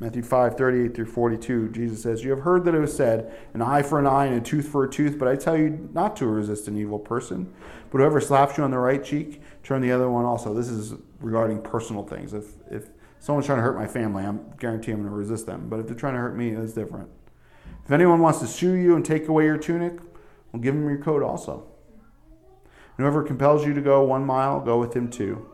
Matthew 0.00 0.22
5, 0.22 0.56
38 0.56 0.94
through 0.94 1.06
42, 1.06 1.68
Jesus 1.68 2.02
says, 2.02 2.24
You 2.24 2.30
have 2.30 2.40
heard 2.40 2.64
that 2.64 2.74
it 2.74 2.80
was 2.80 2.94
said, 2.94 3.32
an 3.54 3.62
eye 3.62 3.82
for 3.82 4.00
an 4.00 4.08
eye 4.08 4.26
and 4.26 4.36
a 4.38 4.40
tooth 4.40 4.68
for 4.68 4.82
a 4.82 4.90
tooth, 4.90 5.16
but 5.16 5.28
I 5.28 5.36
tell 5.36 5.56
you 5.56 5.88
not 5.92 6.16
to 6.16 6.26
resist 6.26 6.66
an 6.66 6.76
evil 6.76 6.98
person. 6.98 7.54
But 7.92 7.98
whoever 7.98 8.20
slaps 8.20 8.58
you 8.58 8.64
on 8.64 8.72
the 8.72 8.78
right 8.78 9.04
cheek, 9.04 9.40
turn 9.62 9.82
the 9.82 9.92
other 9.92 10.10
one 10.10 10.24
also. 10.24 10.52
This 10.52 10.68
is 10.68 10.94
regarding 11.20 11.62
personal 11.62 12.02
things. 12.02 12.34
If, 12.34 12.46
if 12.72 12.88
someone's 13.20 13.46
trying 13.46 13.58
to 13.58 13.62
hurt 13.62 13.76
my 13.76 13.86
family, 13.86 14.24
I'm 14.24 14.50
guarantee 14.58 14.90
I'm 14.90 14.98
going 14.98 15.10
to 15.10 15.14
resist 15.14 15.46
them. 15.46 15.68
But 15.68 15.78
if 15.78 15.86
they're 15.86 15.94
trying 15.94 16.14
to 16.14 16.20
hurt 16.20 16.36
me, 16.36 16.50
it's 16.50 16.72
different. 16.72 17.08
If 17.84 17.92
anyone 17.92 18.20
wants 18.20 18.40
to 18.40 18.46
sue 18.46 18.72
you 18.72 18.96
and 18.96 19.04
take 19.04 19.28
away 19.28 19.44
your 19.44 19.58
tunic, 19.58 19.98
well, 20.52 20.62
give 20.62 20.74
him 20.74 20.88
your 20.88 20.98
coat 20.98 21.22
also. 21.22 21.66
And 22.96 23.04
whoever 23.04 23.22
compels 23.22 23.66
you 23.66 23.74
to 23.74 23.80
go 23.80 24.02
one 24.02 24.24
mile, 24.24 24.60
go 24.60 24.78
with 24.78 24.94
him 24.94 25.10
two. 25.10 25.48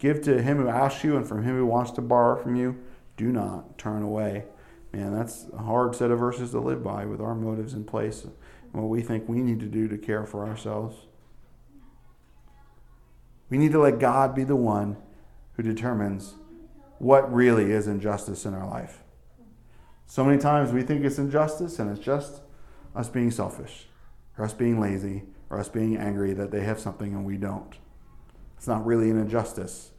Give 0.00 0.22
to 0.22 0.42
him 0.42 0.58
who 0.58 0.68
asks 0.68 1.04
you, 1.04 1.16
and 1.16 1.26
from 1.26 1.42
him 1.42 1.56
who 1.56 1.66
wants 1.66 1.90
to 1.92 2.00
borrow 2.00 2.42
from 2.42 2.56
you 2.56 2.82
do 3.16 3.30
not 3.30 3.78
turn 3.78 4.02
away. 4.02 4.44
Man, 4.92 5.12
that's 5.12 5.46
a 5.52 5.62
hard 5.62 5.94
set 5.94 6.10
of 6.10 6.18
verses 6.18 6.52
to 6.52 6.60
live 6.60 6.82
by 6.82 7.04
with 7.04 7.20
our 7.20 7.34
motives 7.34 7.74
in 7.74 7.84
place 7.84 8.24
and 8.24 8.32
what 8.72 8.88
we 8.88 9.02
think 9.02 9.28
we 9.28 9.40
need 9.40 9.60
to 9.60 9.66
do 9.66 9.88
to 9.88 9.98
care 9.98 10.24
for 10.24 10.46
ourselves. 10.46 10.96
We 13.50 13.58
need 13.58 13.72
to 13.72 13.80
let 13.80 13.98
God 13.98 14.34
be 14.34 14.44
the 14.44 14.56
one 14.56 14.96
who 15.54 15.62
determines 15.62 16.34
what 16.98 17.32
really 17.32 17.70
is 17.70 17.86
injustice 17.86 18.46
in 18.46 18.54
our 18.54 18.66
life. 18.66 19.03
So 20.06 20.24
many 20.24 20.38
times 20.38 20.72
we 20.72 20.82
think 20.82 21.04
it's 21.04 21.18
injustice 21.18 21.78
and 21.78 21.90
it's 21.90 22.04
just 22.04 22.42
us 22.94 23.08
being 23.08 23.30
selfish, 23.30 23.86
or 24.38 24.44
us 24.44 24.52
being 24.52 24.80
lazy, 24.80 25.24
or 25.50 25.58
us 25.58 25.68
being 25.68 25.96
angry 25.96 26.32
that 26.34 26.50
they 26.50 26.62
have 26.62 26.78
something 26.78 27.14
and 27.14 27.24
we 27.24 27.36
don't. 27.36 27.74
It's 28.56 28.68
not 28.68 28.86
really 28.86 29.10
an 29.10 29.18
injustice, 29.18 29.90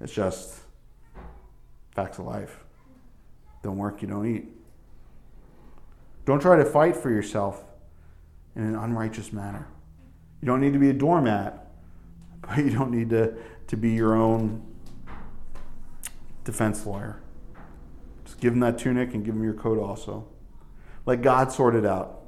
it's 0.00 0.12
just 0.12 0.60
Facts 1.92 2.18
of 2.18 2.26
life. 2.26 2.64
Don't 3.62 3.76
work, 3.76 4.00
you 4.00 4.08
don't 4.08 4.26
eat. 4.26 4.48
Don't 6.24 6.40
try 6.40 6.56
to 6.56 6.64
fight 6.64 6.96
for 6.96 7.10
yourself 7.10 7.64
in 8.54 8.62
an 8.62 8.74
unrighteous 8.74 9.32
manner. 9.32 9.66
You 10.40 10.46
don't 10.46 10.60
need 10.60 10.72
to 10.72 10.78
be 10.78 10.90
a 10.90 10.94
doormat, 10.94 11.66
but 12.40 12.58
you 12.58 12.70
don't 12.70 12.90
need 12.90 13.10
to, 13.10 13.34
to 13.66 13.76
be 13.76 13.90
your 13.90 14.14
own 14.14 14.62
defense 16.44 16.86
lawyer. 16.86 17.20
Just 18.30 18.40
give 18.40 18.52
him 18.52 18.60
that 18.60 18.78
tunic 18.78 19.12
and 19.12 19.24
give 19.24 19.34
him 19.34 19.42
your 19.42 19.54
coat 19.54 19.76
also. 19.76 20.24
Let 21.04 21.20
God 21.20 21.50
sort 21.50 21.74
it 21.74 21.84
out. 21.84 22.20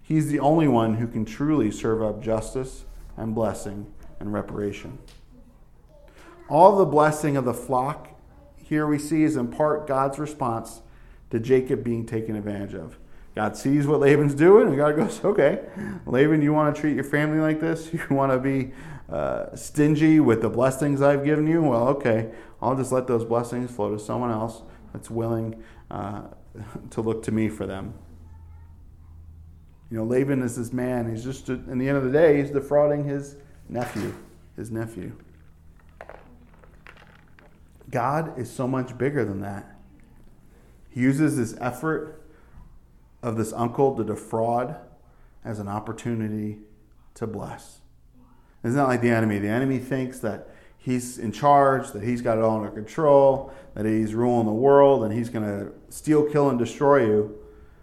He's 0.00 0.28
the 0.28 0.38
only 0.38 0.68
one 0.68 0.94
who 0.94 1.08
can 1.08 1.24
truly 1.24 1.72
serve 1.72 2.04
up 2.04 2.22
justice 2.22 2.84
and 3.16 3.34
blessing 3.34 3.92
and 4.20 4.32
reparation. 4.32 4.98
All 6.48 6.76
the 6.76 6.84
blessing 6.84 7.36
of 7.36 7.44
the 7.44 7.52
flock 7.52 8.10
here 8.58 8.86
we 8.86 8.96
see 8.96 9.24
is 9.24 9.34
in 9.34 9.48
part 9.48 9.88
God's 9.88 10.20
response 10.20 10.82
to 11.30 11.40
Jacob 11.40 11.82
being 11.82 12.06
taken 12.06 12.36
advantage 12.36 12.74
of. 12.74 12.96
God 13.34 13.56
sees 13.56 13.88
what 13.88 13.98
Laban's 13.98 14.36
doing, 14.36 14.68
and 14.68 14.76
God 14.76 14.94
goes, 14.94 15.24
Okay, 15.24 15.64
Laban, 16.06 16.42
you 16.42 16.52
want 16.52 16.72
to 16.72 16.80
treat 16.80 16.94
your 16.94 17.02
family 17.02 17.40
like 17.40 17.58
this? 17.58 17.90
You 17.92 18.02
want 18.10 18.30
to 18.30 18.38
be 18.38 18.70
uh, 19.12 19.56
stingy 19.56 20.20
with 20.20 20.42
the 20.42 20.48
blessings 20.48 21.02
I've 21.02 21.24
given 21.24 21.48
you? 21.48 21.60
Well, 21.60 21.88
okay, 21.88 22.30
I'll 22.62 22.76
just 22.76 22.92
let 22.92 23.08
those 23.08 23.24
blessings 23.24 23.72
flow 23.72 23.90
to 23.90 23.98
someone 23.98 24.30
else 24.30 24.62
that's 24.92 25.10
willing 25.10 25.62
uh, 25.90 26.22
to 26.90 27.00
look 27.00 27.22
to 27.24 27.32
me 27.32 27.48
for 27.48 27.66
them. 27.66 27.94
You 29.90 29.98
know, 29.98 30.04
Laban 30.04 30.42
is 30.42 30.56
this 30.56 30.72
man. 30.72 31.10
He's 31.10 31.24
just, 31.24 31.48
in 31.48 31.78
the 31.78 31.88
end 31.88 31.98
of 31.98 32.04
the 32.04 32.12
day, 32.12 32.40
he's 32.40 32.50
defrauding 32.50 33.04
his 33.04 33.36
nephew. 33.68 34.14
His 34.56 34.70
nephew. 34.70 35.16
God 37.90 38.38
is 38.38 38.50
so 38.50 38.68
much 38.68 38.96
bigger 38.96 39.24
than 39.24 39.40
that. 39.40 39.76
He 40.90 41.00
uses 41.00 41.36
this 41.36 41.56
effort 41.60 42.22
of 43.22 43.36
this 43.36 43.52
uncle 43.52 43.96
to 43.96 44.04
defraud 44.04 44.76
as 45.44 45.58
an 45.58 45.68
opportunity 45.68 46.58
to 47.14 47.26
bless. 47.26 47.80
It's 48.62 48.74
not 48.74 48.88
like 48.88 49.00
the 49.00 49.10
enemy. 49.10 49.38
The 49.38 49.48
enemy 49.48 49.78
thinks 49.78 50.18
that 50.20 50.49
he's 50.80 51.18
in 51.18 51.30
charge, 51.30 51.92
that 51.92 52.02
he's 52.02 52.22
got 52.22 52.38
it 52.38 52.42
all 52.42 52.56
under 52.56 52.70
control, 52.70 53.52
that 53.74 53.86
he's 53.86 54.14
ruling 54.14 54.46
the 54.46 54.52
world, 54.52 55.04
and 55.04 55.12
he's 55.12 55.28
going 55.28 55.44
to 55.44 55.72
steal, 55.88 56.24
kill, 56.24 56.50
and 56.50 56.58
destroy 56.58 57.06
you. 57.06 57.38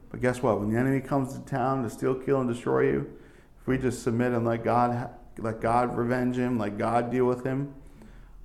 But 0.09 0.21
guess 0.21 0.41
what? 0.41 0.59
When 0.59 0.71
the 0.71 0.77
enemy 0.77 0.99
comes 0.99 1.33
to 1.33 1.39
town 1.45 1.83
to 1.83 1.89
steal, 1.89 2.15
kill, 2.15 2.41
and 2.41 2.49
destroy 2.49 2.91
you, 2.91 3.17
if 3.61 3.67
we 3.67 3.77
just 3.77 4.03
submit 4.03 4.33
and 4.33 4.45
let 4.45 4.63
God 4.63 5.09
let 5.39 5.61
God 5.61 5.95
revenge 5.95 6.35
him, 6.35 6.57
let 6.57 6.77
God 6.77 7.11
deal 7.11 7.25
with 7.25 7.43
him, 7.43 7.73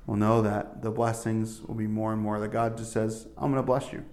we'll 0.06 0.16
know 0.16 0.42
that 0.42 0.82
the 0.82 0.90
blessings 0.90 1.62
will 1.62 1.74
be 1.74 1.86
more 1.86 2.12
and 2.12 2.20
more. 2.20 2.38
That 2.38 2.52
God 2.52 2.76
just 2.76 2.92
says, 2.92 3.28
I'm 3.36 3.50
going 3.50 3.62
to 3.62 3.66
bless 3.66 3.92
you. 3.92 4.04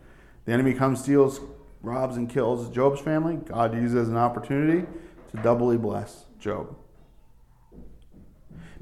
The 0.45 0.54
enemy 0.54 0.73
comes, 0.73 1.02
steals, 1.02 1.41
robs, 1.82 2.17
and 2.17 2.30
kills 2.30 2.69
Job's 2.69 3.02
family. 3.02 3.36
God 3.36 3.73
uses 3.73 3.95
as 3.95 4.10
an 4.10 4.17
opportunity 4.17 4.88
to 5.32 5.43
doubly 5.43 5.78
bless 5.78 6.25
Job. 6.39 6.75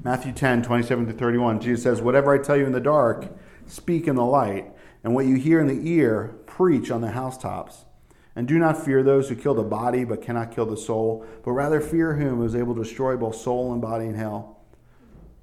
Matthew 0.04 0.32
10, 0.32 0.62
27 0.62 1.06
to 1.06 1.12
31, 1.12 1.60
Jesus 1.60 1.82
says, 1.82 2.00
Whatever 2.00 2.32
I 2.32 2.38
tell 2.38 2.56
you 2.56 2.66
in 2.66 2.72
the 2.72 2.80
dark, 2.80 3.36
speak 3.66 4.06
in 4.06 4.14
the 4.14 4.24
light, 4.24 4.66
and 5.02 5.12
what 5.12 5.26
you 5.26 5.34
hear 5.34 5.60
in 5.60 5.66
the 5.66 5.90
ear, 5.90 6.36
preach 6.46 6.90
on 6.90 7.00
the 7.00 7.10
housetops. 7.10 7.84
And 8.36 8.46
do 8.46 8.58
not 8.58 8.84
fear 8.84 9.02
those 9.02 9.28
who 9.28 9.34
kill 9.34 9.54
the 9.54 9.64
body 9.64 10.04
but 10.04 10.22
cannot 10.22 10.54
kill 10.54 10.66
the 10.66 10.76
soul, 10.76 11.26
but 11.44 11.50
rather 11.50 11.80
fear 11.80 12.14
him 12.14 12.36
who 12.36 12.44
is 12.44 12.54
able 12.54 12.76
to 12.76 12.84
destroy 12.84 13.16
both 13.16 13.34
soul 13.34 13.72
and 13.72 13.82
body 13.82 14.06
in 14.06 14.14
hell. 14.14 14.60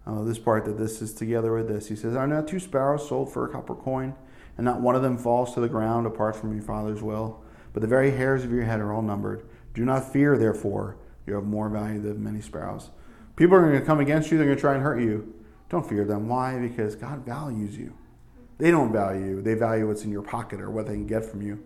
This 0.07 0.39
part 0.39 0.63
that 0.65 0.77
this 0.77 1.01
is 1.01 1.13
together 1.13 1.51
with 1.53 1.67
this. 1.67 1.89
He 1.89 1.95
says, 1.95 2.15
Are 2.15 2.27
not 2.27 2.47
two 2.47 2.59
sparrows 2.59 3.09
sold 3.09 3.33
for 3.33 3.45
a 3.45 3.49
copper 3.49 3.75
coin, 3.75 4.15
and 4.57 4.63
not 4.63 4.79
one 4.79 4.95
of 4.95 5.01
them 5.01 5.17
falls 5.17 5.53
to 5.55 5.59
the 5.59 5.67
ground 5.67 6.07
apart 6.07 6.37
from 6.37 6.53
your 6.53 6.63
Father's 6.63 7.01
will? 7.01 7.43
But 7.73 7.81
the 7.81 7.87
very 7.87 8.11
hairs 8.11 8.45
of 8.45 8.51
your 8.51 8.63
head 8.63 8.79
are 8.79 8.93
all 8.93 9.01
numbered. 9.01 9.45
Do 9.73 9.83
not 9.83 10.13
fear, 10.13 10.37
therefore, 10.37 10.95
you 11.27 11.33
have 11.33 11.43
more 11.43 11.67
value 11.67 11.99
than 11.99 12.23
many 12.23 12.39
sparrows. 12.39 12.91
People 13.35 13.55
are 13.55 13.61
going 13.61 13.79
to 13.79 13.85
come 13.85 13.99
against 13.99 14.31
you, 14.31 14.37
they're 14.37 14.45
going 14.45 14.57
to 14.57 14.61
try 14.61 14.73
and 14.73 14.83
hurt 14.83 15.01
you. 15.01 15.33
Don't 15.69 15.87
fear 15.87 16.05
them. 16.05 16.27
Why? 16.27 16.57
Because 16.59 16.95
God 16.95 17.25
values 17.25 17.77
you. 17.77 17.93
They 18.57 18.71
don't 18.71 18.93
value 18.93 19.25
you, 19.25 19.41
they 19.41 19.55
value 19.55 19.87
what's 19.87 20.03
in 20.03 20.11
your 20.11 20.21
pocket 20.21 20.61
or 20.61 20.69
what 20.69 20.87
they 20.87 20.93
can 20.93 21.07
get 21.07 21.25
from 21.25 21.41
you. 21.41 21.63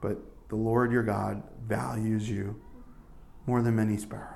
But 0.00 0.18
the 0.48 0.56
Lord 0.56 0.92
your 0.92 1.02
God 1.02 1.42
values 1.66 2.28
you 2.28 2.60
more 3.46 3.62
than 3.62 3.76
many 3.76 3.96
sparrows. 3.96 4.34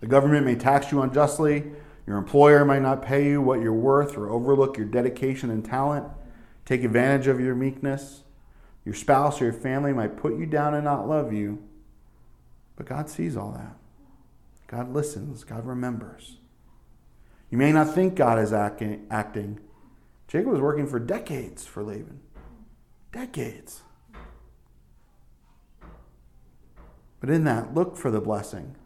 The 0.00 0.06
government 0.06 0.46
may 0.46 0.56
tax 0.56 0.90
you 0.90 1.02
unjustly. 1.02 1.70
Your 2.06 2.16
employer 2.16 2.64
might 2.64 2.82
not 2.82 3.02
pay 3.02 3.28
you 3.28 3.40
what 3.40 3.60
you're 3.60 3.72
worth 3.72 4.16
or 4.16 4.30
overlook 4.30 4.76
your 4.76 4.86
dedication 4.86 5.50
and 5.50 5.64
talent, 5.64 6.06
take 6.64 6.82
advantage 6.82 7.28
of 7.28 7.38
your 7.38 7.54
meekness. 7.54 8.22
Your 8.84 8.94
spouse 8.94 9.40
or 9.40 9.44
your 9.44 9.52
family 9.52 9.92
might 9.92 10.16
put 10.16 10.36
you 10.38 10.46
down 10.46 10.74
and 10.74 10.84
not 10.84 11.06
love 11.06 11.32
you. 11.32 11.62
But 12.76 12.86
God 12.86 13.10
sees 13.10 13.36
all 13.36 13.52
that. 13.52 13.76
God 14.70 14.94
listens. 14.94 15.42
God 15.42 15.66
remembers. 15.66 16.36
You 17.50 17.58
may 17.58 17.72
not 17.72 17.92
think 17.92 18.14
God 18.14 18.38
is 18.38 18.52
acting. 18.52 19.58
Jacob 20.28 20.52
was 20.52 20.60
working 20.60 20.86
for 20.86 21.00
decades 21.00 21.66
for 21.66 21.82
Laban. 21.82 22.20
Decades. 23.10 23.82
But 27.18 27.30
in 27.30 27.42
that, 27.44 27.74
look 27.74 27.96
for 27.96 28.12
the 28.12 28.20
blessing. 28.20 28.76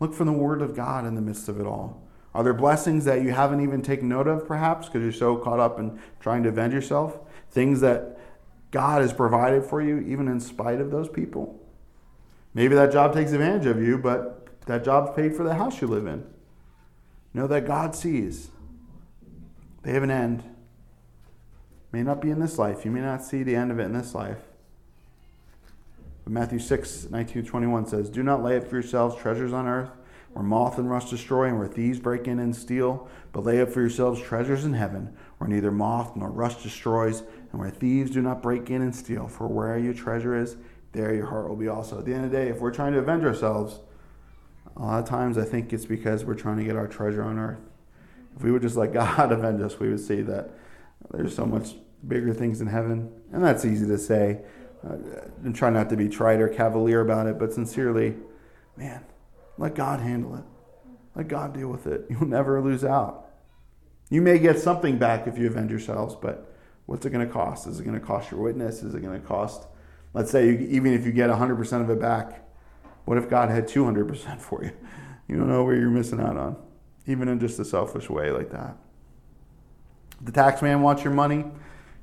Look 0.00 0.12
for 0.12 0.24
the 0.24 0.32
Word 0.32 0.60
of 0.60 0.76
God 0.76 1.06
in 1.06 1.14
the 1.14 1.22
midst 1.22 1.48
of 1.48 1.58
it 1.58 1.66
all. 1.66 2.06
Are 2.34 2.44
there 2.44 2.52
blessings 2.52 3.06
that 3.06 3.22
you 3.22 3.32
haven't 3.32 3.62
even 3.62 3.80
taken 3.80 4.10
note 4.10 4.28
of, 4.28 4.46
perhaps, 4.46 4.86
because 4.86 5.00
you're 5.00 5.12
so 5.12 5.38
caught 5.38 5.58
up 5.58 5.78
in 5.78 5.98
trying 6.20 6.42
to 6.42 6.50
avenge 6.50 6.74
yourself? 6.74 7.18
Things 7.50 7.80
that 7.80 8.18
God 8.70 9.00
has 9.00 9.14
provided 9.14 9.64
for 9.64 9.80
you, 9.80 10.00
even 10.00 10.28
in 10.28 10.40
spite 10.40 10.82
of 10.82 10.90
those 10.90 11.08
people? 11.08 11.58
Maybe 12.52 12.74
that 12.74 12.92
job 12.92 13.14
takes 13.14 13.32
advantage 13.32 13.64
of 13.64 13.82
you, 13.82 13.96
but 13.96 14.45
that 14.66 14.84
job's 14.84 15.16
paid 15.16 15.34
for 15.34 15.44
the 15.44 15.54
house 15.54 15.80
you 15.80 15.86
live 15.86 16.06
in. 16.06 16.26
Know 17.32 17.46
that 17.46 17.66
God 17.66 17.94
sees. 17.94 18.50
They 19.82 19.92
have 19.92 20.02
an 20.02 20.10
end. 20.10 20.42
May 21.92 22.02
not 22.02 22.20
be 22.20 22.30
in 22.30 22.40
this 22.40 22.58
life. 22.58 22.84
You 22.84 22.90
may 22.90 23.00
not 23.00 23.22
see 23.22 23.42
the 23.42 23.56
end 23.56 23.70
of 23.70 23.78
it 23.78 23.84
in 23.84 23.92
this 23.92 24.14
life. 24.14 24.38
But 26.24 26.32
Matthew 26.32 26.58
6, 26.58 27.10
19 27.10 27.44
21 27.44 27.86
says, 27.86 28.10
Do 28.10 28.22
not 28.22 28.42
lay 28.42 28.56
up 28.56 28.66
for 28.66 28.74
yourselves 28.74 29.16
treasures 29.16 29.52
on 29.52 29.68
earth, 29.68 29.90
where 30.32 30.44
moth 30.44 30.76
and 30.76 30.90
rust 30.90 31.10
destroy, 31.10 31.44
and 31.44 31.58
where 31.58 31.68
thieves 31.68 32.00
break 32.00 32.26
in 32.26 32.40
and 32.40 32.54
steal, 32.54 33.08
but 33.32 33.44
lay 33.44 33.60
up 33.60 33.70
for 33.70 33.80
yourselves 33.80 34.20
treasures 34.20 34.64
in 34.64 34.72
heaven, 34.72 35.16
where 35.38 35.48
neither 35.48 35.70
moth 35.70 36.16
nor 36.16 36.30
rust 36.30 36.64
destroys, 36.64 37.22
and 37.52 37.60
where 37.60 37.70
thieves 37.70 38.10
do 38.10 38.20
not 38.20 38.42
break 38.42 38.70
in 38.70 38.82
and 38.82 38.94
steal. 38.94 39.28
For 39.28 39.46
where 39.46 39.78
your 39.78 39.94
treasure 39.94 40.36
is, 40.36 40.56
there 40.92 41.14
your 41.14 41.26
heart 41.26 41.48
will 41.48 41.56
be 41.56 41.68
also. 41.68 42.00
At 42.00 42.06
the 42.06 42.14
end 42.14 42.24
of 42.24 42.30
the 42.32 42.36
day, 42.36 42.48
if 42.48 42.58
we're 42.58 42.74
trying 42.74 42.94
to 42.94 42.98
avenge 42.98 43.24
ourselves, 43.24 43.78
a 44.76 44.82
lot 44.82 45.02
of 45.02 45.08
times 45.08 45.38
I 45.38 45.44
think 45.44 45.72
it's 45.72 45.86
because 45.86 46.24
we're 46.24 46.34
trying 46.34 46.58
to 46.58 46.64
get 46.64 46.76
our 46.76 46.86
treasure 46.86 47.22
on 47.22 47.38
earth. 47.38 47.60
If 48.36 48.42
we 48.42 48.52
would 48.52 48.62
just 48.62 48.76
let 48.76 48.92
God 48.92 49.32
avenge 49.32 49.62
us, 49.62 49.78
we 49.80 49.88
would 49.88 50.00
see 50.00 50.22
that 50.22 50.50
there's 51.10 51.34
so 51.34 51.46
much 51.46 51.74
bigger 52.06 52.34
things 52.34 52.60
in 52.60 52.66
heaven. 52.66 53.10
And 53.32 53.42
that's 53.42 53.64
easy 53.64 53.86
to 53.86 53.98
say. 53.98 54.40
Uh, 54.86 54.96
and 55.42 55.54
try 55.54 55.70
not 55.70 55.88
to 55.90 55.96
be 55.96 56.08
trite 56.08 56.40
or 56.40 56.48
cavalier 56.48 57.00
about 57.00 57.26
it, 57.26 57.38
but 57.38 57.52
sincerely, 57.52 58.14
man, 58.76 59.02
let 59.58 59.74
God 59.74 60.00
handle 60.00 60.36
it. 60.36 60.44
Let 61.14 61.28
God 61.28 61.54
deal 61.54 61.68
with 61.68 61.86
it. 61.86 62.06
You'll 62.10 62.26
never 62.26 62.60
lose 62.60 62.84
out. 62.84 63.30
You 64.10 64.22
may 64.22 64.38
get 64.38 64.58
something 64.58 64.98
back 64.98 65.26
if 65.26 65.38
you 65.38 65.46
avenge 65.46 65.70
yourselves, 65.70 66.14
but 66.14 66.54
what's 66.84 67.04
it 67.04 67.10
going 67.10 67.26
to 67.26 67.32
cost? 67.32 67.66
Is 67.66 67.80
it 67.80 67.84
going 67.84 67.98
to 67.98 68.06
cost 68.06 68.30
your 68.30 68.40
witness? 68.40 68.82
Is 68.82 68.94
it 68.94 69.02
going 69.02 69.20
to 69.20 69.26
cost, 69.26 69.66
let's 70.12 70.30
say, 70.30 70.46
you, 70.46 70.58
even 70.70 70.92
if 70.92 71.04
you 71.04 71.10
get 71.10 71.30
100% 71.30 71.80
of 71.80 71.90
it 71.90 72.00
back, 72.00 72.45
what 73.06 73.16
if 73.16 73.30
God 73.30 73.48
had 73.48 73.66
200% 73.66 74.40
for 74.40 74.62
you? 74.62 74.72
You 75.26 75.36
don't 75.36 75.48
know 75.48 75.64
where 75.64 75.76
you're 75.76 75.90
missing 75.90 76.20
out 76.20 76.36
on, 76.36 76.56
even 77.06 77.28
in 77.28 77.40
just 77.40 77.58
a 77.58 77.64
selfish 77.64 78.10
way 78.10 78.30
like 78.30 78.50
that. 78.50 78.76
The 80.20 80.32
tax 80.32 80.60
man 80.60 80.82
wants 80.82 81.02
your 81.02 81.12
money, 81.12 81.44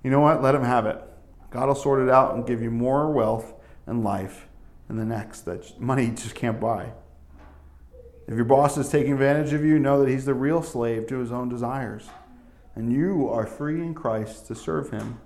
you 0.03 0.09
know 0.09 0.19
what? 0.19 0.41
Let 0.41 0.55
him 0.55 0.63
have 0.63 0.85
it. 0.85 1.01
God 1.49 1.67
will 1.67 1.75
sort 1.75 2.01
it 2.01 2.09
out 2.09 2.35
and 2.35 2.45
give 2.45 2.61
you 2.61 2.71
more 2.71 3.11
wealth 3.11 3.53
and 3.85 4.03
life 4.03 4.47
in 4.89 4.97
the 4.97 5.05
next 5.05 5.41
that 5.41 5.79
money 5.79 6.07
just 6.15 6.35
can't 6.35 6.59
buy. 6.59 6.93
If 8.27 8.35
your 8.35 8.45
boss 8.45 8.77
is 8.77 8.89
taking 8.89 9.13
advantage 9.13 9.51
of 9.51 9.63
you, 9.63 9.79
know 9.79 10.01
that 10.01 10.09
he's 10.09 10.25
the 10.25 10.33
real 10.33 10.63
slave 10.63 11.07
to 11.07 11.19
his 11.19 11.31
own 11.31 11.49
desires. 11.49 12.09
And 12.75 12.91
you 12.91 13.29
are 13.29 13.45
free 13.45 13.81
in 13.81 13.93
Christ 13.93 14.47
to 14.47 14.55
serve 14.55 14.89
him 14.91 15.19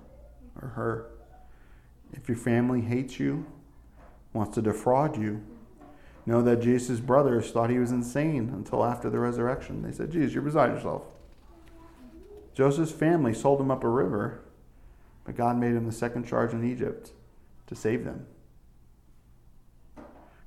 or 0.60 0.68
her. 0.68 1.10
If 2.12 2.28
your 2.28 2.36
family 2.36 2.80
hates 2.80 3.20
you, 3.20 3.46
wants 4.32 4.54
to 4.56 4.62
defraud 4.62 5.16
you, 5.16 5.42
know 6.28 6.42
that 6.42 6.60
Jesus' 6.60 7.00
brothers 7.00 7.50
thought 7.50 7.70
he 7.70 7.78
was 7.78 7.90
insane 7.90 8.50
until 8.54 8.84
after 8.84 9.08
the 9.08 9.18
resurrection. 9.18 9.82
They 9.82 9.92
said, 9.92 10.12
Jesus, 10.12 10.34
you're 10.34 10.42
beside 10.42 10.74
yourself. 10.74 11.02
Joseph's 12.54 12.92
family 12.92 13.32
sold 13.32 13.60
him 13.60 13.70
up 13.70 13.82
a 13.82 13.88
river, 13.88 14.42
but 15.24 15.36
God 15.36 15.56
made 15.56 15.72
him 15.72 15.86
the 15.86 15.92
second 15.92 16.26
charge 16.26 16.52
in 16.52 16.70
Egypt 16.70 17.12
to 17.66 17.74
save 17.74 18.04
them. 18.04 18.26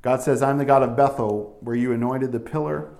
God 0.02 0.22
says, 0.22 0.42
I'm 0.42 0.58
the 0.58 0.66
God 0.66 0.84
of 0.84 0.96
Bethel, 0.96 1.58
where 1.62 1.76
you 1.76 1.94
anointed 1.94 2.32
the 2.32 2.40
pillar 2.40 2.94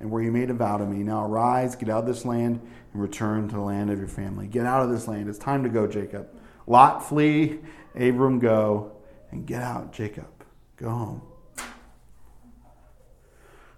and 0.00 0.10
where 0.10 0.22
you 0.22 0.30
made 0.30 0.50
a 0.50 0.54
vow 0.54 0.76
to 0.76 0.86
me. 0.86 1.02
Now 1.02 1.24
arise, 1.24 1.76
get 1.76 1.88
out 1.88 2.00
of 2.00 2.06
this 2.06 2.24
land, 2.24 2.60
and 2.92 3.02
return 3.02 3.48
to 3.48 3.54
the 3.54 3.60
land 3.60 3.90
of 3.90 3.98
your 3.98 4.08
family. 4.08 4.46
Get 4.46 4.66
out 4.66 4.82
of 4.82 4.90
this 4.90 5.08
land. 5.08 5.28
It's 5.28 5.38
time 5.38 5.62
to 5.62 5.68
go, 5.68 5.86
Jacob. 5.86 6.28
Lot, 6.66 7.06
flee. 7.08 7.58
Abram, 7.94 8.38
go. 8.38 8.92
And 9.30 9.46
get 9.46 9.62
out, 9.62 9.92
Jacob. 9.92 10.28
Go 10.76 10.88
home. 10.90 11.22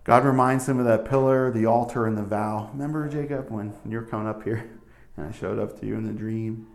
God 0.04 0.24
reminds 0.24 0.68
him 0.68 0.78
of 0.78 0.86
that 0.86 1.04
pillar, 1.04 1.50
the 1.50 1.66
altar, 1.66 2.06
and 2.06 2.16
the 2.16 2.22
vow. 2.22 2.70
Remember, 2.72 3.08
Jacob, 3.08 3.50
when 3.50 3.74
you're 3.86 4.02
coming 4.02 4.26
up 4.26 4.42
here 4.42 4.70
and 5.16 5.26
I 5.26 5.32
showed 5.32 5.58
up 5.58 5.78
to 5.80 5.86
you 5.86 5.94
in 5.94 6.06
the 6.06 6.12
dream? 6.12 6.66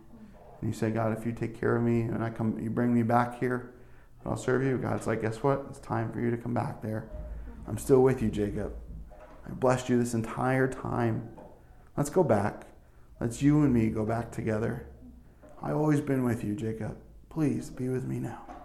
And 0.60 0.70
you 0.70 0.78
said, 0.78 0.94
God, 0.94 1.16
if 1.16 1.26
you 1.26 1.32
take 1.32 1.58
care 1.58 1.76
of 1.76 1.82
me 1.82 2.02
and 2.02 2.22
I 2.22 2.30
come, 2.30 2.58
you 2.58 2.70
bring 2.70 2.94
me 2.94 3.02
back 3.02 3.38
here, 3.38 3.72
I'll 4.24 4.36
serve 4.36 4.64
you. 4.64 4.76
God's 4.78 5.06
like, 5.06 5.22
guess 5.22 5.42
what? 5.42 5.64
It's 5.68 5.78
time 5.78 6.10
for 6.12 6.20
you 6.20 6.30
to 6.30 6.36
come 6.36 6.54
back 6.54 6.82
there. 6.82 7.08
I'm 7.68 7.78
still 7.78 8.02
with 8.02 8.22
you, 8.22 8.30
Jacob. 8.30 8.74
I 9.46 9.50
blessed 9.50 9.88
you 9.88 9.98
this 9.98 10.14
entire 10.14 10.66
time. 10.66 11.28
Let's 11.96 12.10
go 12.10 12.24
back. 12.24 12.66
Let's 13.20 13.40
you 13.40 13.62
and 13.62 13.72
me 13.72 13.88
go 13.88 14.04
back 14.04 14.32
together. 14.32 14.86
I've 15.62 15.76
always 15.76 16.00
been 16.00 16.24
with 16.24 16.44
you, 16.44 16.54
Jacob. 16.54 16.96
Please 17.30 17.70
be 17.70 17.88
with 17.88 18.04
me 18.04 18.18
now. 18.18 18.55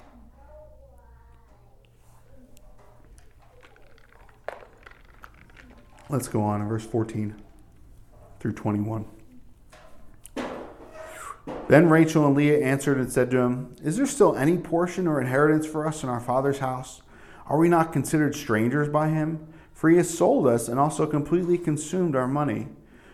Let's 6.12 6.28
go 6.28 6.42
on 6.42 6.62
in 6.62 6.68
verse 6.68 6.86
14 6.86 7.42
through 8.42 8.52
21. 8.52 9.06
Then 11.70 11.90
Rachel 11.90 12.28
and 12.28 12.36
Leah 12.36 12.60
answered 12.60 12.98
and 12.98 13.10
said 13.10 13.32
to 13.32 13.38
him, 13.38 13.78
Is 13.82 13.96
there 13.96 14.06
still 14.06 14.36
any 14.36 14.58
portion 14.58 15.08
or 15.08 15.22
inheritance 15.22 15.66
for 15.66 15.88
us 15.88 16.04
in 16.04 16.10
our 16.10 16.20
father's 16.20 16.60
house? 16.60 17.02
Are 17.48 17.58
we 17.58 17.70
not 17.70 17.94
considered 17.94 18.36
strangers 18.36 18.90
by 18.90 19.08
him? 19.08 19.48
For 19.74 19.90
he 19.90 19.96
has 19.96 20.16
sold 20.16 20.48
us 20.48 20.68
and 20.68 20.78
also 20.78 21.08
completely 21.08 21.58
consumed 21.58 22.18
our 22.18 22.28
money. 22.28 22.68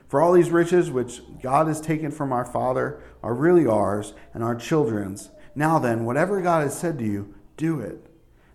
For 0.08 0.20
all 0.20 0.34
these 0.34 0.50
riches 0.50 0.90
which 0.90 1.22
God 1.40 1.68
has 1.68 1.80
taken 1.80 2.10
from 2.10 2.34
our 2.34 2.46
father 2.46 3.00
are 3.22 3.36
really 3.36 3.68
ours 3.68 4.16
and 4.34 4.44
our 4.44 4.56
children's. 4.56 5.30
Now 5.54 5.78
then, 5.78 6.04
whatever 6.04 6.42
God 6.42 6.64
has 6.64 6.76
said 6.76 6.98
to 6.98 7.06
you, 7.06 7.36
do 7.58 7.80
it. 7.80 8.07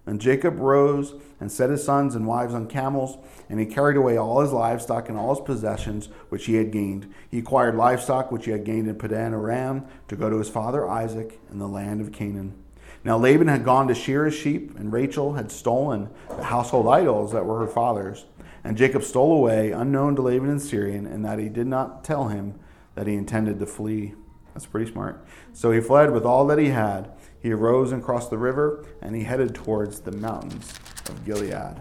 And 0.04 0.20
Jacob 0.20 0.58
rose 0.58 1.14
and 1.38 1.50
set 1.50 1.70
his 1.70 1.84
sons 1.84 2.14
and 2.14 2.26
wives 2.26 2.54
on 2.54 2.66
camels, 2.66 3.18
and 3.48 3.60
he 3.60 3.66
carried 3.66 3.96
away 3.96 4.16
all 4.16 4.40
his 4.40 4.52
livestock 4.52 5.08
and 5.08 5.16
all 5.16 5.34
his 5.34 5.44
possessions 5.44 6.08
which 6.28 6.46
he 6.46 6.54
had 6.54 6.72
gained. 6.72 7.12
He 7.30 7.38
acquired 7.38 7.76
livestock 7.76 8.32
which 8.32 8.46
he 8.46 8.50
had 8.50 8.64
gained 8.64 8.88
in 8.88 8.96
Padan 8.96 9.32
Aram 9.32 9.84
to 10.08 10.16
go 10.16 10.28
to 10.28 10.38
his 10.38 10.48
father 10.48 10.88
Isaac 10.88 11.40
in 11.50 11.58
the 11.58 11.68
land 11.68 12.00
of 12.00 12.12
Canaan. 12.12 12.54
Now 13.04 13.16
Laban 13.16 13.48
had 13.48 13.64
gone 13.64 13.88
to 13.88 13.94
shear 13.94 14.24
his 14.24 14.34
sheep, 14.34 14.76
and 14.78 14.92
Rachel 14.92 15.34
had 15.34 15.50
stolen 15.50 16.10
the 16.28 16.44
household 16.44 16.88
idols 16.88 17.32
that 17.32 17.46
were 17.46 17.60
her 17.60 17.66
father's. 17.66 18.26
And 18.64 18.76
Jacob 18.76 19.02
stole 19.02 19.32
away, 19.32 19.72
unknown 19.72 20.14
to 20.16 20.22
Laban 20.22 20.48
and 20.48 20.62
Syrian, 20.62 21.06
and 21.06 21.24
that 21.24 21.38
he 21.38 21.48
did 21.48 21.66
not 21.66 22.04
tell 22.04 22.28
him 22.28 22.54
that 22.94 23.06
he 23.06 23.14
intended 23.14 23.58
to 23.58 23.66
flee. 23.66 24.14
That's 24.54 24.66
pretty 24.66 24.90
smart. 24.90 25.24
So 25.52 25.72
he 25.72 25.80
fled 25.80 26.12
with 26.12 26.24
all 26.24 26.46
that 26.46 26.58
he 26.58 26.68
had. 26.68 27.10
He 27.42 27.52
arose 27.52 27.90
and 27.90 28.02
crossed 28.02 28.30
the 28.30 28.38
river, 28.38 28.84
and 29.00 29.16
he 29.16 29.24
headed 29.24 29.54
towards 29.54 30.00
the 30.00 30.12
mountains 30.12 30.72
of 31.08 31.24
Gilead. 31.24 31.76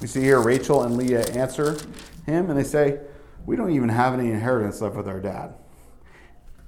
We 0.00 0.06
see 0.06 0.20
here 0.20 0.40
Rachel 0.40 0.82
and 0.82 0.96
Leah 0.96 1.26
answer 1.28 1.78
him, 2.26 2.50
and 2.50 2.58
they 2.58 2.64
say, 2.64 3.00
We 3.46 3.56
don't 3.56 3.70
even 3.70 3.88
have 3.88 4.14
any 4.14 4.30
inheritance 4.30 4.80
left 4.80 4.94
with 4.96 5.08
our 5.08 5.20
dad. 5.20 5.54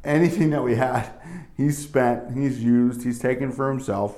Anything 0.03 0.51
that 0.51 0.65
we 0.65 0.77
had, 0.77 1.11
he's 1.57 1.77
spent, 1.77 2.37
he's 2.37 2.65
used, 2.65 3.05
he's 3.05 3.19
taken 3.19 3.53
for 3.53 3.69
himself. 3.71 4.17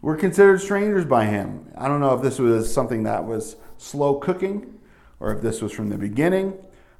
We're 0.00 0.16
considered 0.16 0.60
strangers 0.60 1.04
by 1.04 1.26
him. 1.26 1.70
I 1.76 1.88
don't 1.88 2.00
know 2.00 2.14
if 2.14 2.22
this 2.22 2.38
was 2.38 2.72
something 2.72 3.02
that 3.02 3.26
was 3.26 3.56
slow 3.76 4.14
cooking 4.14 4.78
or 5.18 5.34
if 5.34 5.42
this 5.42 5.60
was 5.60 5.72
from 5.72 5.90
the 5.90 5.98
beginning. 5.98 6.54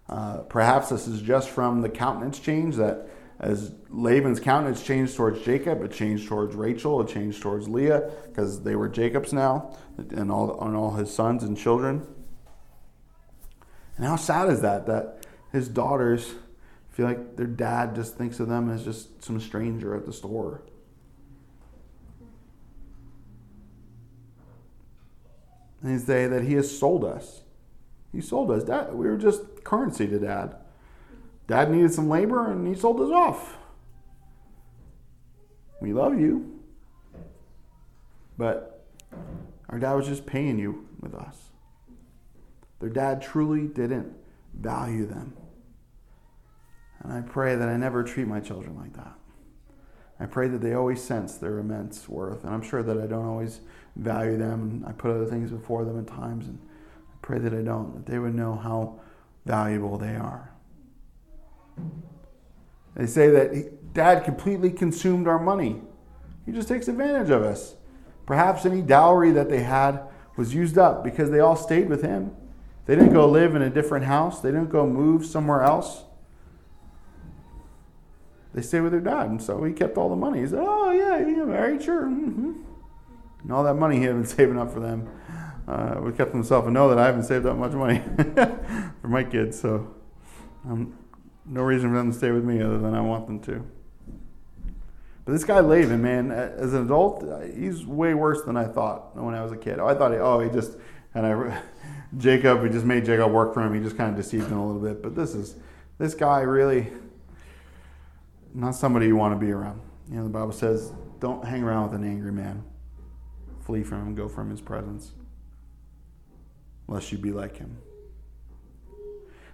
Uh, 0.08 0.38
perhaps 0.38 0.88
this 0.88 1.06
is 1.06 1.22
just 1.22 1.48
from 1.48 1.82
the 1.82 1.88
countenance 1.88 2.40
change 2.40 2.76
that 2.76 3.08
as 3.40 3.72
Laban's 3.88 4.38
countenance 4.38 4.82
changed 4.82 5.16
towards 5.16 5.42
Jacob, 5.42 5.82
it 5.82 5.92
changed 5.92 6.28
towards 6.28 6.54
Rachel, 6.54 7.00
it 7.00 7.08
changed 7.08 7.40
towards 7.40 7.68
Leah, 7.68 8.10
because 8.26 8.62
they 8.62 8.76
were 8.76 8.88
Jacob's 8.88 9.32
now, 9.32 9.74
and 9.96 10.30
all, 10.30 10.60
and 10.62 10.76
all 10.76 10.92
his 10.92 11.12
sons 11.12 11.42
and 11.42 11.56
children. 11.56 12.06
And 13.96 14.04
how 14.04 14.16
sad 14.16 14.50
is 14.50 14.60
that? 14.60 14.86
That 14.86 15.26
his 15.52 15.68
daughters 15.68 16.34
feel 16.90 17.06
like 17.06 17.36
their 17.36 17.46
dad 17.46 17.94
just 17.94 18.16
thinks 18.16 18.40
of 18.40 18.48
them 18.48 18.68
as 18.68 18.84
just 18.84 19.24
some 19.24 19.40
stranger 19.40 19.94
at 19.94 20.04
the 20.04 20.12
store. 20.12 20.60
And 25.82 25.92
he 25.92 25.98
say 25.98 26.26
that 26.26 26.42
he 26.44 26.54
has 26.54 26.78
sold 26.78 27.06
us. 27.06 27.40
He 28.12 28.20
sold 28.20 28.50
us. 28.50 28.64
Dad, 28.64 28.92
we 28.92 29.08
were 29.08 29.16
just 29.16 29.64
currency 29.64 30.06
to 30.08 30.18
dad. 30.18 30.56
Dad 31.50 31.68
needed 31.68 31.92
some 31.92 32.08
labor 32.08 32.48
and 32.48 32.64
he 32.64 32.80
sold 32.80 33.00
us 33.00 33.10
off. 33.10 33.56
We 35.80 35.92
love 35.92 36.16
you. 36.16 36.60
But 38.38 38.86
our 39.68 39.80
dad 39.80 39.94
was 39.94 40.06
just 40.06 40.26
paying 40.26 40.60
you 40.60 40.86
with 41.00 41.12
us. 41.12 41.50
Their 42.78 42.88
dad 42.88 43.20
truly 43.20 43.66
didn't 43.66 44.14
value 44.54 45.06
them. 45.06 45.36
And 47.02 47.12
I 47.12 47.20
pray 47.20 47.56
that 47.56 47.68
I 47.68 47.76
never 47.76 48.04
treat 48.04 48.28
my 48.28 48.38
children 48.38 48.76
like 48.76 48.92
that. 48.92 49.14
I 50.20 50.26
pray 50.26 50.46
that 50.46 50.60
they 50.60 50.74
always 50.74 51.02
sense 51.02 51.36
their 51.36 51.58
immense 51.58 52.08
worth. 52.08 52.44
And 52.44 52.54
I'm 52.54 52.62
sure 52.62 52.84
that 52.84 52.96
I 52.96 53.08
don't 53.08 53.26
always 53.26 53.60
value 53.96 54.38
them. 54.38 54.70
And 54.70 54.86
I 54.86 54.92
put 54.92 55.10
other 55.10 55.26
things 55.26 55.50
before 55.50 55.84
them 55.84 55.98
at 55.98 56.06
times. 56.06 56.46
And 56.46 56.60
I 57.12 57.16
pray 57.22 57.40
that 57.40 57.52
I 57.52 57.62
don't, 57.62 57.92
that 57.94 58.06
they 58.06 58.20
would 58.20 58.36
know 58.36 58.54
how 58.54 59.00
valuable 59.44 59.98
they 59.98 60.14
are. 60.14 60.52
They 62.96 63.06
say 63.06 63.30
that 63.30 63.94
dad 63.94 64.24
completely 64.24 64.70
consumed 64.70 65.26
our 65.26 65.38
money. 65.38 65.80
He 66.46 66.52
just 66.52 66.68
takes 66.68 66.88
advantage 66.88 67.30
of 67.30 67.42
us. 67.42 67.76
Perhaps 68.26 68.66
any 68.66 68.82
dowry 68.82 69.30
that 69.32 69.48
they 69.48 69.62
had 69.62 70.00
was 70.36 70.54
used 70.54 70.78
up 70.78 71.02
because 71.02 71.30
they 71.30 71.40
all 71.40 71.56
stayed 71.56 71.88
with 71.88 72.02
him. 72.02 72.34
They 72.86 72.94
didn't 72.96 73.12
go 73.12 73.28
live 73.28 73.54
in 73.54 73.62
a 73.62 73.70
different 73.70 74.06
house. 74.06 74.40
They 74.40 74.50
didn't 74.50 74.70
go 74.70 74.86
move 74.86 75.24
somewhere 75.24 75.62
else. 75.62 76.04
They 78.52 78.62
stayed 78.62 78.80
with 78.80 78.92
their 78.92 79.00
dad, 79.00 79.30
and 79.30 79.40
so 79.40 79.62
he 79.62 79.72
kept 79.72 79.96
all 79.96 80.08
the 80.08 80.16
money. 80.16 80.40
He 80.40 80.46
said, 80.46 80.58
"Oh 80.60 80.90
yeah, 80.90 81.18
you 81.18 81.36
get 81.36 81.46
married, 81.46 81.82
sure." 81.82 82.06
Mm-hmm. 82.06 82.52
And 83.42 83.52
all 83.52 83.62
that 83.62 83.74
money 83.74 83.98
he 83.98 84.04
had 84.04 84.14
been 84.14 84.26
saving 84.38 84.58
up 84.58 84.72
for 84.72 84.80
them, 84.80 85.08
uh, 85.68 86.00
we 86.02 86.12
kept 86.12 86.32
himself 86.32 86.64
and 86.64 86.74
know 86.74 86.88
that 86.88 86.98
I 86.98 87.06
haven't 87.06 87.24
saved 87.24 87.46
up 87.46 87.56
much 87.56 87.72
money 87.72 88.02
for 89.00 89.08
my 89.08 89.22
kids, 89.22 89.60
so 89.60 89.94
um, 90.64 90.98
no 91.46 91.62
reason 91.62 91.90
for 91.90 91.96
them 91.96 92.12
to 92.12 92.16
stay 92.16 92.30
with 92.30 92.44
me 92.44 92.62
other 92.62 92.78
than 92.78 92.94
I 92.94 93.00
want 93.00 93.26
them 93.26 93.40
to. 93.40 93.64
But 95.24 95.32
this 95.32 95.44
guy 95.44 95.60
Laban, 95.60 96.02
man, 96.02 96.30
as 96.30 96.74
an 96.74 96.84
adult, 96.84 97.22
uh, 97.24 97.40
he's 97.40 97.84
way 97.84 98.14
worse 98.14 98.42
than 98.42 98.56
I 98.56 98.64
thought 98.64 99.16
when 99.16 99.34
I 99.34 99.42
was 99.42 99.52
a 99.52 99.56
kid. 99.56 99.78
Oh, 99.78 99.86
I 99.86 99.94
thought, 99.94 100.12
he, 100.12 100.18
oh, 100.18 100.40
he 100.40 100.50
just 100.50 100.76
and 101.14 101.26
I, 101.26 101.62
Jacob, 102.18 102.64
he 102.64 102.70
just 102.70 102.84
made 102.84 103.04
Jacob 103.04 103.32
work 103.32 103.54
for 103.54 103.62
him. 103.62 103.74
He 103.74 103.80
just 103.80 103.96
kind 103.96 104.10
of 104.10 104.16
deceived 104.16 104.48
him 104.48 104.58
a 104.58 104.66
little 104.66 104.82
bit. 104.82 105.02
But 105.02 105.14
this 105.14 105.34
is 105.34 105.56
this 105.98 106.14
guy 106.14 106.40
really 106.40 106.88
not 108.54 108.74
somebody 108.74 109.06
you 109.06 109.16
want 109.16 109.38
to 109.38 109.44
be 109.44 109.52
around. 109.52 109.80
You 110.08 110.16
know, 110.16 110.24
the 110.24 110.30
Bible 110.30 110.52
says, 110.52 110.92
don't 111.20 111.44
hang 111.44 111.62
around 111.62 111.90
with 111.90 112.00
an 112.00 112.08
angry 112.08 112.32
man. 112.32 112.64
Flee 113.60 113.82
from 113.84 114.08
him, 114.08 114.14
go 114.14 114.28
from 114.28 114.50
his 114.50 114.60
presence, 114.60 115.12
lest 116.88 117.12
you 117.12 117.18
be 117.18 117.30
like 117.30 117.56
him. 117.56 117.78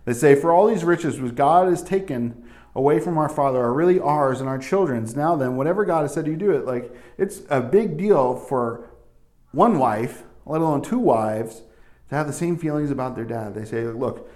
They 0.07 0.15
say, 0.15 0.35
For 0.35 0.51
all 0.51 0.67
these 0.67 0.85
riches 0.85 1.21
which 1.21 1.35
God 1.35 1.69
has 1.69 1.83
taken 1.83 2.43
away 2.75 2.99
from 3.01 3.19
our 3.19 3.29
Father 3.29 3.59
are 3.59 3.73
really 3.73 4.01
ours 4.01 4.41
and 4.41 4.49
our 4.49 4.59
children's. 4.59 5.15
Now 5.15 5.37
then, 5.37 5.57
whatever 5.57 5.85
God 5.85 6.03
has 6.03 6.15
said, 6.15 6.27
you 6.27 6.37
do 6.37 6.53
it. 6.53 6.65
Like, 6.65 6.95
it's 7.19 7.43
a 7.51 7.61
big 7.61 7.99
deal 7.99 8.35
for 8.35 8.89
one 9.53 9.79
wife, 9.79 10.23
let 10.47 10.61
alone 10.61 10.81
two 10.81 10.99
wives, 10.99 11.63
to 12.09 12.15
have 12.15 12.27
the 12.27 12.33
same 12.33 12.57
feelings 12.57 12.91
about 12.91 13.17
their 13.17 13.25
dad. 13.25 13.55
They 13.55 13.65
say, 13.67 13.85
Look, 13.85 14.31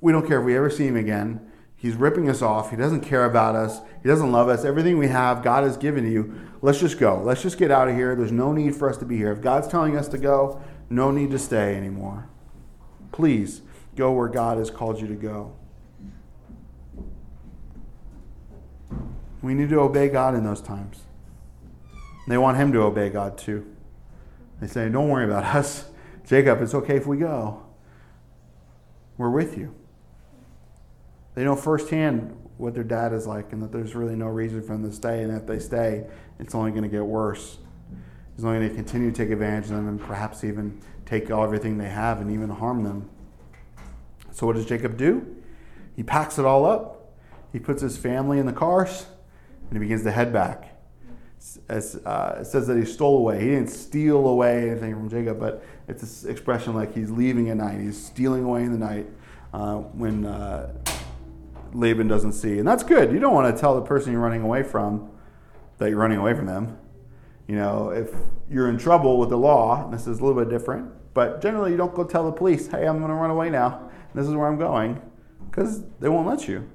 we 0.00 0.12
don't 0.12 0.26
care 0.26 0.40
if 0.40 0.44
we 0.44 0.56
ever 0.56 0.68
see 0.68 0.86
him 0.86 0.96
again. 0.96 1.48
He's 1.76 1.94
ripping 1.94 2.28
us 2.28 2.42
off. 2.42 2.70
He 2.70 2.76
doesn't 2.76 3.02
care 3.02 3.24
about 3.24 3.54
us. 3.54 3.80
He 4.02 4.08
doesn't 4.08 4.32
love 4.32 4.48
us. 4.48 4.64
Everything 4.64 4.98
we 4.98 5.06
have, 5.06 5.44
God 5.44 5.62
has 5.62 5.76
given 5.76 6.10
you. 6.10 6.34
Let's 6.60 6.80
just 6.80 6.98
go. 6.98 7.22
Let's 7.22 7.40
just 7.40 7.56
get 7.56 7.70
out 7.70 7.86
of 7.86 7.94
here. 7.94 8.16
There's 8.16 8.32
no 8.32 8.52
need 8.52 8.74
for 8.74 8.90
us 8.90 8.96
to 8.96 9.04
be 9.04 9.16
here. 9.16 9.30
If 9.30 9.40
God's 9.40 9.68
telling 9.68 9.96
us 9.96 10.08
to 10.08 10.18
go, 10.18 10.60
no 10.90 11.12
need 11.12 11.30
to 11.30 11.38
stay 11.38 11.76
anymore. 11.76 12.28
Please 13.12 13.62
go 13.98 14.12
where 14.12 14.28
God 14.28 14.56
has 14.58 14.70
called 14.70 15.00
you 15.00 15.08
to 15.08 15.14
go. 15.14 15.52
We 19.42 19.54
need 19.54 19.68
to 19.70 19.80
obey 19.80 20.08
God 20.08 20.34
in 20.34 20.44
those 20.44 20.62
times. 20.62 21.02
They 22.28 22.38
want 22.38 22.56
Him 22.56 22.72
to 22.72 22.80
obey 22.82 23.10
God 23.10 23.36
too. 23.36 23.66
They 24.60 24.68
say, 24.68 24.88
Don't 24.88 25.08
worry 25.08 25.24
about 25.24 25.44
us. 25.56 25.90
Jacob, 26.26 26.62
it's 26.62 26.74
okay 26.74 26.96
if 26.96 27.06
we 27.06 27.16
go. 27.16 27.62
We're 29.16 29.30
with 29.30 29.58
you. 29.58 29.74
They 31.34 31.44
know 31.44 31.56
firsthand 31.56 32.36
what 32.56 32.74
their 32.74 32.84
dad 32.84 33.12
is 33.12 33.26
like 33.26 33.52
and 33.52 33.62
that 33.62 33.72
there's 33.72 33.94
really 33.94 34.16
no 34.16 34.26
reason 34.26 34.60
for 34.60 34.68
them 34.68 34.88
to 34.88 34.92
stay. 34.92 35.22
And 35.22 35.36
if 35.36 35.46
they 35.46 35.58
stay, 35.58 36.06
it's 36.38 36.54
only 36.54 36.70
going 36.70 36.82
to 36.82 36.88
get 36.88 37.04
worse. 37.04 37.58
He's 38.36 38.44
only 38.44 38.58
going 38.58 38.70
to 38.70 38.76
continue 38.76 39.10
to 39.10 39.16
take 39.16 39.30
advantage 39.30 39.64
of 39.64 39.76
them 39.76 39.88
and 39.88 40.00
perhaps 40.00 40.44
even 40.44 40.80
take 41.06 41.30
everything 41.30 41.78
they 41.78 41.88
have 41.88 42.20
and 42.20 42.30
even 42.30 42.50
harm 42.50 42.84
them. 42.84 43.08
So, 44.38 44.46
what 44.46 44.54
does 44.54 44.66
Jacob 44.66 44.96
do? 44.96 45.34
He 45.96 46.04
packs 46.04 46.38
it 46.38 46.44
all 46.44 46.64
up. 46.64 47.10
He 47.52 47.58
puts 47.58 47.82
his 47.82 47.96
family 47.96 48.38
in 48.38 48.46
the 48.46 48.52
cars 48.52 49.06
and 49.68 49.72
he 49.72 49.80
begins 49.80 50.04
to 50.04 50.12
head 50.12 50.32
back. 50.32 50.80
As, 51.68 51.96
uh, 52.06 52.38
it 52.40 52.44
says 52.44 52.68
that 52.68 52.76
he 52.76 52.84
stole 52.84 53.18
away. 53.18 53.40
He 53.40 53.46
didn't 53.46 53.70
steal 53.70 54.28
away 54.28 54.70
anything 54.70 54.94
from 54.94 55.10
Jacob, 55.10 55.40
but 55.40 55.64
it's 55.88 56.02
this 56.02 56.24
expression 56.24 56.76
like 56.76 56.94
he's 56.94 57.10
leaving 57.10 57.50
at 57.50 57.56
night. 57.56 57.80
He's 57.80 58.00
stealing 58.00 58.44
away 58.44 58.62
in 58.62 58.70
the 58.70 58.78
night 58.78 59.08
uh, 59.52 59.78
when 59.78 60.24
uh, 60.24 60.72
Laban 61.72 62.06
doesn't 62.06 62.34
see. 62.34 62.60
And 62.60 62.68
that's 62.68 62.84
good. 62.84 63.10
You 63.10 63.18
don't 63.18 63.34
want 63.34 63.52
to 63.52 63.60
tell 63.60 63.74
the 63.74 63.84
person 63.84 64.12
you're 64.12 64.20
running 64.20 64.42
away 64.42 64.62
from 64.62 65.10
that 65.78 65.88
you're 65.88 65.98
running 65.98 66.18
away 66.18 66.34
from 66.34 66.46
them. 66.46 66.78
You 67.48 67.56
know, 67.56 67.90
if 67.90 68.14
you're 68.48 68.68
in 68.68 68.78
trouble 68.78 69.18
with 69.18 69.30
the 69.30 69.38
law, 69.38 69.90
this 69.90 70.06
is 70.06 70.20
a 70.20 70.24
little 70.24 70.40
bit 70.40 70.48
different, 70.48 70.92
but 71.12 71.42
generally 71.42 71.72
you 71.72 71.76
don't 71.76 71.92
go 71.92 72.04
tell 72.04 72.24
the 72.24 72.36
police, 72.36 72.68
hey, 72.68 72.86
I'm 72.86 72.98
going 72.98 73.08
to 73.08 73.16
run 73.16 73.30
away 73.30 73.50
now. 73.50 73.87
This 74.18 74.26
is 74.26 74.34
where 74.34 74.48
I'm 74.48 74.58
going, 74.58 75.00
because 75.48 75.84
they 76.00 76.08
won't 76.08 76.26
let 76.26 76.48
you. 76.48 76.68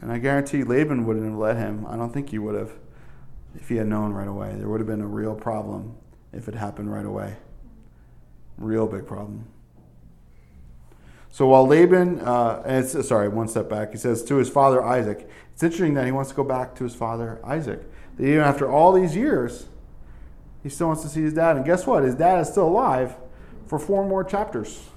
And 0.00 0.10
I 0.10 0.16
guarantee 0.16 0.64
Laban 0.64 1.04
wouldn't 1.04 1.26
have 1.26 1.38
let 1.38 1.58
him. 1.58 1.84
I 1.86 1.96
don't 1.96 2.14
think 2.14 2.30
he 2.30 2.38
would 2.38 2.54
have 2.54 2.72
if 3.54 3.68
he 3.68 3.76
had 3.76 3.86
known 3.86 4.14
right 4.14 4.26
away. 4.26 4.54
There 4.56 4.66
would 4.66 4.80
have 4.80 4.86
been 4.86 5.02
a 5.02 5.06
real 5.06 5.34
problem 5.34 5.96
if 6.32 6.48
it 6.48 6.54
happened 6.54 6.90
right 6.90 7.04
away. 7.04 7.36
Real 8.56 8.86
big 8.86 9.06
problem. 9.06 9.44
So 11.28 11.46
while 11.46 11.66
Laban, 11.66 12.20
uh, 12.20 12.82
sorry, 12.82 13.28
one 13.28 13.48
step 13.48 13.68
back, 13.68 13.92
he 13.92 13.98
says 13.98 14.24
to 14.24 14.36
his 14.36 14.48
father 14.48 14.82
Isaac. 14.82 15.28
It's 15.52 15.62
interesting 15.62 15.92
that 15.92 16.06
he 16.06 16.12
wants 16.12 16.30
to 16.30 16.36
go 16.36 16.44
back 16.44 16.74
to 16.76 16.84
his 16.84 16.94
father 16.94 17.38
Isaac. 17.44 17.82
That 18.16 18.24
even 18.24 18.40
after 18.40 18.66
all 18.66 18.94
these 18.94 19.14
years, 19.14 19.66
he 20.62 20.70
still 20.70 20.86
wants 20.86 21.02
to 21.02 21.10
see 21.10 21.20
his 21.20 21.34
dad. 21.34 21.56
And 21.56 21.66
guess 21.66 21.86
what? 21.86 22.02
His 22.02 22.14
dad 22.14 22.40
is 22.40 22.48
still 22.48 22.66
alive 22.66 23.14
for 23.66 23.78
four 23.78 24.08
more 24.08 24.24
chapters. 24.24 24.88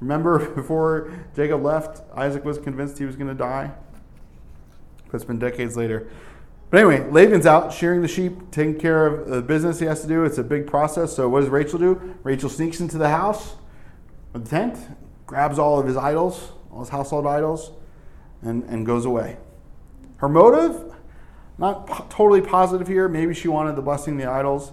Remember, 0.00 0.48
before 0.54 1.12
Jacob 1.34 1.62
left, 1.62 2.02
Isaac 2.14 2.44
was 2.44 2.58
convinced 2.58 2.98
he 2.98 3.04
was 3.04 3.16
going 3.16 3.28
to 3.28 3.34
die. 3.34 3.72
But 5.06 5.14
it's 5.14 5.24
been 5.24 5.38
decades 5.38 5.76
later. 5.76 6.08
But 6.70 6.80
anyway, 6.80 7.08
Laban's 7.10 7.46
out 7.46 7.72
shearing 7.72 8.02
the 8.02 8.08
sheep, 8.08 8.50
taking 8.50 8.78
care 8.78 9.06
of 9.06 9.28
the 9.28 9.40
business 9.40 9.78
he 9.78 9.86
has 9.86 10.02
to 10.02 10.08
do. 10.08 10.24
It's 10.24 10.38
a 10.38 10.42
big 10.42 10.66
process. 10.66 11.14
So 11.14 11.28
what 11.28 11.40
does 11.40 11.48
Rachel 11.48 11.78
do? 11.78 12.16
Rachel 12.24 12.50
sneaks 12.50 12.80
into 12.80 12.98
the 12.98 13.08
house, 13.08 13.54
the 14.32 14.40
tent, 14.40 14.78
grabs 15.26 15.58
all 15.58 15.78
of 15.78 15.86
his 15.86 15.96
idols, 15.96 16.52
all 16.72 16.80
his 16.80 16.88
household 16.88 17.26
idols, 17.26 17.70
and, 18.42 18.64
and 18.64 18.84
goes 18.84 19.04
away. 19.04 19.36
Her 20.16 20.28
motive, 20.28 20.94
not 21.58 22.10
totally 22.10 22.40
positive 22.40 22.88
here. 22.88 23.08
Maybe 23.08 23.32
she 23.32 23.48
wanted 23.48 23.76
the 23.76 23.82
blessing 23.82 24.16
the 24.16 24.26
idols, 24.26 24.72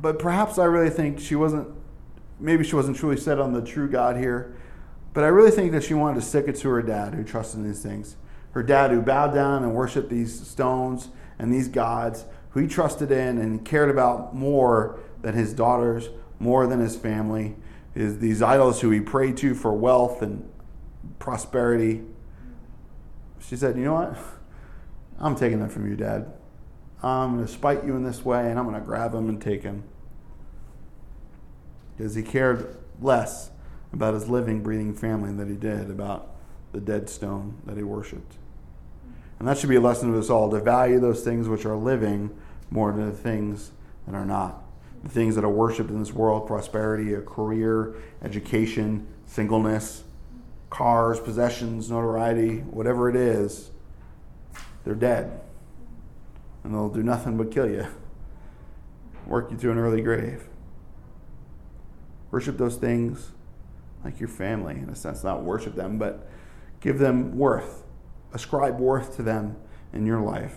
but 0.00 0.18
perhaps 0.18 0.58
I 0.58 0.64
really 0.64 0.90
think 0.90 1.20
she 1.20 1.36
wasn't, 1.36 1.68
maybe 2.38 2.64
she 2.64 2.76
wasn't 2.76 2.96
truly 2.96 3.16
set 3.16 3.38
on 3.38 3.52
the 3.52 3.62
true 3.62 3.88
God 3.88 4.16
here. 4.16 4.54
But 5.12 5.24
I 5.24 5.28
really 5.28 5.50
think 5.50 5.72
that 5.72 5.82
she 5.82 5.94
wanted 5.94 6.20
to 6.20 6.26
stick 6.26 6.46
it 6.48 6.56
to 6.56 6.68
her 6.68 6.82
dad 6.82 7.14
who 7.14 7.24
trusted 7.24 7.60
in 7.60 7.66
these 7.66 7.82
things. 7.82 8.16
Her 8.52 8.62
dad 8.62 8.90
who 8.90 9.00
bowed 9.00 9.34
down 9.34 9.62
and 9.62 9.74
worshiped 9.74 10.10
these 10.10 10.46
stones 10.46 11.08
and 11.38 11.52
these 11.52 11.68
gods, 11.68 12.24
who 12.50 12.60
he 12.60 12.68
trusted 12.68 13.10
in 13.10 13.38
and 13.38 13.64
cared 13.64 13.90
about 13.90 14.34
more 14.34 14.98
than 15.22 15.34
his 15.34 15.52
daughters, 15.52 16.08
more 16.38 16.66
than 16.66 16.80
his 16.80 16.96
family 16.96 17.56
is 17.94 18.18
these 18.18 18.42
idols 18.42 18.82
who 18.82 18.90
he 18.90 19.00
prayed 19.00 19.36
to 19.38 19.54
for 19.54 19.72
wealth 19.72 20.20
and 20.20 20.46
prosperity. 21.18 22.02
She 23.40 23.56
said, 23.56 23.76
You 23.76 23.84
know 23.84 23.94
what? 23.94 24.18
I'm 25.18 25.34
taking 25.34 25.60
them 25.60 25.70
from 25.70 25.88
you, 25.88 25.96
Dad. 25.96 26.30
I'm 27.02 27.34
going 27.36 27.46
to 27.46 27.52
spite 27.52 27.84
you 27.84 27.96
in 27.96 28.04
this 28.04 28.24
way, 28.24 28.50
and 28.50 28.58
I'm 28.58 28.66
going 28.66 28.78
to 28.78 28.86
grab 28.86 29.14
him 29.14 29.28
and 29.28 29.40
take 29.40 29.62
him. 29.62 29.84
Because 31.96 32.14
he 32.14 32.22
cared 32.22 32.76
less 33.00 33.50
about 33.92 34.14
his 34.14 34.28
living, 34.28 34.62
breathing 34.62 34.94
family 34.94 35.32
than 35.32 35.48
he 35.48 35.56
did 35.56 35.90
about 35.90 36.30
the 36.72 36.80
dead 36.80 37.08
stone 37.08 37.56
that 37.64 37.76
he 37.76 37.82
worshiped. 37.82 38.34
And 39.38 39.48
that 39.48 39.58
should 39.58 39.68
be 39.68 39.76
a 39.76 39.80
lesson 39.80 40.12
to 40.12 40.18
us 40.18 40.30
all 40.30 40.50
to 40.50 40.60
value 40.60 40.98
those 40.98 41.22
things 41.22 41.48
which 41.48 41.64
are 41.64 41.76
living 41.76 42.36
more 42.70 42.92
than 42.92 43.06
the 43.06 43.16
things 43.16 43.70
that 44.06 44.14
are 44.14 44.24
not 44.24 44.62
the 45.06 45.12
things 45.12 45.36
that 45.36 45.44
are 45.44 45.50
worshipped 45.50 45.90
in 45.90 46.00
this 46.00 46.12
world 46.12 46.46
prosperity, 46.46 47.14
a 47.14 47.20
career, 47.20 47.94
education, 48.22 49.06
singleness, 49.26 50.02
cars, 50.68 51.20
possessions, 51.20 51.90
notoriety, 51.90 52.58
whatever 52.58 53.08
it 53.08 53.14
is, 53.14 53.70
they're 54.84 54.94
dead. 54.94 55.40
And 56.64 56.74
they'll 56.74 56.88
do 56.88 57.04
nothing 57.04 57.36
but 57.36 57.52
kill 57.52 57.70
you, 57.70 57.86
work 59.26 59.50
you 59.50 59.56
to 59.58 59.70
an 59.70 59.78
early 59.78 60.02
grave. 60.02 60.48
Worship 62.36 62.58
those 62.58 62.76
things 62.76 63.30
like 64.04 64.20
your 64.20 64.28
family, 64.28 64.74
in 64.74 64.90
a 64.90 64.94
sense, 64.94 65.24
not 65.24 65.42
worship 65.42 65.74
them, 65.74 65.96
but 65.96 66.28
give 66.82 66.98
them 66.98 67.38
worth, 67.38 67.82
ascribe 68.34 68.78
worth 68.78 69.16
to 69.16 69.22
them 69.22 69.56
in 69.94 70.04
your 70.04 70.20
life. 70.20 70.56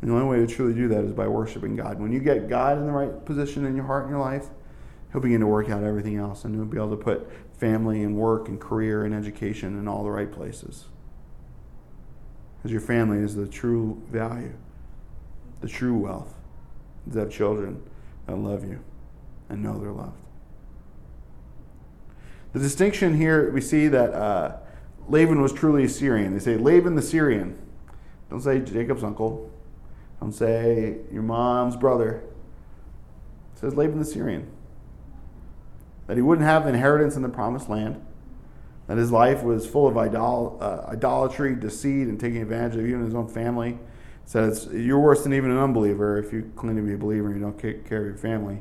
And 0.00 0.08
the 0.08 0.14
only 0.14 0.28
way 0.28 0.46
to 0.46 0.54
truly 0.54 0.72
do 0.72 0.86
that 0.86 1.02
is 1.02 1.12
by 1.12 1.26
worshiping 1.26 1.74
God. 1.74 1.98
When 1.98 2.12
you 2.12 2.20
get 2.20 2.48
God 2.48 2.78
in 2.78 2.86
the 2.86 2.92
right 2.92 3.24
position 3.24 3.66
in 3.66 3.74
your 3.74 3.86
heart 3.86 4.04
and 4.04 4.12
your 4.12 4.20
life, 4.20 4.46
He'll 5.10 5.20
begin 5.20 5.40
to 5.40 5.48
work 5.48 5.68
out 5.68 5.82
everything 5.82 6.16
else, 6.16 6.44
and 6.44 6.54
you'll 6.54 6.64
be 6.64 6.76
able 6.76 6.90
to 6.90 6.96
put 6.96 7.28
family 7.58 8.04
and 8.04 8.16
work 8.16 8.46
and 8.46 8.60
career 8.60 9.04
and 9.04 9.12
education 9.12 9.76
in 9.76 9.88
all 9.88 10.04
the 10.04 10.12
right 10.12 10.30
places. 10.30 10.84
Because 12.56 12.70
your 12.70 12.82
family 12.82 13.18
is 13.18 13.34
the 13.34 13.48
true 13.48 14.00
value, 14.12 14.54
the 15.60 15.68
true 15.68 15.98
wealth. 15.98 16.34
To 17.12 17.18
have 17.18 17.32
children 17.32 17.82
that 18.26 18.36
love 18.36 18.62
you 18.62 18.78
and 19.48 19.60
know 19.60 19.76
they're 19.80 19.90
loved. 19.90 20.20
The 22.56 22.62
distinction 22.62 23.14
here, 23.14 23.50
we 23.50 23.60
see 23.60 23.86
that 23.88 24.14
uh, 24.14 24.56
Laban 25.08 25.42
was 25.42 25.52
truly 25.52 25.84
a 25.84 25.88
Syrian. 25.90 26.32
They 26.32 26.38
say 26.38 26.56
Laban 26.56 26.94
the 26.94 27.02
Syrian. 27.02 27.58
Don't 28.30 28.40
say 28.40 28.60
Jacob's 28.60 29.04
uncle. 29.04 29.50
Don't 30.20 30.32
say 30.32 31.00
your 31.12 31.22
mom's 31.22 31.76
brother. 31.76 32.22
It 33.52 33.58
says 33.58 33.74
Laban 33.74 33.98
the 33.98 34.06
Syrian. 34.06 34.50
that 36.06 36.16
he 36.16 36.22
wouldn't 36.22 36.46
have 36.46 36.66
inheritance 36.66 37.14
in 37.14 37.20
the 37.20 37.28
promised 37.28 37.68
land, 37.68 38.00
that 38.86 38.96
his 38.96 39.12
life 39.12 39.42
was 39.42 39.66
full 39.66 39.86
of 39.86 39.98
idol, 39.98 40.56
uh, 40.58 40.90
idolatry, 40.90 41.54
deceit, 41.54 42.08
and 42.08 42.18
taking 42.18 42.40
advantage 42.40 42.76
of 42.76 42.86
even 42.86 43.04
his 43.04 43.14
own 43.14 43.28
family. 43.28 43.78
Said 44.24 44.44
it's, 44.44 44.66
you're 44.68 44.98
worse 44.98 45.24
than 45.24 45.34
even 45.34 45.50
an 45.50 45.58
unbeliever 45.58 46.16
if 46.16 46.32
you 46.32 46.50
claim 46.56 46.76
to 46.76 46.82
be 46.82 46.94
a 46.94 46.96
believer 46.96 47.26
and 47.26 47.36
you 47.36 47.42
don't 47.42 47.58
care 47.58 48.00
of 48.00 48.06
your 48.06 48.16
family. 48.16 48.60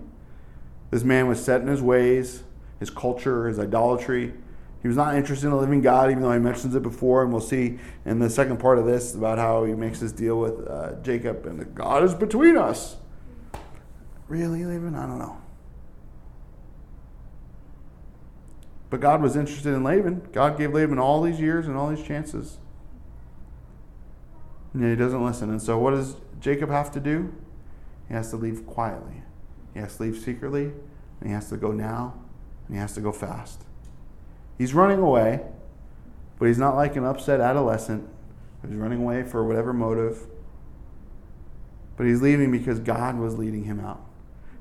This 0.91 1.05
man 1.05 1.29
was 1.29 1.41
set 1.41 1.61
in 1.61 1.67
his 1.67 1.81
ways, 1.81 2.43
his 2.79 2.89
culture, 2.89 3.47
his 3.47 3.59
idolatry. 3.59 4.33
He 4.81 4.87
was 4.87 4.97
not 4.97 5.15
interested 5.15 5.47
in 5.47 5.53
a 5.53 5.57
living 5.57 5.81
God, 5.81 6.11
even 6.11 6.21
though 6.21 6.31
he 6.31 6.39
mentions 6.39 6.75
it 6.75 6.83
before, 6.83 7.23
and 7.23 7.31
we'll 7.31 7.41
see 7.41 7.79
in 8.05 8.19
the 8.19 8.29
second 8.29 8.57
part 8.57 8.77
of 8.77 8.85
this 8.85 9.15
about 9.15 9.37
how 9.37 9.63
he 9.63 9.73
makes 9.73 9.99
this 9.99 10.11
deal 10.11 10.39
with 10.39 10.67
uh, 10.67 10.93
Jacob 11.01 11.45
and 11.45 11.59
the 11.59 11.65
God 11.65 12.03
is 12.03 12.13
between 12.13 12.57
us. 12.57 12.97
Really, 14.27 14.63
Laban? 14.63 14.95
I 14.95 15.05
don't 15.05 15.19
know. 15.19 15.41
But 18.89 18.99
God 18.99 19.21
was 19.21 19.35
interested 19.35 19.73
in 19.73 19.83
Laban. 19.83 20.27
God 20.31 20.57
gave 20.57 20.73
Laban 20.73 20.99
all 20.99 21.21
these 21.21 21.39
years 21.39 21.67
and 21.67 21.75
all 21.75 21.89
these 21.89 22.05
chances. 22.05 22.57
And 24.73 24.83
yet 24.83 24.89
he 24.89 24.95
doesn't 24.95 25.23
listen. 25.23 25.49
And 25.49 25.61
so, 25.61 25.77
what 25.77 25.91
does 25.91 26.17
Jacob 26.39 26.69
have 26.69 26.91
to 26.91 26.99
do? 26.99 27.33
He 28.07 28.13
has 28.13 28.29
to 28.29 28.35
leave 28.35 28.65
quietly. 28.65 29.23
He 29.73 29.79
has 29.79 29.97
to 29.97 30.03
leave 30.03 30.17
secretly, 30.17 30.65
and 31.19 31.27
he 31.27 31.31
has 31.31 31.49
to 31.49 31.57
go 31.57 31.71
now, 31.71 32.13
and 32.67 32.75
he 32.75 32.79
has 32.79 32.93
to 32.93 33.01
go 33.01 33.11
fast. 33.11 33.63
He's 34.57 34.73
running 34.73 34.99
away, 34.99 35.41
but 36.39 36.47
he's 36.47 36.57
not 36.57 36.75
like 36.75 36.95
an 36.95 37.05
upset 37.05 37.39
adolescent 37.39 38.07
who's 38.61 38.75
running 38.75 39.01
away 39.01 39.23
for 39.23 39.45
whatever 39.45 39.73
motive. 39.73 40.27
But 41.97 42.07
he's 42.07 42.21
leaving 42.21 42.51
because 42.51 42.79
God 42.79 43.17
was 43.17 43.37
leading 43.37 43.63
him 43.65 43.79
out. 43.79 44.05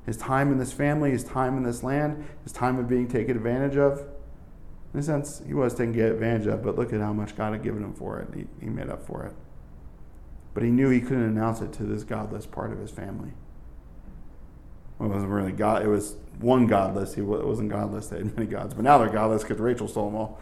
His 0.05 0.17
time 0.17 0.51
in 0.51 0.59
this 0.59 0.71
family, 0.71 1.11
his 1.11 1.23
time 1.23 1.57
in 1.57 1.63
this 1.63 1.83
land, 1.83 2.25
his 2.43 2.51
time 2.51 2.77
of 2.77 2.87
being 2.87 3.07
taken 3.07 3.35
advantage 3.35 3.75
of. 3.75 4.05
In 4.93 4.99
a 4.99 5.03
sense, 5.03 5.41
he 5.45 5.53
was 5.53 5.73
taken 5.73 5.99
advantage 5.99 6.47
of, 6.47 6.63
but 6.63 6.77
look 6.77 6.93
at 6.93 7.01
how 7.01 7.11
much 7.11 7.35
God 7.35 7.53
had 7.53 7.63
given 7.63 7.83
him 7.83 7.93
for 7.93 8.19
it. 8.19 8.29
He, 8.33 8.45
he 8.63 8.69
made 8.69 8.89
up 8.89 9.05
for 9.05 9.25
it. 9.25 9.33
But 10.53 10.63
he 10.63 10.69
knew 10.69 10.89
he 10.89 11.01
couldn't 11.01 11.23
announce 11.23 11.59
it 11.59 11.73
to 11.73 11.83
this 11.83 12.03
godless 12.03 12.45
part 12.45 12.71
of 12.71 12.79
his 12.79 12.91
family. 12.91 13.31
It 14.99 15.03
wasn't 15.03 15.31
really 15.31 15.51
God. 15.51 15.83
It 15.83 15.87
was 15.87 16.15
one 16.39 16.67
godless. 16.67 17.15
He 17.15 17.21
wasn't 17.21 17.69
godless. 17.69 18.07
They 18.07 18.17
had 18.17 18.35
many 18.35 18.49
gods, 18.49 18.73
but 18.73 18.83
now 18.83 18.97
they're 18.97 19.09
godless 19.09 19.43
because 19.43 19.59
Rachel 19.59 19.87
stole 19.87 20.09
them 20.09 20.15
all. 20.15 20.39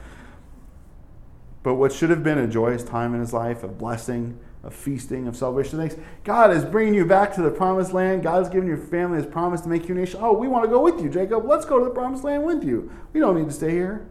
But 1.64 1.76
what 1.76 1.94
should 1.94 2.10
have 2.10 2.24
been 2.24 2.38
a 2.38 2.48
joyous 2.48 2.84
time 2.84 3.14
in 3.14 3.22
his 3.22 3.34
life, 3.34 3.64
a 3.64 3.68
blessing, 3.68 4.38
a 4.64 4.72
feasting, 4.72 5.28
of 5.28 5.36
salvation, 5.36 5.78
thanks. 5.78 5.96
God 6.24 6.52
is 6.52 6.64
bringing 6.64 6.94
you 6.94 7.06
back 7.06 7.34
to 7.36 7.42
the 7.42 7.52
promised 7.52 7.94
land. 7.94 8.24
God 8.24 8.38
has 8.40 8.50
given 8.50 8.68
your 8.68 8.78
family 8.78 9.18
His 9.18 9.26
promise 9.26 9.62
to 9.62 9.70
make 9.70 9.90
you 9.90 9.96
a 9.96 9.98
nation. 9.98 10.20
Oh, 10.24 10.34
we 10.34 10.48
want 10.48 10.64
to 10.64 10.70
go 10.70 10.82
with 10.82 11.02
you, 11.02 11.10
Jacob. 11.10 11.46
Let's 11.46 11.66
go 11.66 11.80
to 11.80 11.86
the 11.86 11.92
promised 11.92 12.24
land 12.24 12.46
with 12.46 12.64
you. 12.64 12.90
We 13.12 13.20
don't 13.20 13.38
need 13.38 13.48
to 13.48 13.54
stay 13.54 13.72
here. 13.72 14.08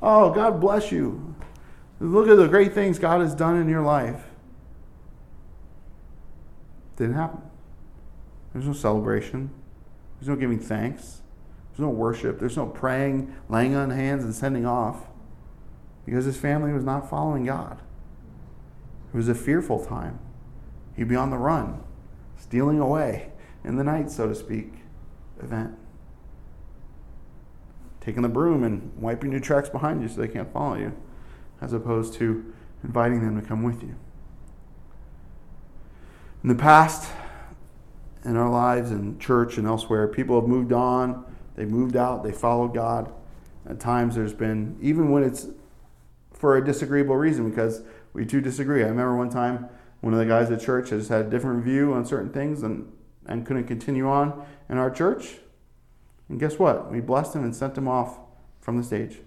Oh, 0.00 0.30
God 0.30 0.60
bless 0.60 0.90
you. 0.90 1.34
Look 2.00 2.28
at 2.28 2.36
the 2.36 2.48
great 2.48 2.72
things 2.72 2.98
God 2.98 3.20
has 3.20 3.34
done 3.34 3.60
in 3.60 3.68
your 3.68 3.82
life. 3.82 4.24
Didn't 6.96 7.14
happen. 7.14 7.42
There's 8.52 8.66
no 8.66 8.72
celebration. 8.72 9.50
There's 10.18 10.28
no 10.28 10.36
giving 10.36 10.58
thanks. 10.58 11.22
There's 11.70 11.80
no 11.80 11.90
worship. 11.90 12.38
There's 12.38 12.56
no 12.56 12.66
praying, 12.66 13.34
laying 13.48 13.74
on 13.74 13.90
hands, 13.90 14.24
and 14.24 14.34
sending 14.34 14.64
off 14.64 15.06
because 16.04 16.24
his 16.24 16.36
family 16.36 16.72
was 16.72 16.84
not 16.84 17.08
following 17.08 17.44
God. 17.44 17.80
It 19.12 19.16
was 19.16 19.28
a 19.28 19.34
fearful 19.34 19.84
time. 19.84 20.18
He'd 20.96 21.08
be 21.08 21.16
on 21.16 21.30
the 21.30 21.38
run, 21.38 21.82
stealing 22.36 22.78
away 22.78 23.32
in 23.64 23.76
the 23.76 23.84
night, 23.84 24.10
so 24.10 24.28
to 24.28 24.34
speak, 24.34 24.74
event. 25.42 25.76
Taking 28.00 28.22
the 28.22 28.28
broom 28.28 28.62
and 28.62 28.92
wiping 28.96 29.32
your 29.32 29.40
tracks 29.40 29.68
behind 29.68 30.02
you 30.02 30.08
so 30.08 30.20
they 30.20 30.28
can't 30.28 30.52
follow 30.52 30.76
you, 30.76 30.94
as 31.60 31.72
opposed 31.72 32.14
to 32.14 32.52
inviting 32.82 33.20
them 33.20 33.40
to 33.40 33.46
come 33.46 33.62
with 33.62 33.82
you. 33.82 33.96
In 36.42 36.50
the 36.50 36.54
past, 36.54 37.10
in 38.24 38.36
our 38.36 38.50
lives 38.50 38.90
in 38.90 39.18
church 39.18 39.58
and 39.58 39.66
elsewhere. 39.66 40.08
People 40.08 40.40
have 40.40 40.48
moved 40.48 40.72
on, 40.72 41.24
they 41.56 41.64
moved 41.64 41.96
out, 41.96 42.22
they 42.24 42.32
followed 42.32 42.74
God. 42.74 43.12
At 43.68 43.80
times 43.80 44.14
there's 44.14 44.34
been, 44.34 44.76
even 44.80 45.10
when 45.10 45.22
it's 45.22 45.48
for 46.32 46.56
a 46.56 46.64
disagreeable 46.64 47.16
reason, 47.16 47.48
because 47.48 47.82
we 48.12 48.24
do 48.24 48.40
disagree. 48.40 48.82
I 48.82 48.88
remember 48.88 49.16
one 49.16 49.30
time 49.30 49.68
one 50.00 50.12
of 50.12 50.18
the 50.18 50.26
guys 50.26 50.50
at 50.50 50.60
church 50.60 50.90
has 50.90 51.08
had 51.08 51.26
a 51.26 51.30
different 51.30 51.64
view 51.64 51.94
on 51.94 52.04
certain 52.04 52.30
things 52.30 52.62
and, 52.62 52.92
and 53.26 53.46
couldn't 53.46 53.64
continue 53.64 54.06
on 54.06 54.44
in 54.68 54.76
our 54.76 54.90
church. 54.90 55.36
And 56.28 56.38
guess 56.38 56.58
what? 56.58 56.90
We 56.90 57.00
blessed 57.00 57.34
him 57.34 57.44
and 57.44 57.54
sent 57.54 57.76
him 57.76 57.88
off 57.88 58.18
from 58.60 58.76
the 58.76 58.84
stage, 58.84 59.18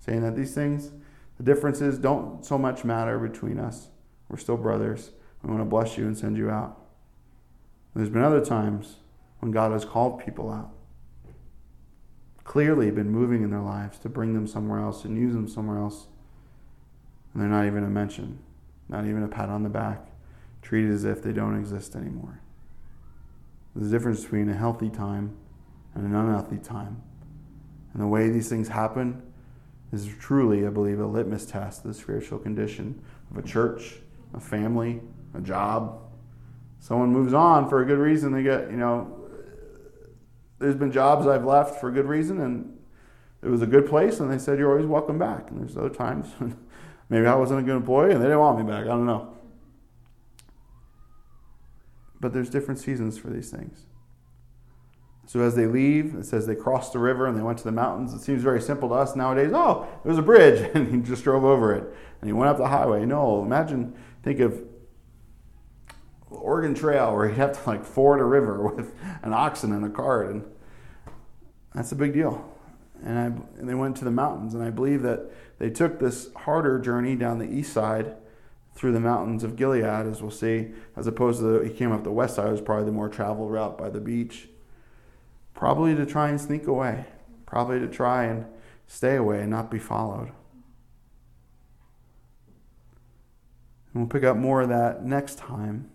saying 0.00 0.22
that 0.22 0.36
these 0.36 0.54
things, 0.54 0.92
the 1.36 1.42
differences 1.42 1.98
don't 1.98 2.44
so 2.44 2.58
much 2.58 2.84
matter 2.84 3.18
between 3.18 3.58
us. 3.58 3.88
We're 4.28 4.38
still 4.38 4.56
brothers. 4.56 5.10
We 5.42 5.50
want 5.50 5.60
to 5.60 5.66
bless 5.68 5.96
you 5.96 6.06
and 6.06 6.16
send 6.16 6.36
you 6.36 6.50
out. 6.50 6.85
There's 7.96 8.10
been 8.10 8.22
other 8.22 8.44
times 8.44 8.96
when 9.38 9.52
God 9.52 9.72
has 9.72 9.86
called 9.86 10.22
people 10.22 10.50
out, 10.50 10.70
clearly 12.44 12.90
been 12.90 13.10
moving 13.10 13.42
in 13.42 13.50
their 13.50 13.62
lives 13.62 13.98
to 14.00 14.10
bring 14.10 14.34
them 14.34 14.46
somewhere 14.46 14.80
else 14.80 15.06
and 15.06 15.16
use 15.16 15.32
them 15.32 15.48
somewhere 15.48 15.78
else. 15.78 16.06
And 17.32 17.42
they're 17.42 17.48
not 17.48 17.64
even 17.64 17.84
a 17.84 17.88
mention, 17.88 18.38
not 18.90 19.06
even 19.06 19.22
a 19.22 19.28
pat 19.28 19.48
on 19.48 19.62
the 19.62 19.70
back, 19.70 20.08
treated 20.60 20.90
as 20.90 21.06
if 21.06 21.22
they 21.22 21.32
don't 21.32 21.58
exist 21.58 21.96
anymore. 21.96 22.42
There's 23.74 23.88
a 23.88 23.90
difference 23.90 24.24
between 24.24 24.50
a 24.50 24.54
healthy 24.54 24.90
time 24.90 25.34
and 25.94 26.04
an 26.04 26.14
unhealthy 26.14 26.58
time. 26.58 27.00
And 27.94 28.02
the 28.02 28.06
way 28.06 28.28
these 28.28 28.50
things 28.50 28.68
happen 28.68 29.22
is 29.90 30.06
truly, 30.20 30.66
I 30.66 30.68
believe, 30.70 31.00
a 31.00 31.06
litmus 31.06 31.46
test 31.46 31.86
of 31.86 31.94
the 31.94 31.94
spiritual 31.94 32.40
condition 32.40 33.02
of 33.30 33.38
a 33.38 33.42
church, 33.42 33.94
a 34.34 34.40
family, 34.40 35.00
a 35.32 35.40
job, 35.40 36.05
someone 36.80 37.10
moves 37.10 37.32
on 37.32 37.68
for 37.68 37.82
a 37.82 37.86
good 37.86 37.98
reason, 37.98 38.32
they 38.32 38.42
get, 38.42 38.70
you 38.70 38.76
know, 38.76 39.26
there's 40.58 40.74
been 40.74 40.92
jobs 40.92 41.26
I've 41.26 41.44
left 41.44 41.80
for 41.80 41.88
a 41.88 41.92
good 41.92 42.06
reason 42.06 42.40
and 42.40 42.78
it 43.42 43.48
was 43.48 43.62
a 43.62 43.66
good 43.66 43.86
place 43.86 44.20
and 44.20 44.30
they 44.30 44.38
said 44.38 44.58
you're 44.58 44.70
always 44.70 44.86
welcome 44.86 45.18
back. 45.18 45.50
And 45.50 45.60
there's 45.60 45.76
other 45.76 45.90
times 45.90 46.28
when 46.38 46.56
maybe 47.08 47.26
I 47.26 47.34
wasn't 47.34 47.60
a 47.60 47.62
good 47.62 47.76
employee 47.76 48.12
and 48.12 48.20
they 48.20 48.26
didn't 48.26 48.40
want 48.40 48.58
me 48.58 48.64
back. 48.64 48.84
I 48.84 48.88
don't 48.88 49.06
know. 49.06 49.34
But 52.20 52.32
there's 52.32 52.48
different 52.48 52.80
seasons 52.80 53.18
for 53.18 53.28
these 53.28 53.50
things. 53.50 53.86
So 55.26 55.40
as 55.40 55.56
they 55.56 55.66
leave, 55.66 56.14
it 56.14 56.24
says 56.24 56.46
they 56.46 56.54
crossed 56.54 56.92
the 56.92 57.00
river 57.00 57.26
and 57.26 57.36
they 57.36 57.42
went 57.42 57.58
to 57.58 57.64
the 57.64 57.72
mountains. 57.72 58.14
It 58.14 58.20
seems 58.20 58.42
very 58.42 58.62
simple 58.62 58.88
to 58.90 58.94
us 58.94 59.16
nowadays. 59.16 59.50
Oh, 59.52 59.86
there 60.02 60.10
was 60.10 60.18
a 60.18 60.22
bridge 60.22 60.70
and 60.74 60.88
he 60.88 61.00
just 61.00 61.24
drove 61.24 61.44
over 61.44 61.74
it 61.74 61.82
and 62.20 62.28
he 62.28 62.32
went 62.32 62.48
up 62.48 62.56
the 62.56 62.68
highway. 62.68 63.04
No, 63.04 63.42
imagine, 63.42 63.94
think 64.22 64.40
of 64.40 64.62
Oregon 66.40 66.74
Trail 66.74 67.14
where 67.14 67.28
he'd 67.28 67.36
have 67.36 67.62
to 67.62 67.70
like 67.70 67.84
ford 67.84 68.20
a 68.20 68.24
river 68.24 68.68
with 68.74 68.94
an 69.22 69.32
oxen 69.32 69.72
and 69.72 69.84
a 69.84 69.90
cart, 69.90 70.30
and 70.30 70.44
that's 71.74 71.92
a 71.92 71.96
big 71.96 72.12
deal. 72.12 72.52
And, 73.02 73.18
I, 73.18 73.24
and 73.58 73.68
they 73.68 73.74
went 73.74 73.96
to 73.98 74.04
the 74.04 74.10
mountains, 74.10 74.54
and 74.54 74.62
I 74.62 74.70
believe 74.70 75.02
that 75.02 75.30
they 75.58 75.70
took 75.70 75.98
this 75.98 76.32
harder 76.34 76.78
journey 76.78 77.14
down 77.14 77.38
the 77.38 77.50
east 77.50 77.72
side 77.72 78.16
through 78.74 78.92
the 78.92 79.00
mountains 79.00 79.42
of 79.42 79.56
Gilead, 79.56 79.84
as 79.84 80.20
we'll 80.20 80.30
see, 80.30 80.68
as 80.96 81.06
opposed 81.06 81.40
to 81.40 81.44
the, 81.44 81.68
he 81.68 81.74
came 81.74 81.92
up 81.92 82.04
the 82.04 82.12
west 82.12 82.36
side, 82.36 82.50
was 82.50 82.60
probably 82.60 82.84
the 82.84 82.92
more 82.92 83.08
traveled 83.08 83.50
route 83.50 83.78
by 83.78 83.88
the 83.88 84.00
beach, 84.00 84.48
probably 85.54 85.94
to 85.94 86.04
try 86.04 86.28
and 86.28 86.40
sneak 86.40 86.66
away, 86.66 87.06
probably 87.46 87.80
to 87.80 87.88
try 87.88 88.24
and 88.24 88.44
stay 88.86 89.16
away 89.16 89.40
and 89.40 89.50
not 89.50 89.70
be 89.70 89.78
followed. 89.78 90.30
And 93.92 94.02
we'll 94.02 94.06
pick 94.08 94.24
up 94.24 94.36
more 94.36 94.60
of 94.60 94.68
that 94.68 95.04
next 95.04 95.38
time. 95.38 95.90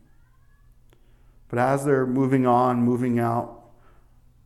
But 1.51 1.59
as 1.59 1.83
they're 1.83 2.07
moving 2.07 2.47
on, 2.47 2.81
moving 2.81 3.19
out, 3.19 3.65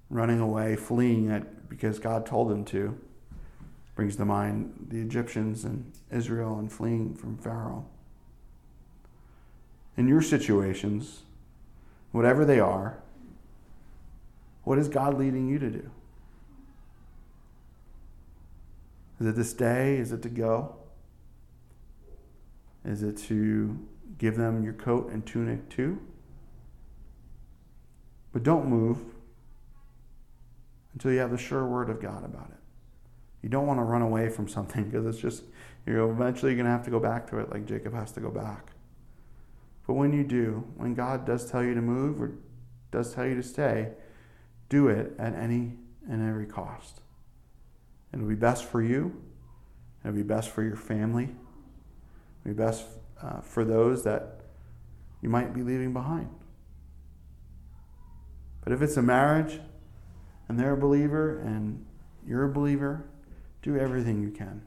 running 0.09 0.39
away, 0.39 0.75
fleeing 0.75 1.29
it 1.29 1.69
because 1.69 1.99
God 1.99 2.25
told 2.25 2.49
them 2.49 2.65
to, 2.65 2.99
brings 3.93 4.15
to 4.15 4.25
mind 4.25 4.87
the 4.89 4.99
Egyptians 4.99 5.65
and 5.65 5.91
Israel 6.11 6.57
and 6.57 6.71
fleeing 6.71 7.13
from 7.13 7.37
Pharaoh. 7.37 7.85
In 9.95 10.07
your 10.07 10.23
situations, 10.23 11.21
whatever 12.11 12.43
they 12.43 12.59
are, 12.59 12.97
what 14.63 14.79
is 14.79 14.89
God 14.89 15.15
leading 15.19 15.47
you 15.47 15.59
to 15.59 15.69
do? 15.69 15.91
Is 19.19 19.27
it 19.27 19.33
to 19.33 19.43
stay? 19.43 19.97
Is 19.97 20.11
it 20.11 20.23
to 20.23 20.29
go? 20.29 20.75
Is 22.83 23.03
it 23.03 23.15
to 23.27 23.77
give 24.17 24.37
them 24.37 24.63
your 24.63 24.73
coat 24.73 25.11
and 25.11 25.23
tunic 25.23 25.69
too? 25.69 25.99
But 28.35 28.43
don't 28.43 28.67
move 28.67 28.97
until 30.91 31.13
you 31.13 31.19
have 31.19 31.31
the 31.31 31.37
sure 31.37 31.65
word 31.65 31.89
of 31.89 32.01
God 32.01 32.25
about 32.25 32.49
it. 32.49 32.59
You 33.41 33.47
don't 33.47 33.65
want 33.65 33.79
to 33.79 33.83
run 33.85 34.01
away 34.01 34.27
from 34.27 34.49
something 34.49 34.83
because 34.83 35.05
it's 35.05 35.19
just, 35.19 35.43
you're 35.85 36.11
eventually 36.11 36.53
going 36.53 36.65
to 36.65 36.71
have 36.71 36.83
to 36.83 36.91
go 36.91 36.99
back 36.99 37.29
to 37.29 37.39
it 37.39 37.49
like 37.49 37.65
Jacob 37.65 37.93
has 37.93 38.11
to 38.11 38.19
go 38.19 38.29
back. 38.29 38.73
But 39.87 39.93
when 39.93 40.11
you 40.11 40.25
do, 40.25 40.65
when 40.75 40.95
God 40.95 41.25
does 41.25 41.49
tell 41.49 41.63
you 41.63 41.75
to 41.75 41.81
move 41.81 42.21
or 42.21 42.33
does 42.91 43.13
tell 43.13 43.25
you 43.25 43.35
to 43.35 43.43
stay, 43.43 43.91
do 44.67 44.89
it 44.89 45.13
at 45.17 45.33
any 45.33 45.77
and 46.09 46.27
every 46.27 46.45
cost. 46.45 46.99
It'll 48.13 48.27
be 48.27 48.35
best 48.35 48.65
for 48.65 48.81
you. 48.81 49.15
It'll 50.03 50.13
be 50.13 50.23
best 50.23 50.49
for 50.49 50.61
your 50.61 50.75
family. 50.75 51.29
It'll 52.43 52.53
be 52.53 52.53
best 52.53 52.83
uh, 53.21 53.39
for 53.39 53.63
those 53.63 54.03
that 54.03 54.41
you 55.21 55.29
might 55.29 55.53
be 55.53 55.63
leaving 55.63 55.93
behind. 55.93 56.27
But 58.65 58.73
if 58.73 58.81
it's 58.81 58.97
a 58.97 59.01
marriage 59.01 59.61
and 60.49 60.59
they're 60.59 60.73
a 60.73 60.77
believer 60.77 61.39
and 61.39 61.85
you're 62.27 62.43
a 62.43 62.51
believer, 62.51 63.05
do 63.61 63.77
everything 63.77 64.21
you 64.21 64.31
can. 64.31 64.63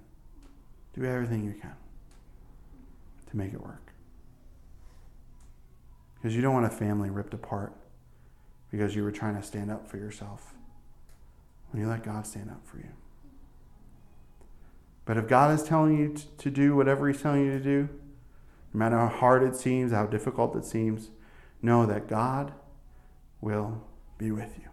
Do 0.94 1.04
everything 1.04 1.44
you 1.44 1.52
can 1.52 1.74
to 3.28 3.36
make 3.36 3.52
it 3.52 3.60
work. 3.60 3.92
Because 6.14 6.34
you 6.34 6.42
don't 6.42 6.54
want 6.54 6.66
a 6.66 6.70
family 6.70 7.10
ripped 7.10 7.34
apart 7.34 7.74
because 8.70 8.94
you 8.94 9.02
were 9.02 9.12
trying 9.12 9.36
to 9.36 9.42
stand 9.42 9.70
up 9.70 9.88
for 9.88 9.96
yourself 9.96 10.54
when 11.70 11.82
you 11.82 11.88
let 11.88 12.02
God 12.02 12.26
stand 12.26 12.50
up 12.50 12.66
for 12.66 12.78
you. 12.78 12.90
But 15.04 15.16
if 15.16 15.26
God 15.26 15.54
is 15.54 15.62
telling 15.62 15.98
you 15.98 16.14
to 16.38 16.50
do 16.50 16.76
whatever 16.76 17.08
He's 17.08 17.22
telling 17.22 17.46
you 17.46 17.52
to 17.52 17.64
do, 17.64 17.88
no 18.74 18.78
matter 18.78 18.98
how 18.98 19.08
hard 19.08 19.42
it 19.42 19.56
seems, 19.56 19.92
how 19.92 20.06
difficult 20.06 20.54
it 20.54 20.64
seems, 20.64 21.10
know 21.62 21.86
that 21.86 22.08
God 22.08 22.52
will 23.40 23.87
be 24.18 24.30
with 24.30 24.58
you. 24.58 24.68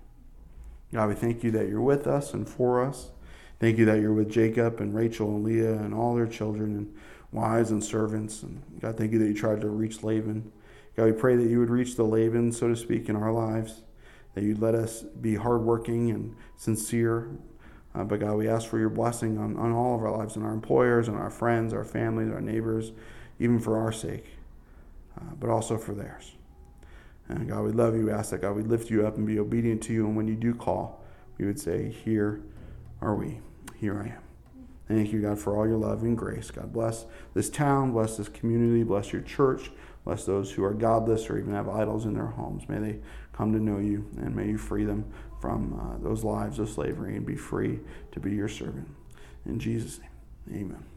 God, 0.94 1.10
we 1.10 1.16
thank 1.16 1.44
you 1.44 1.52
that 1.52 1.68
you're 1.70 1.82
with 1.82 2.08
us 2.08 2.34
and 2.34 2.48
for 2.48 2.84
us. 2.84 3.12
Thank 3.60 3.78
you 3.78 3.86
that 3.86 4.00
you're 4.00 4.14
with 4.14 4.30
Jacob 4.30 4.80
and 4.80 4.94
Rachel 4.94 5.30
and 5.30 5.44
Leah 5.44 5.74
and 5.74 5.94
all 5.94 6.16
their 6.16 6.28
children 6.28 6.76
and 6.76 6.96
wives 7.32 7.72
and 7.72 7.84
servants. 7.84 8.44
And 8.44 8.62
God, 8.80 8.98
thank 8.98 9.12
you 9.12 9.20
that 9.20 9.28
you 9.28 9.34
tried 9.34 9.62
to 9.62 9.70
reach 9.70 10.04
Laban. 10.04 10.52
God, 10.96 11.06
we 11.06 11.12
pray 11.12 11.36
that 11.36 11.50
you 11.50 11.60
would 11.60 11.70
reach 11.70 11.96
the 11.96 12.04
Laban, 12.04 12.52
so 12.52 12.68
to 12.68 12.76
speak, 12.76 13.10
in 13.10 13.16
our 13.16 13.32
lives, 13.32 13.82
that 14.34 14.44
you'd 14.44 14.62
let 14.62 14.76
us 14.76 15.02
be 15.02 15.36
hardworking 15.36 16.12
and 16.12 16.36
sincere. 16.56 17.30
Uh, 17.94 18.04
but 18.04 18.20
God, 18.20 18.36
we 18.36 18.48
ask 18.48 18.68
for 18.68 18.80
your 18.80 18.90
blessing 18.90 19.38
on, 19.38 19.58
on 19.58 19.72
all 19.72 19.96
of 19.96 20.02
our 20.02 20.18
lives, 20.18 20.36
and 20.36 20.46
our 20.46 20.54
employers, 20.54 21.08
and 21.08 21.18
our 21.18 21.30
friends, 21.30 21.74
our 21.74 21.84
families, 21.84 22.32
our 22.32 22.42
neighbors, 22.42 22.92
even 23.40 23.60
for 23.60 23.78
our 23.78 23.92
sake, 23.92 24.26
uh, 25.18 25.34
but 25.40 25.50
also 25.50 25.78
for 25.78 25.94
theirs. 25.94 26.35
And 27.28 27.48
God, 27.48 27.64
we 27.64 27.72
love 27.72 27.96
you. 27.96 28.06
We 28.06 28.12
ask 28.12 28.32
that 28.32 28.42
God, 28.42 28.56
we 28.56 28.64
lift 28.64 28.90
you 28.90 29.06
up 29.06 29.18
and 29.18 29.26
be 29.26 29.40
obedient 29.40 29.82
to 29.84 29.94
you. 29.94 30.06
And 30.06 30.16
when 30.16 30.28
you 30.28 30.36
do 30.36 30.54
call, 30.54 31.04
we 31.38 31.46
would 31.46 31.60
say, 31.60 31.90
Here 31.90 32.42
are 33.02 33.16
we. 33.16 33.40
Here 33.76 34.00
I 34.00 34.08
am. 34.08 34.22
Thank 34.88 35.12
you, 35.12 35.22
God, 35.22 35.40
for 35.40 35.58
all 35.58 35.68
your 35.68 35.78
love 35.78 36.04
and 36.04 36.18
grace. 36.18 36.52
God 36.52 36.72
bless 36.72 37.06
this 37.34 37.50
town, 37.50 37.92
bless 37.92 38.18
this 38.18 38.30
community, 38.30 38.84
bless 38.84 39.12
your 39.12 39.24
church, 39.24 39.72
bless 40.04 40.26
those 40.26 40.52
who 40.52 40.64
are 40.64 40.74
godless 40.74 41.28
or 41.30 41.40
even 41.40 41.54
have 41.54 41.68
idols 41.68 42.06
in 42.06 42.14
their 42.14 42.28
homes. 42.28 42.70
May 42.70 42.78
they 42.78 43.00
come 43.34 43.52
to 43.54 43.60
know 43.60 43.80
you, 43.80 44.08
and 44.18 44.36
may 44.36 44.48
you 44.48 44.58
free 44.58 44.86
them 44.86 45.12
from 45.42 45.80
uh, 45.80 46.04
those 46.04 46.24
lives 46.24 46.60
of 46.60 46.70
slavery 46.70 47.16
and 47.16 47.26
be 47.26 47.36
free 47.36 47.80
to 48.12 48.20
be 48.20 48.32
your 48.32 48.48
servant. 48.48 48.88
In 49.46 49.60
Jesus' 49.60 50.00
name, 50.00 50.72
amen. 50.72 50.95